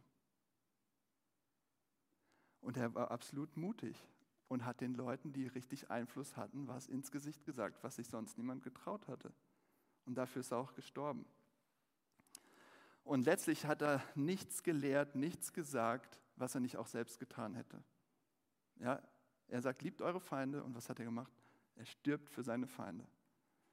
Und 2.61 2.77
er 2.77 2.95
war 2.95 3.11
absolut 3.11 3.57
mutig 3.57 3.97
und 4.49 4.65
hat 4.65 4.81
den 4.81 4.95
Leuten, 4.95 5.33
die 5.33 5.47
richtig 5.47 5.91
Einfluss 5.91 6.37
hatten, 6.37 6.69
was 6.69 6.89
ins 6.89 7.11
Gesicht 7.11 7.45
gesagt, 7.45 7.83
was 7.83 7.97
sich 7.97 8.09
sonst 8.09 8.39
niemand 8.39 8.63
getraut 8.63 9.09
hatte. 9.09 9.33
Und 10.05 10.15
dafür 10.17 10.41
ist 10.41 10.53
er 10.53 10.59
auch 10.59 10.75
gestorben. 10.75 11.27
Und 13.05 13.25
letztlich 13.25 13.67
hat 13.67 13.83
er 13.83 14.03
nichts 14.15 14.63
gelehrt, 14.63 15.17
nichts 15.17 15.53
gesagt, 15.53 16.21
was 16.37 16.55
er 16.55 16.61
nicht 16.61 16.77
auch 16.77 16.87
selbst 16.87 17.19
getan 17.19 17.55
hätte. 17.55 17.83
Ja, 18.77 19.03
er 19.49 19.63
sagt, 19.63 19.83
liebt 19.83 20.01
eure 20.01 20.21
Feinde. 20.21 20.63
Und 20.63 20.75
was 20.75 20.89
hat 20.89 20.99
er 20.99 21.05
gemacht? 21.05 21.33
Er 21.77 21.85
stirbt 21.85 22.31
für 22.31 22.43
seine 22.43 22.67
Feinde. 22.67 23.07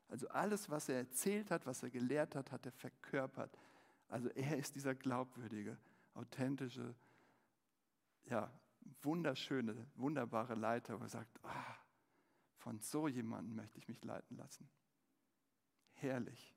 Also 0.07 0.27
alles, 0.29 0.69
was 0.69 0.89
er 0.89 0.97
erzählt 0.97 1.51
hat, 1.51 1.65
was 1.65 1.83
er 1.83 1.89
gelehrt 1.89 2.35
hat, 2.35 2.51
hat 2.51 2.65
er 2.65 2.71
verkörpert. 2.71 3.57
Also 4.07 4.29
er 4.29 4.57
ist 4.57 4.75
dieser 4.75 4.95
glaubwürdige, 4.95 5.77
authentische, 6.15 6.95
ja, 8.25 8.51
wunderschöne, 9.01 9.87
wunderbare 9.95 10.55
Leiter, 10.55 10.99
wo 10.99 11.03
er 11.03 11.09
sagt, 11.09 11.39
ah, 11.43 11.75
von 12.57 12.79
so 12.79 13.07
jemandem 13.07 13.55
möchte 13.55 13.77
ich 13.77 13.87
mich 13.87 14.03
leiten 14.03 14.35
lassen. 14.37 14.67
Herrlich. 15.93 16.55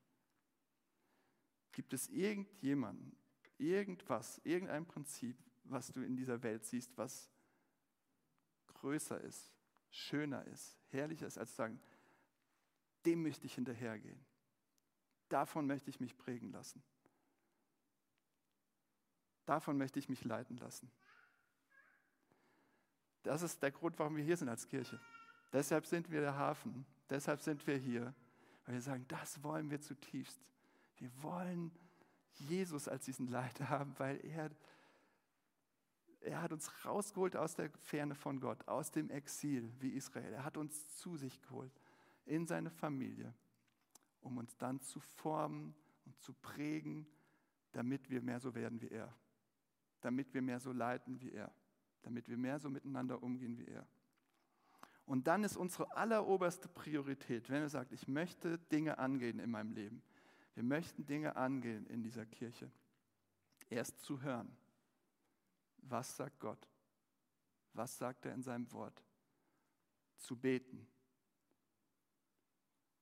Gibt 1.72 1.93
es 1.93 2.09
irgendjemanden, 2.09 3.16
irgendwas, 3.59 4.40
irgendein 4.45 4.86
Prinzip, 4.86 5.36
was 5.64 5.93
du 5.93 6.03
in 6.03 6.16
dieser 6.16 6.43
Welt 6.43 6.64
siehst, 6.64 6.97
was 6.97 7.30
größer 8.83 9.20
ist, 9.20 9.53
schöner 9.91 10.45
ist, 10.47 10.76
herrlicher 10.89 11.26
ist, 11.26 11.39
als 11.39 11.51
zu 11.51 11.57
sagen, 11.57 11.80
dem 13.07 13.22
möchte 13.22 13.47
ich 13.47 13.55
hinterhergehen. 13.55 14.20
Davon 15.28 15.66
möchte 15.66 15.89
ich 15.89 16.01
mich 16.01 16.16
prägen 16.18 16.53
lassen. 16.53 16.83
Davon 19.47 19.78
möchte 19.78 19.99
ich 19.99 20.09
mich 20.09 20.24
leiten 20.24 20.57
lassen. 20.59 20.91
Das 23.22 23.43
ist 23.43 23.62
der 23.62 23.70
Grund, 23.70 23.99
warum 23.99 24.16
wir 24.16 24.24
hier 24.24 24.37
sind 24.37 24.49
als 24.49 24.66
Kirche. 24.66 25.01
Deshalb 25.53 25.87
sind 25.87 26.11
wir 26.11 26.20
der 26.20 26.37
Hafen. 26.37 26.85
Deshalb 27.09 27.41
sind 27.41 27.66
wir 27.66 27.76
hier. 27.76 28.14
Weil 28.64 28.74
wir 28.74 28.83
sagen, 28.83 29.07
das 29.09 29.43
wollen 29.43 29.70
wir 29.70 29.80
zutiefst. 29.80 30.41
Wir 30.97 31.11
wollen 31.22 31.72
Jesus 32.35 32.89
als 32.89 33.05
diesen 33.05 33.28
Leiter 33.28 33.68
haben, 33.68 33.97
weil 33.99 34.24
er, 34.24 34.51
er 36.25 36.43
hat 36.43 36.53
uns 36.53 36.85
rausgeholt 36.85 37.37
aus 37.37 37.55
der 37.55 37.70
Ferne 37.70 38.14
von 38.14 38.41
Gott, 38.41 38.66
aus 38.68 38.91
dem 38.91 39.11
Exil 39.11 39.73
wie 39.81 39.91
Israel. 39.91 40.33
Er 40.33 40.45
hat 40.45 40.57
uns 40.57 40.97
zu 40.97 41.16
sich 41.16 41.41
geholt 41.43 41.73
in 42.25 42.47
seine 42.47 42.70
Familie, 42.70 43.35
um 44.20 44.39
uns 44.39 44.57
dann 44.57 44.81
zu 44.81 45.01
formen 45.01 45.75
und 46.05 46.18
zu 46.20 46.33
prägen, 46.35 47.07
damit 47.73 48.11
wir 48.11 48.23
mehr 48.23 48.41
so 48.41 48.55
werden 48.55 48.81
wie 48.81 48.89
er, 48.89 49.14
damit 50.01 50.33
wir 50.35 50.43
mehr 50.43 50.61
so 50.61 50.73
leiten 50.73 51.20
wie 51.20 51.33
er, 51.33 51.53
damit 52.03 52.29
wir 52.29 52.37
mehr 52.37 52.59
so 52.59 52.70
miteinander 52.70 53.23
umgehen 53.23 53.59
wie 53.59 53.66
er. 53.66 53.87
Und 55.05 55.27
dann 55.27 55.43
ist 55.43 55.57
unsere 55.57 55.97
alleroberste 55.97 56.68
Priorität, 56.68 57.51
wenn 57.51 57.62
er 57.62 57.68
sagt, 57.68 57.93
ich 57.93 58.07
möchte 58.07 58.59
Dinge 58.59 58.99
angehen 58.99 59.41
in 59.41 59.51
meinem 59.51 59.73
Leben, 59.73 60.03
wir 60.55 60.62
möchten 60.62 61.07
Dinge 61.07 61.37
angehen 61.37 61.87
in 61.87 62.03
dieser 62.03 62.27
Kirche, 62.27 62.70
erst 63.68 64.01
zu 64.01 64.23
hören, 64.23 64.57
was 65.93 66.16
sagt 66.16 66.40
Gott, 66.40 66.68
was 67.74 67.97
sagt 67.97 68.24
er 68.24 68.34
in 68.34 68.43
seinem 68.43 68.70
Wort, 68.72 69.05
zu 70.16 70.36
beten, 70.36 70.86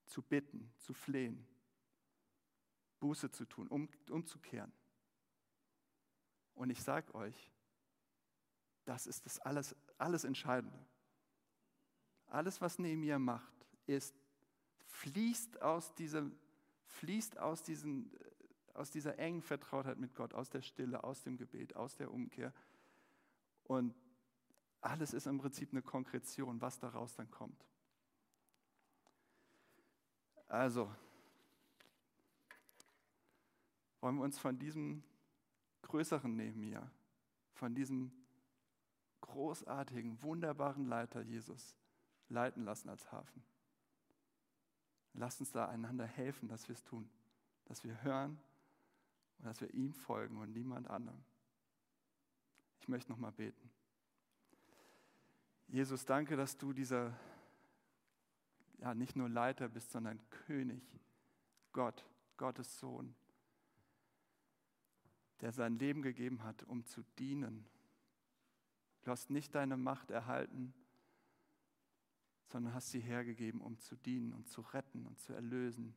zu 0.06 0.22
bitten, 0.22 0.72
zu 0.76 0.92
flehen, 0.92 1.46
Buße 2.98 3.30
zu 3.30 3.46
tun, 3.46 3.68
um, 3.68 3.88
umzukehren. 4.10 4.72
Und 6.54 6.70
ich 6.70 6.82
sage 6.82 7.14
euch, 7.14 7.50
das 8.84 9.06
ist 9.06 9.24
das 9.24 9.38
alles, 9.38 9.74
alles 9.96 10.24
Entscheidende. 10.24 10.84
Alles, 12.26 12.60
was 12.60 12.78
Nehemiah 12.78 13.18
macht, 13.18 13.54
ist, 13.86 14.14
fließt 14.84 15.62
aus, 15.62 15.94
diesem, 15.94 16.36
fließt 16.84 17.38
aus, 17.38 17.62
diesen, 17.62 18.12
aus 18.74 18.90
dieser 18.90 19.18
engen 19.18 19.42
Vertrautheit 19.42 19.98
mit 19.98 20.14
Gott, 20.14 20.34
aus 20.34 20.50
der 20.50 20.62
Stille, 20.62 21.02
aus 21.04 21.22
dem 21.22 21.36
Gebet, 21.36 21.76
aus 21.76 21.96
der 21.96 22.10
Umkehr. 22.10 22.52
Und 23.70 23.94
alles 24.80 25.14
ist 25.14 25.28
im 25.28 25.38
Prinzip 25.38 25.70
eine 25.70 25.80
Konkretion, 25.80 26.60
was 26.60 26.80
daraus 26.80 27.14
dann 27.14 27.30
kommt. 27.30 27.64
Also, 30.48 30.92
wollen 34.00 34.16
wir 34.16 34.24
uns 34.24 34.40
von 34.40 34.58
diesem 34.58 35.04
größeren 35.82 36.34
Nehemiah, 36.34 36.90
von 37.52 37.72
diesem 37.72 38.10
großartigen, 39.20 40.20
wunderbaren 40.20 40.86
Leiter 40.86 41.22
Jesus 41.22 41.76
leiten 42.28 42.64
lassen 42.64 42.88
als 42.88 43.12
Hafen. 43.12 43.44
Lasst 45.12 45.38
uns 45.38 45.52
da 45.52 45.68
einander 45.68 46.06
helfen, 46.06 46.48
dass 46.48 46.66
wir 46.66 46.74
es 46.74 46.82
tun, 46.82 47.08
dass 47.66 47.84
wir 47.84 48.02
hören 48.02 48.36
und 49.38 49.44
dass 49.44 49.60
wir 49.60 49.72
ihm 49.72 49.94
folgen 49.94 50.38
und 50.38 50.50
niemand 50.50 50.90
anderem. 50.90 51.22
Ich 52.80 52.88
möchte 52.88 53.10
noch 53.10 53.18
mal 53.18 53.32
beten. 53.32 53.70
Jesus, 55.68 56.04
danke, 56.04 56.36
dass 56.36 56.56
du 56.56 56.72
dieser 56.72 57.16
ja, 58.78 58.94
nicht 58.94 59.14
nur 59.14 59.28
Leiter 59.28 59.68
bist, 59.68 59.92
sondern 59.92 60.18
König, 60.30 60.82
Gott, 61.72 62.04
Gottes 62.36 62.80
Sohn, 62.80 63.14
der 65.40 65.52
sein 65.52 65.78
Leben 65.78 66.02
gegeben 66.02 66.42
hat, 66.42 66.64
um 66.64 66.84
zu 66.84 67.02
dienen. 67.18 67.66
Du 69.02 69.10
hast 69.10 69.30
nicht 69.30 69.54
deine 69.54 69.76
Macht 69.76 70.10
erhalten, 70.10 70.74
sondern 72.46 72.74
hast 72.74 72.90
sie 72.90 73.00
hergegeben, 73.00 73.60
um 73.60 73.78
zu 73.78 73.94
dienen 73.96 74.32
und 74.32 74.48
zu 74.48 74.62
retten 74.62 75.06
und 75.06 75.18
zu 75.20 75.32
erlösen. 75.32 75.94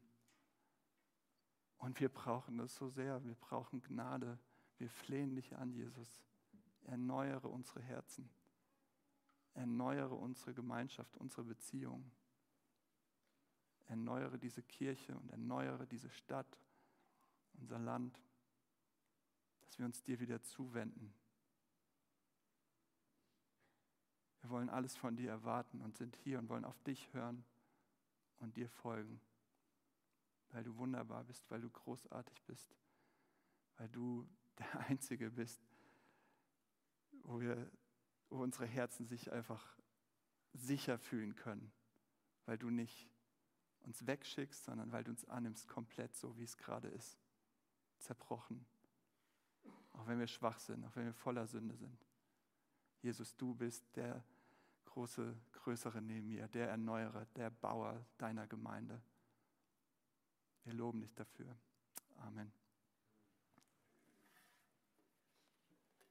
Und 1.77 1.99
wir 1.99 2.09
brauchen 2.09 2.57
das 2.57 2.75
so 2.75 2.89
sehr, 2.89 3.23
wir 3.23 3.35
brauchen 3.35 3.81
Gnade. 3.81 4.37
Wir 4.77 4.89
flehen 4.89 5.35
dich 5.35 5.55
an, 5.55 5.73
Jesus. 5.73 6.23
Erneuere 6.85 7.47
unsere 7.47 7.81
Herzen. 7.81 8.29
Erneuere 9.53 10.15
unsere 10.15 10.53
Gemeinschaft, 10.53 11.15
unsere 11.17 11.43
Beziehungen 11.43 12.11
erneuere 13.87 14.37
diese 14.37 14.63
Kirche 14.63 15.15
und 15.15 15.29
erneuere 15.29 15.85
diese 15.85 16.09
Stadt, 16.09 16.59
unser 17.53 17.79
Land, 17.79 18.19
dass 19.61 19.77
wir 19.77 19.85
uns 19.85 20.03
dir 20.03 20.19
wieder 20.19 20.41
zuwenden. 20.41 21.13
Wir 24.41 24.49
wollen 24.49 24.69
alles 24.69 24.97
von 24.97 25.15
dir 25.15 25.29
erwarten 25.29 25.81
und 25.81 25.95
sind 25.95 26.15
hier 26.17 26.39
und 26.39 26.49
wollen 26.49 26.65
auf 26.65 26.79
dich 26.81 27.13
hören 27.13 27.45
und 28.39 28.57
dir 28.57 28.67
folgen, 28.67 29.21
weil 30.49 30.63
du 30.63 30.75
wunderbar 30.77 31.23
bist, 31.23 31.49
weil 31.49 31.61
du 31.61 31.69
großartig 31.69 32.41
bist, 32.43 32.75
weil 33.77 33.89
du 33.89 34.27
der 34.57 34.79
Einzige 34.81 35.31
bist, 35.31 35.61
wo, 37.23 37.39
wir, 37.39 37.69
wo 38.29 38.41
unsere 38.41 38.65
Herzen 38.65 39.05
sich 39.05 39.31
einfach 39.31 39.77
sicher 40.53 40.97
fühlen 40.97 41.35
können, 41.35 41.71
weil 42.45 42.57
du 42.57 42.69
nicht 42.69 43.09
uns 43.81 44.05
wegschickst, 44.05 44.63
sondern 44.63 44.91
weil 44.91 45.03
du 45.03 45.11
uns 45.11 45.25
annimmst, 45.25 45.67
komplett 45.67 46.15
so, 46.15 46.37
wie 46.37 46.43
es 46.43 46.57
gerade 46.57 46.87
ist. 46.87 47.19
Zerbrochen. 47.99 48.65
Auch 49.93 50.07
wenn 50.07 50.19
wir 50.19 50.27
schwach 50.27 50.59
sind, 50.59 50.83
auch 50.85 50.95
wenn 50.95 51.05
wir 51.05 51.13
voller 51.13 51.47
Sünde 51.47 51.75
sind. 51.75 52.05
Jesus, 53.01 53.35
du 53.35 53.53
bist 53.53 53.83
der 53.95 54.23
große, 54.85 55.35
größere 55.51 56.01
Nehemiah, 56.01 56.47
der 56.47 56.69
Erneuerer, 56.69 57.25
der 57.35 57.49
Bauer 57.49 58.05
deiner 58.17 58.47
Gemeinde. 58.47 59.01
Wir 60.63 60.73
loben 60.73 61.01
dich 61.01 61.13
dafür. 61.13 61.55
Amen. 62.17 62.62